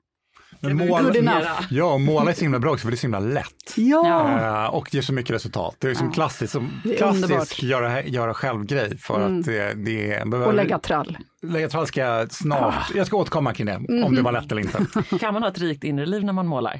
Men 0.59 0.77
Good 0.77 0.87
måla, 0.89 1.15
enough. 1.15 1.47
ja, 1.69 1.97
måla 1.97 2.29
är 2.31 2.35
så 2.35 2.41
himla 2.41 2.59
bra 2.59 2.71
också 2.71 2.81
för 2.83 2.91
det 2.91 2.95
är 2.95 2.97
så 2.97 3.01
himla 3.07 3.19
lätt. 3.19 3.73
Ja. 3.75 4.39
Eh, 4.65 4.73
och 4.75 4.93
ger 4.93 5.01
så 5.01 5.13
mycket 5.13 5.35
resultat. 5.35 5.75
Det 5.79 5.89
är 5.89 5.93
som 5.95 6.11
klassiskt, 6.11 6.53
som 6.53 6.69
Det 6.83 6.93
är 6.93 6.97
klassisk 6.97 7.63
göra, 7.63 8.03
göra 8.03 8.33
själv-grej 8.33 8.97
för 8.97 9.25
Mm. 9.25 9.39
att 9.39 9.45
det, 9.45 9.73
det 9.73 10.11
är... 10.13 10.47
Och 10.47 10.53
lägga 10.53 10.79
trall. 10.79 11.17
Lägga 11.41 11.69
trall 11.69 11.87
ska 11.87 12.01
jag 12.01 12.31
snart, 12.31 12.75
jag 12.95 13.07
ska 13.07 13.17
återkomma 13.17 13.53
kring 13.53 13.65
det, 13.65 13.75
om 13.75 13.85
Mhm. 13.89 14.15
det 14.15 14.21
var 14.21 14.31
lätt 14.31 14.51
eller 14.51 14.61
inte. 14.61 14.85
Kan 15.19 15.33
man 15.33 15.43
ha 15.43 15.49
ett 15.49 15.59
rikt 15.59 15.83
inre 15.83 16.05
liv 16.05 16.23
när 16.23 16.33
man 16.33 16.47
målar? 16.47 16.79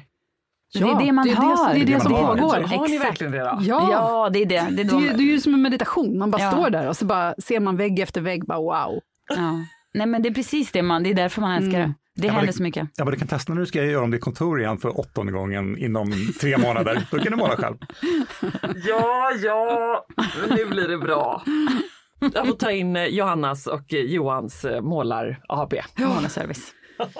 Det 0.72 0.78
är 0.78 0.98
det 1.06 1.12
man 1.12 1.26
det 1.26 1.32
är 1.32 1.36
har. 1.36 1.74
Det, 1.74 1.84
det 1.84 1.92
är 1.92 1.94
det, 1.96 2.00
som 2.00 2.12
har. 2.14 2.36
pågår. 2.36 2.54
Har 2.60 2.88
ni 2.88 2.94
Exakt. 2.94 3.10
verkligen 3.10 3.32
det 3.32 3.38
då? 3.38 3.58
Ja. 3.60 3.88
Ja, 3.92 4.30
det 4.32 4.42
är 4.42 4.46
det. 4.46 4.66
Det 4.70 4.82
är 4.82 4.84
Det, 4.84 4.84
då, 4.84 4.96
är, 4.96 5.00
ju- 5.00 5.08
det 5.08 5.22
är 5.22 5.26
ju 5.32 5.40
som 5.40 5.54
en 5.54 5.62
meditation, 5.62 6.18
man 6.18 6.30
bara 6.30 6.42
Ja. 6.42 6.50
står 6.52 6.70
där 6.70 6.88
och 6.88 6.96
så 6.96 7.04
bara 7.04 7.34
ser 7.38 7.60
man 7.60 7.76
vägg 7.76 7.98
efter 8.00 8.20
vägg, 8.20 8.46
bara 8.46 8.58
wow. 8.58 9.00
ja. 9.36 9.52
Nej 9.94 10.06
men 10.06 10.22
det 10.22 10.28
är 10.28 10.34
precis 10.34 10.72
det 10.72 10.82
man, 10.82 11.02
det 11.02 11.10
är 11.10 11.14
därför 11.14 11.40
man 11.40 11.52
älskar 11.62 11.78
det. 11.80 11.94
Det 12.16 12.26
Ja, 12.26 12.32
händer 12.32 12.46
det- 12.46 12.52
så 12.52 12.62
mycket. 12.62 12.88
Ja, 12.96 13.04
men 13.04 13.12
du 13.12 13.18
kan 13.18 13.28
testa 13.28 13.52
när 13.52 13.60
du 13.60 13.66
ska 13.66 13.84
göra 13.84 14.04
om 14.04 14.10
ditt 14.10 14.20
kontor 14.20 14.60
igen 14.60 14.78
för 14.78 15.00
åttonde 15.00 15.32
gången 15.32 15.78
inom 15.78 16.12
tre 16.40 16.58
månader. 16.58 17.06
Då 17.10 17.18
kan 17.18 17.32
du 17.32 17.36
måla 17.38 17.56
själv. 17.56 17.76
Ja, 18.88 19.30
ja, 19.42 20.06
nu 20.50 20.64
blir 20.66 20.88
det 20.88 20.98
bra. 20.98 21.42
Jag 22.34 22.46
får 22.46 22.54
ta 22.56 22.70
in 22.70 22.96
eh, 22.96 23.04
Johannas 23.04 23.66
och 23.66 23.94
eh, 23.94 24.00
Johans 24.00 24.64
eh, 24.64 24.80
målar 24.80 25.40
AB. 25.48 25.74
Målarservice. 25.96 26.72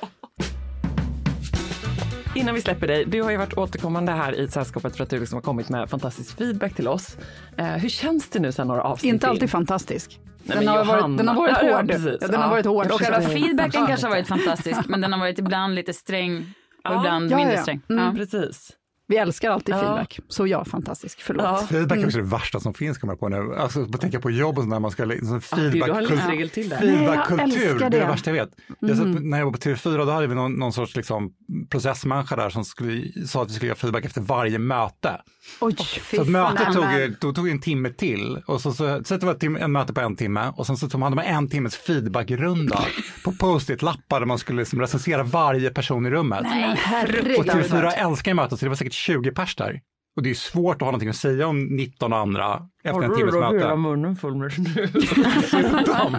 Innan 2.37 2.55
vi 2.55 2.61
släpper 2.61 2.87
dig, 2.87 3.05
du 3.05 3.22
har 3.22 3.31
ju 3.31 3.37
varit 3.37 3.55
återkommande 3.59 4.12
här 4.12 4.33
i 4.40 4.49
sällskapet 4.49 4.96
för 4.96 5.03
att 5.05 5.11
du 5.11 5.20
liksom 5.20 5.37
har 5.37 5.42
kommit 5.42 5.68
med 5.68 5.90
fantastisk 5.90 6.38
feedback 6.38 6.75
till 6.75 6.88
oss. 6.88 7.16
Eh, 7.59 7.64
hur 7.66 7.88
känns 7.88 8.29
det 8.29 8.38
nu 8.38 8.53
sen 8.53 8.66
några 8.68 8.83
avsnitt 8.83 9.12
Inte 9.14 9.29
alltid 9.29 9.42
in? 9.42 9.49
fantastisk. 9.49 10.20
Nej, 10.42 10.59
Den, 10.59 10.68
har 10.68 10.85
varit, 10.85 11.16
den 11.18 11.29
har 11.29 11.35
varit 11.35 11.57
Ja, 11.62 11.68
ja, 11.68 11.77
hård. 11.77 11.88
precis. 11.88 12.16
Ja, 12.20 12.27
den 12.27 12.35
har 12.35 12.42
Ja. 12.42 12.51
varit 12.51 12.66
hård 12.66 12.87
Och 12.90 13.01
själva 13.01 13.20
feedbacken 13.20 13.87
kanske 13.87 14.07
har 14.07 14.11
varit 14.11 14.29
fantastisk, 14.29 14.81
men 14.88 15.01
den 15.01 15.12
har 15.12 15.20
varit 15.20 15.38
ibland 15.38 15.75
lite 15.75 15.92
sträng 15.92 16.37
och 16.38 16.44
Ja. 16.85 16.99
ibland 17.01 17.31
Ja, 17.31 17.37
mindre 17.37 17.55
ja. 17.55 17.62
sträng. 17.62 17.81
Mm. 17.90 18.05
Ja. 18.05 18.12
Precis. 18.16 18.70
Vi 19.09 19.16
älskar 19.16 19.51
alltid 19.51 19.75
Ja. 19.75 19.79
feedback. 19.81 20.21
Så 20.29 20.47
ja, 20.47 20.64
fantastisk. 20.64 21.21
Förlåt. 21.21 21.45
Ja. 21.45 21.66
Feedback 21.69 21.99
är 21.99 22.05
också 22.07 22.19
det 22.19 22.25
värsta 22.25 22.61
som 22.61 22.75
finns, 22.75 22.99
kommer 22.99 23.12
jag 23.12 23.21
på 23.21 23.29
nu. 23.29 23.55
Alltså, 23.57 23.83
att 23.83 24.01
tänka 24.01 24.21
på 24.21 24.31
jobb 24.31 24.59
och 24.59 24.62
sånt 24.64 24.73
där, 24.73 24.81
man 24.81 24.90
ska 24.90 25.05
liksom 25.05 25.40
gud, 25.57 25.73
du 25.73 25.81
har 25.92 26.03
en 26.03 26.07
feedbackkultur. 26.09 26.49
till 26.49 26.69
där. 26.69 26.81
Nej, 26.81 26.88
jag 26.90 26.99
Feedbackkultur, 26.99 27.45
älskar 27.62 27.79
det 27.79 27.85
är 27.87 27.90
det. 27.90 27.99
det 27.99 28.07
värsta 28.07 28.31
jag 28.31 28.47
vet. 28.47 28.55
Jag 28.81 28.97
satt, 28.97 29.07
när 29.07 29.38
jag 29.38 29.40
jobbade 29.45 29.62
på 29.62 29.69
TV4, 29.71 30.05
då 30.07 30.11
hade 30.12 30.27
vi 30.27 30.35
någon, 30.35 30.53
någon 30.55 30.73
sorts 30.73 30.97
liksom, 30.97 31.33
processmänniska 31.71 32.37
där 32.37 32.51
som 32.51 32.64
skulle, 32.64 33.27
sa 33.27 33.42
att 33.42 33.51
vi 33.51 33.55
skulle 33.55 33.66
göra 33.69 33.77
feedback 33.79 34.05
efter 34.05 34.21
varje 34.21 34.59
möte. 34.59 35.21
Oj, 35.61 35.76
Så 36.14 36.22
att 36.22 36.28
mötet 36.28 36.72
tog, 36.72 36.85
då 37.20 37.32
tog 37.32 37.48
en 37.48 37.61
timme 37.61 37.90
till 37.90 38.42
och 38.46 38.61
så, 38.61 38.72
så, 38.72 39.04
så 39.04 39.16
det 39.16 39.26
var 39.26 39.32
ett, 39.32 39.42
tim- 39.42 39.59
en 39.64 39.72
möte 39.72 39.92
på 39.92 40.00
en 40.00 40.16
timme 40.16 40.52
och 40.56 40.66
sen 40.66 40.76
så 40.76 40.88
tog- 40.88 41.02
hade 41.02 41.16
man 41.16 41.24
en 41.24 41.48
timmes 41.48 41.76
feedbackrunda 41.76 42.85
på 43.24 43.32
post-it-lappar 43.32 44.20
där 44.20 44.26
man 44.26 44.38
skulle 44.38 44.59
liksom 44.59 44.80
recensera 44.80 45.22
varje 45.22 45.70
person 45.70 46.06
i 46.06 46.11
rummet. 46.11 46.40
Nej, 46.42 46.70
Och 46.72 46.78
herregud. 46.78 47.37
TV4 47.37 47.90
älskar 47.96 48.30
ju 48.30 48.35
möten 48.35 48.59
så 48.59 48.64
det 48.64 48.68
var 48.68 48.76
säkert 48.76 48.92
20 48.92 49.30
pers 49.32 49.56
där. 49.56 49.80
Och 50.16 50.22
det 50.22 50.30
är 50.30 50.35
svårt 50.35 50.74
att 50.76 50.80
ha 50.80 50.87
någonting 50.87 51.09
att 51.09 51.16
säga 51.16 51.46
om 51.46 51.64
19 51.64 52.12
andra 52.12 52.61
efter 52.85 53.02
en 53.02 53.14
timmes 53.16 53.35
hela 53.35 53.50
möte. 53.52 53.76
munnen 53.76 54.16
full 54.16 54.35
med 54.37 54.50
Dessutom, 54.52 56.16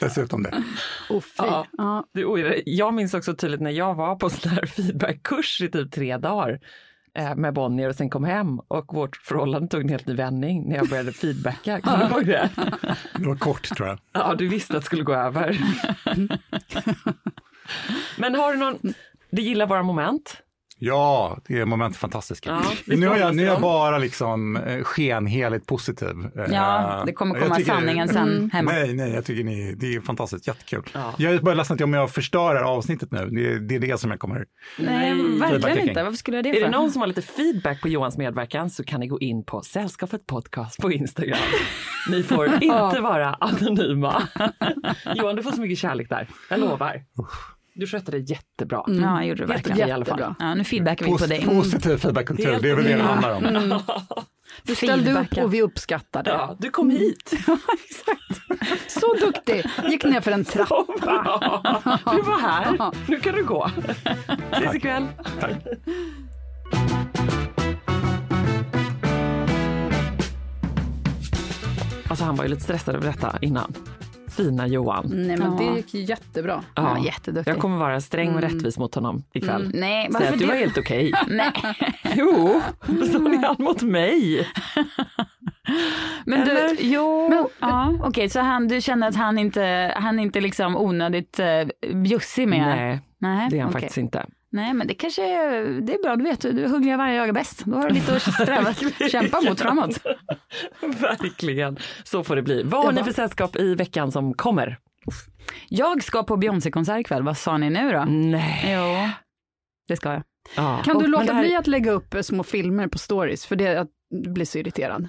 dessutom 0.00 0.42
det. 0.42 0.62
Oh. 1.10 1.22
Ja. 1.38 1.66
Ja. 1.72 2.04
Det, 2.14 2.24
oj, 2.24 2.62
jag 2.66 2.94
minns 2.94 3.14
också 3.14 3.34
tydligt 3.34 3.60
när 3.60 3.70
jag 3.70 3.94
var 3.94 4.16
på 4.16 4.26
en 4.26 4.30
sån 4.30 4.50
här 4.52 4.66
feedbackkurs 4.66 5.60
i 5.60 5.68
typ 5.68 5.92
tre 5.92 6.16
dagar 6.18 6.58
med 7.36 7.54
Bonnier 7.54 7.88
och 7.88 7.94
sen 7.94 8.10
kom 8.10 8.24
hem 8.24 8.58
och 8.58 8.94
vårt 8.94 9.16
förhållande 9.16 9.68
tog 9.68 9.80
en 9.80 9.88
helt 9.88 10.06
ny 10.06 10.14
vändning 10.14 10.68
när 10.68 10.76
jag 10.76 10.88
började 10.88 11.12
feedbacka. 11.12 11.80
Kommer 11.80 12.08
du 12.08 12.14
ihåg 12.14 12.26
det? 12.26 12.50
Det 13.16 13.26
var 13.26 13.36
kort 13.36 13.68
tror 13.76 13.88
jag. 13.88 13.98
Ja, 14.12 14.34
du 14.34 14.48
visste 14.48 14.76
att 14.76 14.82
det 14.82 14.86
skulle 14.86 15.02
gå 15.02 15.14
över. 15.14 15.58
Men 18.18 18.34
har 18.34 18.52
du 18.52 18.58
någon, 18.58 18.78
du 19.30 19.42
gillar 19.42 19.66
våra 19.66 19.82
moment? 19.82 20.42
Ja, 20.82 21.38
det 21.46 21.58
är 21.60 21.64
moment 21.64 21.96
fantastiska. 21.96 22.50
Ja, 22.50 22.62
nu, 22.96 23.06
är 23.06 23.16
jag, 23.18 23.36
nu 23.36 23.42
är 23.42 23.46
jag 23.46 23.60
bara 23.60 23.98
liksom 23.98 24.56
eh, 24.56 24.82
skenheligt 24.84 25.66
positiv. 25.66 26.08
Eh, 26.36 26.44
Ja, 26.52 27.02
det 27.06 27.12
kommer 27.12 27.40
komma 27.40 27.54
tycker- 27.54 27.72
sanningen 27.72 28.08
sen 28.08 28.50
hemma. 28.52 28.70
Nej, 28.72 28.94
nej, 28.94 29.10
jag 29.14 29.24
tycker 29.24 29.44
ni, 29.44 29.74
det 29.74 29.94
är 29.94 30.00
fantastiskt, 30.00 30.46
jättekul. 30.46 30.82
Ja. 30.94 31.14
Jag 31.18 31.34
är 31.34 31.38
bara 31.38 31.54
ledsen 31.54 31.74
att 31.74 31.80
om 31.80 31.92
jag 31.94 32.10
förstör 32.10 32.54
det 32.54 32.60
här 32.60 32.66
avsnittet 32.66 33.10
nu, 33.12 33.26
det, 33.30 33.52
är- 33.52 33.58
det 33.58 33.74
är 33.74 33.78
det 33.80 33.98
som 34.00 34.10
jag 34.10 34.20
kommer... 34.20 34.44
Nej, 34.78 35.14
verkligen 35.40 35.88
inte. 35.88 36.02
Varför 36.02 36.16
skulle 36.16 36.36
jag 36.36 36.44
det 36.44 36.50
Är 36.50 36.54
för? 36.54 36.60
det 36.60 36.70
någon 36.70 36.90
som 36.90 37.00
har 37.00 37.06
lite 37.06 37.22
feedback 37.22 37.80
på 37.82 37.88
Johans 37.88 38.18
medverkan 38.18 38.70
så 38.70 38.84
kan 38.84 39.00
ni 39.00 39.06
gå 39.06 39.18
in 39.20 39.44
på 39.44 39.62
Sällskapet 39.62 40.26
Podcast 40.26 40.80
på 40.80 40.92
Instagram. 40.92 41.38
Ni 42.10 42.22
får 42.22 42.46
inte 42.62 43.00
vara 43.00 43.34
anonyma. 43.34 44.22
Johan, 45.14 45.36
du 45.36 45.42
får 45.42 45.52
så 45.52 45.60
mycket 45.60 45.78
kärlek 45.78 46.08
där. 46.08 46.28
Jag 46.50 46.60
lovar. 46.60 47.02
Du 47.74 47.86
skötte 47.86 48.10
det 48.10 48.18
jättebra. 48.18 48.84
Ja, 48.86 48.92
jag 48.94 49.26
gjorde 49.26 49.42
det 49.42 49.46
verkligen. 49.46 49.78
okej 49.78 49.88
i 49.88 49.92
alla 49.92 50.04
fall. 50.04 50.18
Jättebra. 50.20 50.46
Ja, 50.48 50.54
nu 50.54 50.64
feedbackar 50.64 51.06
vi 51.06 51.18
på 51.18 51.26
dig. 51.26 51.44
positiv 51.44 51.96
feedbackkultur, 51.96 52.58
det 52.62 52.70
är 52.70 52.74
väl 52.74 52.84
det 52.84 52.96
det 52.96 53.02
handlar 53.02 53.34
om. 53.34 53.44
Mm. 53.44 53.78
Du 54.62 54.74
ställde 54.74 55.12
upp 55.20 55.38
och 55.38 55.54
vi 55.54 55.62
uppskattade. 55.62 56.30
Ja, 56.30 56.56
du 56.58 56.70
kom 56.70 56.90
hit. 56.90 57.32
Så 58.88 59.14
duktig! 59.14 59.64
Gick 59.90 60.04
ner 60.04 60.20
för 60.20 60.32
en 60.32 60.44
trappa. 60.44 62.00
Du 62.16 62.22
var 62.22 62.40
här. 62.40 62.92
Nu 63.10 63.20
kan 63.20 63.34
du 63.34 63.44
gå. 63.44 63.70
Ses 64.52 64.74
ikväll. 64.74 65.06
Alltså 72.08 72.24
han 72.24 72.36
var 72.36 72.44
ju 72.44 72.50
lite 72.50 72.62
stressad 72.62 72.94
över 72.94 73.06
detta 73.06 73.38
innan. 73.40 73.74
Fina 74.30 74.66
Johan. 74.66 75.04
Nej 75.14 75.36
men 75.36 75.56
Ja. 75.58 75.64
det 75.72 75.76
gick 75.76 75.94
jättebra. 76.08 76.62
Han 76.74 76.84
var 76.84 77.04
jätteduktig. 77.06 77.52
Jag 77.52 77.58
kommer 77.58 77.76
vara 77.78 78.00
sträng 78.00 78.34
och 78.34 78.40
rättvis 78.40 78.78
mot 78.78 78.94
honom 78.94 79.24
ikväll. 79.32 79.60
Mm, 79.64 79.80
nej, 79.80 80.08
Säg 80.18 80.26
att 80.28 80.32
du 80.32 80.38
det? 80.38 80.46
var 80.46 80.54
helt 80.54 80.78
okej. 80.78 81.12
Nej. 81.28 81.52
Jo, 82.16 82.60
så 82.86 82.92
är 83.28 83.46
han 83.46 83.56
mot 83.58 83.82
mig. 83.82 84.48
Men 86.24 86.44
du, 86.44 86.50
Eller? 86.50 86.76
jo, 86.80 87.28
Men- 87.28 87.46
ja, 87.60 87.94
okej, 88.02 88.28
så 88.28 88.40
han, 88.40 88.68
du 88.68 88.80
känner 88.80 89.08
att 89.08 89.16
han 89.16 89.38
inte, 89.38 89.94
han 89.96 90.18
är 90.18 90.22
inte 90.22 90.40
liksom 90.40 90.76
onödigt 90.76 91.40
uh, 91.40 91.92
bjussig 92.02 92.48
med? 92.48 92.60
Nej, 92.76 93.00
Nej, 93.18 93.48
det 93.50 93.56
är 93.56 93.60
han 93.60 93.70
okej. 93.70 93.80
faktiskt 93.80 93.98
inte. 93.98 94.26
Nej, 94.52 94.74
men 94.74 94.86
det 94.86 94.94
kanske 94.94 95.22
är, 95.22 95.64
det 95.80 95.94
är 95.94 96.02
bra. 96.02 96.16
Du 96.16 96.24
vet, 96.24 96.40
du 96.40 96.66
hungriga 96.66 96.96
vargar 96.96 97.14
jagar 97.14 97.32
bäst. 97.32 97.64
Då 97.64 97.76
har 97.76 97.88
du 97.88 97.94
lite 97.94 98.16
att 98.16 98.22
sträva, 98.34 98.74
kämpa 99.10 99.40
mot 99.40 99.60
framåt. 99.60 99.98
Verkligen, 100.80 101.78
så 102.04 102.24
får 102.24 102.36
det 102.36 102.42
bli. 102.42 102.62
Vad 102.62 102.84
har 102.84 102.92
ni 102.92 103.04
för 103.04 103.12
sällskap 103.12 103.56
i 103.56 103.74
veckan 103.74 104.12
som 104.12 104.34
kommer? 104.34 104.78
Jag 105.68 106.02
ska 106.02 106.22
på 106.22 106.36
Beyoncé-konsert 106.36 107.00
ikväll. 107.00 107.22
Vad 107.22 107.38
sa 107.38 107.58
ni 107.58 107.70
nu 107.70 107.92
då? 107.92 108.04
Nej. 108.08 108.64
Jo, 108.74 109.08
det 109.88 109.96
ska 109.96 110.12
jag. 110.12 110.22
Ja. 110.56 110.82
Kan 110.84 110.98
du 110.98 111.04
Och- 111.04 111.10
låta 111.10 111.32
här- 111.32 111.42
bli 111.42 111.56
att 111.56 111.66
lägga 111.66 111.90
upp 111.92 112.14
små 112.22 112.42
filmer 112.42 112.86
på 112.88 112.98
stories? 112.98 113.46
För 113.46 113.56
det, 113.56 113.64
jag 113.64 113.86
blir 114.34 114.44
så 114.44 114.58
irriterad. 114.58 115.08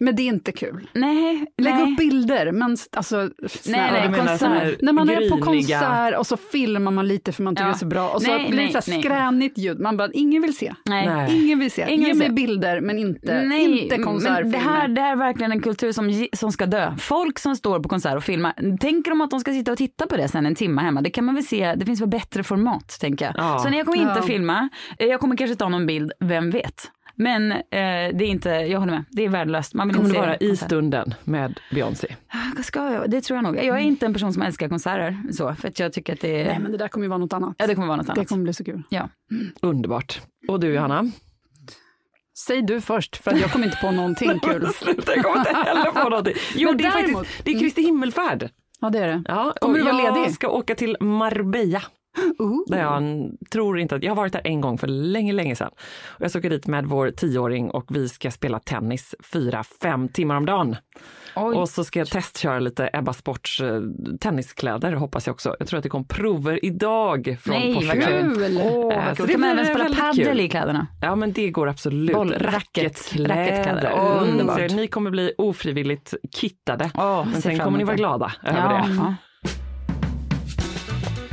Men 0.00 0.16
det 0.16 0.22
är 0.22 0.26
inte 0.26 0.52
kul. 0.52 0.90
Nej, 0.92 1.46
Lägg 1.58 1.74
nej. 1.74 1.92
upp 1.92 1.98
bilder, 1.98 2.52
men 2.52 2.76
alltså 2.96 3.30
snälla, 3.48 3.92
nej, 3.92 4.08
menar 4.10 4.26
konsert. 4.26 4.80
När 4.82 4.92
man 4.92 5.10
är 5.10 5.30
på 5.30 5.36
konsert 5.38 6.18
och 6.18 6.26
så 6.26 6.36
filmar 6.36 6.90
man 6.92 7.08
lite 7.08 7.32
för 7.32 7.42
man 7.42 7.54
tycker 7.54 7.64
Ja. 7.64 7.68
det 7.68 7.74
är 7.76 7.78
så 7.78 7.86
bra 7.86 8.08
och 8.08 8.22
så 8.22 8.30
Nej, 8.30 8.48
blir 8.48 8.56
det 8.58 8.62
nej, 8.64 8.72
så 8.72 8.78
här 8.78 8.96
nej. 8.96 9.02
skränigt 9.02 9.58
ljud. 9.58 9.80
Man 9.80 9.96
bara, 9.96 10.08
ingen 10.12 10.42
vill 10.42 10.56
se. 10.56 10.74
Nej. 10.84 11.06
Nej. 11.06 11.44
Ingen 11.44 11.58
vill 11.58 11.70
se. 11.70 11.86
Ingen 11.88 12.08
Ge 12.08 12.14
mig 12.14 12.30
bilder 12.30 12.80
men 12.80 12.98
inte, 12.98 13.42
Nej, 13.44 13.82
inte 13.82 13.96
men 13.96 14.06
konsertfilmer. 14.06 14.52
det 14.52 14.58
här 14.58 14.88
det 14.88 15.00
här 15.00 15.12
är 15.12 15.16
verkligen 15.16 15.52
en 15.52 15.60
kultur 15.60 15.92
som, 15.92 16.26
som 16.32 16.52
ska 16.52 16.66
dö. 16.66 16.94
Folk 16.98 17.38
som 17.38 17.56
står 17.56 17.80
på 17.80 17.88
konsert 17.88 18.16
och 18.16 18.24
filmar, 18.24 18.76
tänker 18.80 19.10
de 19.10 19.20
att 19.20 19.30
de 19.30 19.40
ska 19.40 19.52
sitta 19.52 19.72
och 19.72 19.78
titta 19.78 20.06
på 20.06 20.16
det 20.16 20.28
sen 20.28 20.46
en 20.46 20.54
timme 20.54 20.82
hemma? 20.82 21.00
Det 21.02 21.10
kan 21.10 21.24
man 21.24 21.34
väl 21.34 21.44
se, 21.44 21.74
det 21.74 21.86
finns 21.86 22.00
väl 22.00 22.08
bättre 22.08 22.42
format 22.42 22.96
tänker 23.00 23.24
jag. 23.24 23.34
Ja. 23.36 23.58
Så 23.58 23.68
nej, 23.68 23.78
jag 23.78 23.86
kommer 23.86 23.98
inte 23.98 24.12
Ja. 24.16 24.22
filma, 24.22 24.68
jag 24.98 25.20
kommer 25.20 25.36
kanske 25.36 25.56
ta 25.56 25.68
någon 25.68 25.86
bild, 25.86 26.12
vem 26.20 26.50
vet. 26.50 26.90
Men 27.18 27.52
eh, 27.52 27.60
det 27.70 28.24
är 28.24 28.24
inte, 28.24 28.48
jag 28.50 28.78
håller 28.80 28.92
med, 28.92 29.04
det 29.10 29.24
är 29.24 29.28
värdelöst. 29.28 29.74
Man 29.74 29.88
vill 29.88 29.96
Kommer 29.96 30.10
du 30.10 30.16
vara 30.20 30.36
i 30.36 30.56
stunden 30.56 31.14
med 31.24 31.60
Beyoncé? 31.70 32.16
Ah, 32.28 32.62
Ska 32.62 32.92
jag? 32.92 33.10
Det 33.10 33.20
tror 33.20 33.36
jag 33.36 33.44
nog. 33.44 33.56
Jag 33.56 33.76
är 33.76 33.82
inte 33.82 34.06
en 34.06 34.12
person 34.12 34.32
som 34.32 34.42
älskar 34.42 34.68
konserter 34.68 35.22
så, 35.32 35.54
för 35.54 35.68
att 35.68 35.78
jag 35.78 35.92
tycker 35.92 36.12
att 36.12 36.20
det 36.20 36.40
är... 36.40 36.44
Nej 36.46 36.58
men 36.58 36.72
det 36.72 36.78
där 36.78 36.88
kommer 36.88 37.04
ju 37.04 37.08
vara 37.08 37.18
något 37.18 37.32
annat. 37.32 37.54
Ja, 37.58 37.66
det 37.66 37.74
kommer 37.74 37.86
vara 37.88 37.96
något 37.96 38.06
Det 38.06 38.12
annat. 38.12 38.28
kommer 38.28 38.42
bli 38.44 38.52
så 38.52 38.64
kul. 38.64 38.82
Ja. 38.88 39.08
Underbart. 39.62 40.20
Och 40.48 40.60
du 40.60 40.74
Johanna? 40.74 41.10
Säg 42.46 42.62
du 42.62 42.80
först 42.80 43.16
för 43.16 43.32
jag 43.40 43.52
kommer 43.52 43.66
inte 43.66 43.78
på 43.80 43.90
någonting 43.90 44.38
kul. 44.42 44.68
Sluta, 44.74 45.14
jag 45.16 45.24
kommer 45.24 45.38
inte 45.38 45.54
heller 45.64 45.90
på 46.02 46.08
någonting. 46.08 46.34
Jo, 46.56 46.68
Men 46.68 46.76
det 46.78 46.84
är 46.84 46.90
däremot- 46.92 47.18
faktiskt 47.26 47.44
det 47.44 47.50
är 47.50 47.58
Kristi 47.60 47.82
himmelfärd. 47.82 48.50
Ja 48.80 48.90
det 48.90 48.98
är 48.98 49.08
det. 49.08 49.22
Ja, 49.28 49.54
Kommer 49.60 49.78
du 49.78 49.84
vara 49.84 50.02
jag 50.02 50.16
ledig? 50.16 50.34
ska 50.34 50.48
åka 50.48 50.74
till 50.74 50.96
Marbella. 51.00 51.82
Där 52.66 52.78
jag 52.78 53.02
tror 53.52 53.78
inte 53.78 53.96
att, 53.96 54.02
jag 54.02 54.10
har 54.10 54.16
varit 54.16 54.32
där 54.32 54.40
en 54.44 54.60
gång 54.60 54.78
för 54.78 54.86
länge, 54.86 55.32
länge 55.32 55.56
sedan. 55.56 55.70
Och 56.08 56.20
jag 56.22 56.30
ska 56.30 56.38
åka 56.38 56.48
dit 56.48 56.66
med 56.66 56.86
vår 56.86 57.10
tioåring 57.10 57.70
och 57.70 57.84
vi 57.88 58.08
ska 58.08 58.30
spela 58.30 58.58
tennis 58.60 59.14
fyra, 59.32 59.64
fem 59.82 60.08
timmar 60.08 60.36
om 60.36 60.46
dagen. 60.46 60.76
Oj. 61.36 61.56
Och 61.56 61.68
så 61.68 61.84
ska 61.84 61.98
jag 61.98 62.08
testköra 62.08 62.58
lite 62.58 62.90
Ebba 62.92 63.12
Sports 63.12 63.60
eh, 63.60 63.80
tenniskläder 64.20 64.92
hoppas 64.92 65.26
jag 65.26 65.34
också. 65.34 65.56
Jag 65.58 65.68
tror 65.68 65.78
att 65.78 65.82
det 65.82 65.88
kom 65.88 66.04
prover 66.08 66.64
idag 66.64 67.36
från 67.40 67.54
Nej, 67.54 67.74
vad 67.86 68.02
kul! 68.02 68.42
Eh, 68.56 69.06
vad 69.06 69.16
kul. 69.16 69.26
det 69.26 69.32
Kan 69.32 69.40
man 69.40 69.50
även 69.50 69.66
spela 69.66 69.88
padel 69.94 70.40
i 70.40 70.48
kläderna? 70.48 70.86
Ja 71.00 71.16
men 71.16 71.32
det 71.32 71.50
går 71.50 71.68
absolut. 71.68 72.16
Boll- 72.16 72.32
racket- 72.38 72.52
Racketkläder. 72.82 73.34
racketkläder. 73.36 73.92
Åh, 73.94 74.22
Mm, 74.28 74.76
ni 74.76 74.86
kommer 74.88 75.10
bli 75.10 75.32
ofrivilligt 75.38 76.14
kittade. 76.34 76.90
Åh, 76.94 77.26
men 77.32 77.42
sen 77.42 77.58
kommer 77.58 77.78
ni 77.78 77.84
vara 77.84 77.96
glada 77.96 78.32
över 78.44 78.60
Ja, 78.60 78.68
det. 78.88 78.94
ja. 78.94 79.14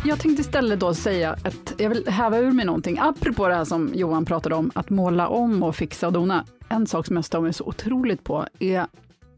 Jag 0.06 0.20
tänkte 0.20 0.42
istället 0.42 0.80
då 0.80 0.94
säga 0.94 1.32
att 1.32 1.74
jag 1.78 1.90
vill 1.90 2.08
häva 2.08 2.38
ur 2.38 2.52
mig 2.52 2.66
någonting, 2.66 2.98
apropå 3.00 3.48
det 3.48 3.56
här 3.56 3.66
som 3.66 3.92
Johan 3.94 4.26
pratade 4.26 4.56
om, 4.56 4.72
att 4.76 4.90
måla 4.90 5.28
om 5.28 5.64
och 5.64 5.76
fixa 5.76 6.08
och 6.08 6.14
dona. 6.14 6.46
En 6.70 6.88
sak 6.88 7.06
som 7.06 7.16
jag 7.16 7.26
stör 7.26 7.42
mig 7.42 7.54
så 7.54 7.64
otroligt 7.64 8.24
på 8.24 8.48
är, 8.60 8.88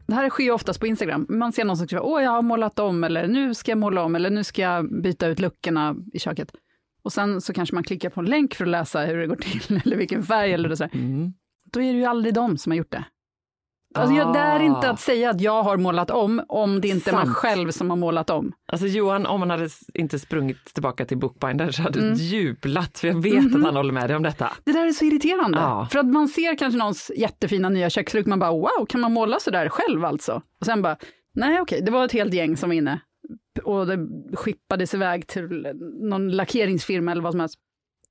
det 0.06 0.14
här 0.14 0.30
sker 0.30 0.44
ju 0.44 0.50
oftast 0.50 0.80
på 0.80 0.86
Instagram, 0.86 1.26
man 1.28 1.52
ser 1.52 1.64
någon 1.64 1.76
som 1.76 1.86
skriver, 1.86 2.04
åh 2.04 2.22
jag 2.22 2.30
har 2.30 2.42
målat 2.42 2.78
om, 2.78 3.04
eller 3.04 3.26
nu 3.26 3.54
ska 3.54 3.70
jag 3.70 3.78
måla 3.78 4.02
om, 4.04 4.16
eller 4.16 4.30
nu 4.30 4.44
ska 4.44 4.62
jag 4.62 5.02
byta 5.02 5.26
ut 5.26 5.38
luckorna 5.38 5.96
i 6.12 6.18
köket. 6.18 6.52
Och 7.02 7.12
sen 7.12 7.40
så 7.40 7.52
kanske 7.52 7.74
man 7.74 7.84
klickar 7.84 8.10
på 8.10 8.20
en 8.20 8.26
länk 8.26 8.54
för 8.54 8.64
att 8.64 8.70
läsa 8.70 9.00
hur 9.00 9.16
det 9.16 9.26
går 9.26 9.36
till, 9.36 9.80
eller 9.84 9.96
vilken 9.96 10.22
färg 10.22 10.52
eller 10.52 10.74
så. 10.74 10.84
Mm. 10.84 11.32
Då 11.72 11.80
är 11.80 11.92
det 11.92 11.98
ju 11.98 12.04
aldrig 12.04 12.34
de 12.34 12.58
som 12.58 12.72
har 12.72 12.76
gjort 12.76 12.92
det. 12.92 13.04
Alltså, 13.96 14.14
jag, 14.16 14.32
det 14.32 14.38
är 14.38 14.60
inte 14.60 14.90
att 14.90 15.00
säga 15.00 15.30
att 15.30 15.40
jag 15.40 15.62
har 15.62 15.76
målat 15.76 16.10
om, 16.10 16.42
om 16.48 16.80
det 16.80 16.88
inte 16.88 17.10
är 17.10 17.14
man 17.14 17.24
Sant. 17.26 17.36
själv 17.36 17.70
som 17.70 17.90
har 17.90 17.96
målat 17.96 18.30
om. 18.30 18.52
Alltså 18.72 18.86
Johan, 18.86 19.26
om 19.26 19.40
han 19.40 19.50
hade 19.50 19.64
s- 19.64 19.80
inte 19.94 20.18
sprungit 20.18 20.64
tillbaka 20.74 21.04
till 21.04 21.18
Bookbinder 21.18 21.70
så 21.70 21.82
hade 21.82 21.98
Mm. 21.98 22.14
du 22.14 22.22
jublat, 22.24 22.98
för 22.98 23.08
jag 23.08 23.22
vet 23.22 23.54
att 23.56 23.62
han 23.64 23.76
håller 23.76 23.92
med 23.92 24.08
dig 24.10 24.16
om 24.16 24.22
detta. 24.22 24.52
Det 24.64 24.72
där 24.72 24.86
är 24.86 24.90
så 24.92 25.04
irriterande. 25.04 25.58
Ja. 25.58 25.88
För 25.92 25.98
att 25.98 26.06
man 26.06 26.28
ser 26.28 26.58
kanske 26.58 26.78
någons 26.78 27.10
jättefina 27.16 27.68
nya 27.68 27.90
köksluck, 27.90 28.26
man 28.26 28.38
bara 28.38 28.50
wow, 28.52 28.86
kan 28.88 29.00
man 29.00 29.12
måla 29.12 29.38
så 29.40 29.50
där 29.50 29.68
själv 29.68 30.04
alltså? 30.04 30.42
Och 30.60 30.66
sen 30.66 30.82
bara, 30.82 30.96
nej 31.34 31.60
okej, 31.60 31.82
det 31.86 31.90
var 31.90 32.04
ett 32.04 32.12
helt 32.12 32.34
gäng 32.34 32.56
som 32.56 32.68
var 32.70 32.74
inne. 32.74 33.00
Och 33.64 33.86
det 33.86 33.98
skippades 34.36 34.94
iväg 34.94 35.26
till 35.26 35.66
någon 36.10 36.28
lackeringsfirma 36.28 37.12
eller 37.12 37.22
vad 37.22 37.32
som 37.32 37.40
helst. 37.40 37.58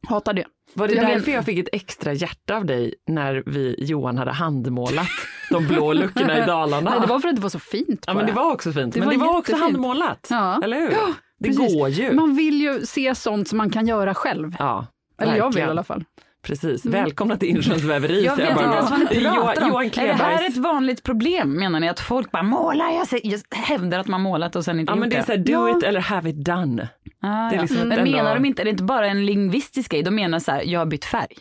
Hatar 0.10 0.34
det. 0.34 0.46
Var 0.74 0.88
det 0.88 0.94
Jag 0.94 1.08
därför 1.08 1.32
jag 1.32 1.46
fick 1.46 1.60
ett 1.60 1.70
extra 1.72 2.14
hjärta 2.14 2.56
av 2.56 2.66
dig 2.66 2.94
när 3.08 3.44
vi, 3.46 3.76
Johan 3.80 4.18
hade 4.18 4.32
handmålat 4.32 5.08
de 5.52 5.68
blå 5.68 5.94
luckorna 5.94 6.44
i 6.44 6.46
Dalarna? 6.46 6.90
Nej, 6.92 7.00
det 7.02 7.08
var 7.08 7.20
för 7.20 7.28
att 7.30 7.36
det 7.36 7.42
var 7.42 7.50
så 7.50 7.60
fint 7.60 8.04
Ja 8.08 8.14
men 8.14 8.26
det 8.26 8.32
var 8.32 8.52
också 8.52 8.72
fint, 8.72 8.94
Det 8.94 9.00
men 9.00 9.08
var 9.08 9.14
det 9.14 9.20
var 9.20 9.38
också 9.38 9.52
jättefint. 9.52 9.72
handmålat. 9.74 10.28
Ja. 10.30 10.60
Eller 10.64 10.80
hur? 10.80 10.92
Ja, 10.92 11.14
det 11.40 11.48
precis. 11.50 11.74
går 11.76 11.90
ju. 11.90 12.14
Man 12.14 12.36
vill 12.36 12.62
ju 12.62 12.86
se 12.86 13.16
sånt 13.16 13.48
som 13.48 13.58
man 13.58 13.70
kan 13.70 13.88
göra 13.88 14.14
själv. 14.14 14.56
Ja, 14.60 14.88
Eller 15.22 15.36
jag 15.36 15.54
vill 15.54 15.60
i 15.64 15.66
alla 15.68 15.84
fall. 15.84 16.04
Precis, 16.44 16.86
Mm. 16.86 17.04
välkomna 17.04 17.38
till 17.38 17.50
Insjöns 17.50 17.84
väveri. 17.84 18.26
Jag 18.26 18.36
vet 18.36 18.50
inte 18.50 18.64
bara. 18.64 18.76
ens 18.76 18.90
vad 18.92 19.00
ni 19.00 19.06
pratar 19.24 19.62
om. 19.64 19.68
Johan 19.70 19.86
är 19.86 19.90
det 19.90 20.02
här 20.02 20.16
Klebergs. 20.38 20.50
ett 20.50 20.58
vanligt 20.64 21.04
problem 21.04 21.52
menar 21.60 21.80
ni? 21.80 21.90
Att 21.90 22.00
folk 22.00 22.32
bara 22.32 22.44
målar, 22.44 22.90
jag, 22.92 23.08
säger, 23.08 23.32
jag 23.32 23.58
hävdar 23.58 24.00
att 24.00 24.08
man 24.08 24.22
målat 24.22 24.56
och 24.56 24.66
sen 24.66 24.80
inte 24.80 24.92
Ja 24.92 24.96
gjort 24.96 25.00
men 25.00 25.10
det 25.10 25.16
är 25.16 25.24
såhär, 25.24 25.38
do 25.40 25.52
Ja. 25.52 25.78
it 25.78 25.84
eller 25.84 26.00
have 26.00 26.30
it 26.30 26.46
done. 26.46 26.90
Ah, 27.26 27.54
ja. 27.54 27.62
liksom 27.62 27.78
Men 27.78 27.92
ändå- 28.00 28.12
menar 28.12 28.36
de 28.36 28.46
inte, 28.46 28.62
är 28.62 28.64
det 28.64 28.70
inte 28.72 28.84
bara 28.84 29.08
en 29.08 29.26
lingvistisk 29.26 29.92
grej? 29.92 30.04
De 30.04 30.16
menar 30.16 30.40
så 30.40 30.52
här, 30.52 30.64
jag 30.66 30.80
har 30.80 30.86
bytt 30.86 31.06
färg. 31.06 31.36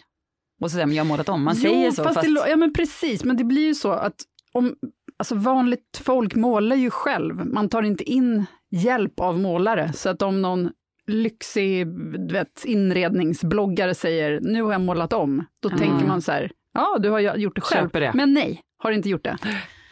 Och 0.63 0.71
så 0.71 0.75
säger 0.75 0.87
man, 0.87 0.95
jag 0.95 1.05
har 1.05 1.09
målat 1.09 1.29
om. 1.29 1.45
Man 1.45 1.55
säger 1.57 1.91
så. 1.91 2.03
fast 2.05 2.15
Fast, 2.15 2.27
Det, 2.45 2.51
ja 2.51 2.57
men 2.57 2.73
precis, 2.73 3.25
men 3.25 3.37
det 3.37 3.45
blir 3.45 3.67
ju 3.67 3.75
så 3.75 3.91
att 3.93 4.15
om, 4.53 4.75
alltså 5.19 5.35
vanligt 5.35 6.01
folk 6.05 6.35
målar 6.35 6.77
ju 6.77 6.91
själv, 6.91 7.47
man 7.47 7.69
tar 7.69 7.83
inte 7.83 8.05
in 8.05 8.47
hjälp 8.71 9.21
av 9.21 9.39
målare, 9.41 9.93
så 9.93 10.09
att 10.09 10.23
om 10.23 10.43
någon 10.43 10.71
lyxig 11.07 11.87
du 12.29 12.33
vet, 12.33 12.65
inredningsbloggare 12.65 13.95
säger, 13.95 14.41
nu 14.41 14.63
har 14.63 14.73
jag 14.73 14.81
målat 14.81 15.13
om, 15.13 15.45
då 15.61 15.69
Mm. 15.69 15.79
tänker 15.81 16.07
man 16.07 16.23
så 16.23 16.33
här, 16.33 16.51
ja 16.75 16.99
du 17.01 17.11
har 17.11 17.21
gjort 17.21 17.55
det 17.55 17.61
själv, 17.61 17.89
men 18.15 18.33
nej, 18.35 18.61
har 18.79 18.91
inte 18.93 19.09
gjort 19.09 19.25
det. 19.25 19.37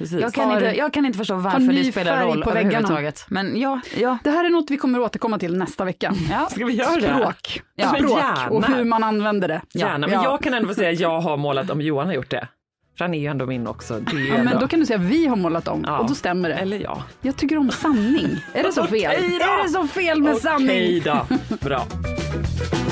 Precis. 0.02 0.20
jag, 0.20 0.32
kan 0.34 0.48
Har- 0.50 0.56
inte, 0.56 0.76
jag 0.78 0.92
kan 0.92 1.06
inte 1.06 1.18
förstå 1.18 1.34
varför 1.34 1.72
det 1.72 1.84
spelar 1.92 2.24
roll 2.26 2.42
på 2.42 2.50
överhuvudtaget. 2.50 3.24
Men 3.28 3.60
ja, 3.60 3.80
ja. 3.96 4.18
Det 4.24 4.30
här 4.30 4.44
är 4.44 4.50
något 4.50 4.70
vi 4.70 4.76
kommer 4.76 4.98
att 5.00 5.04
återkomma 5.04 5.38
till 5.38 5.56
nästa 5.56 5.84
vecka. 5.84 6.14
ja. 6.30 6.48
Ska 6.50 6.64
vi 6.66 6.72
göra 6.72 7.00
det? 7.00 7.14
Språk, 7.18 7.62
Ja, 7.74 7.88
språk 7.94 8.10
gärna. 8.18 8.48
och 8.50 8.64
hur 8.66 8.84
man 8.84 9.04
använder 9.04 9.48
det. 9.48 9.60
Gärna, 9.74 9.98
men 10.06 10.10
ja. 10.12 10.24
jag 10.24 10.40
kan 10.42 10.54
ändå 10.54 10.68
få 10.68 10.74
säga 10.74 10.90
att 10.90 11.00
jag 11.00 11.20
har 11.20 11.36
målat 11.36 11.70
om 11.70 11.80
Johan 11.80 12.06
har 12.06 12.14
gjort 12.14 12.30
det. 12.30 12.48
För 12.98 13.04
han 13.04 13.14
är 13.14 13.18
ju 13.20 13.26
ändå 13.26 13.46
min 13.46 13.66
också. 13.66 14.00
Ja, 14.34 14.42
men 14.44 14.60
då 14.60 14.68
kan 14.68 14.80
du 14.80 14.86
säga 14.86 14.98
vi 14.98 15.26
har 15.26 15.36
målat 15.36 15.68
om, 15.68 15.84
Ja. 15.86 15.98
och 15.98 16.08
då 16.08 16.14
stämmer 16.14 16.48
det. 16.48 16.54
Eller 16.54 16.78
ja. 16.80 17.02
Jag 17.20 17.36
tycker 17.36 17.58
om 17.58 17.70
sanning. 17.70 18.44
Är 18.54 18.62
det 18.62 18.72
så 18.72 18.84
fel? 18.86 19.12
Okej 19.16 19.38
då. 19.38 19.44
Är 19.44 19.62
det 19.62 19.68
så 19.68 19.86
fel 19.86 20.22
med 20.22 20.36
sanning? 20.36 20.68
Okej 20.70 21.00
då, 21.00 21.26
bra. 21.60 21.82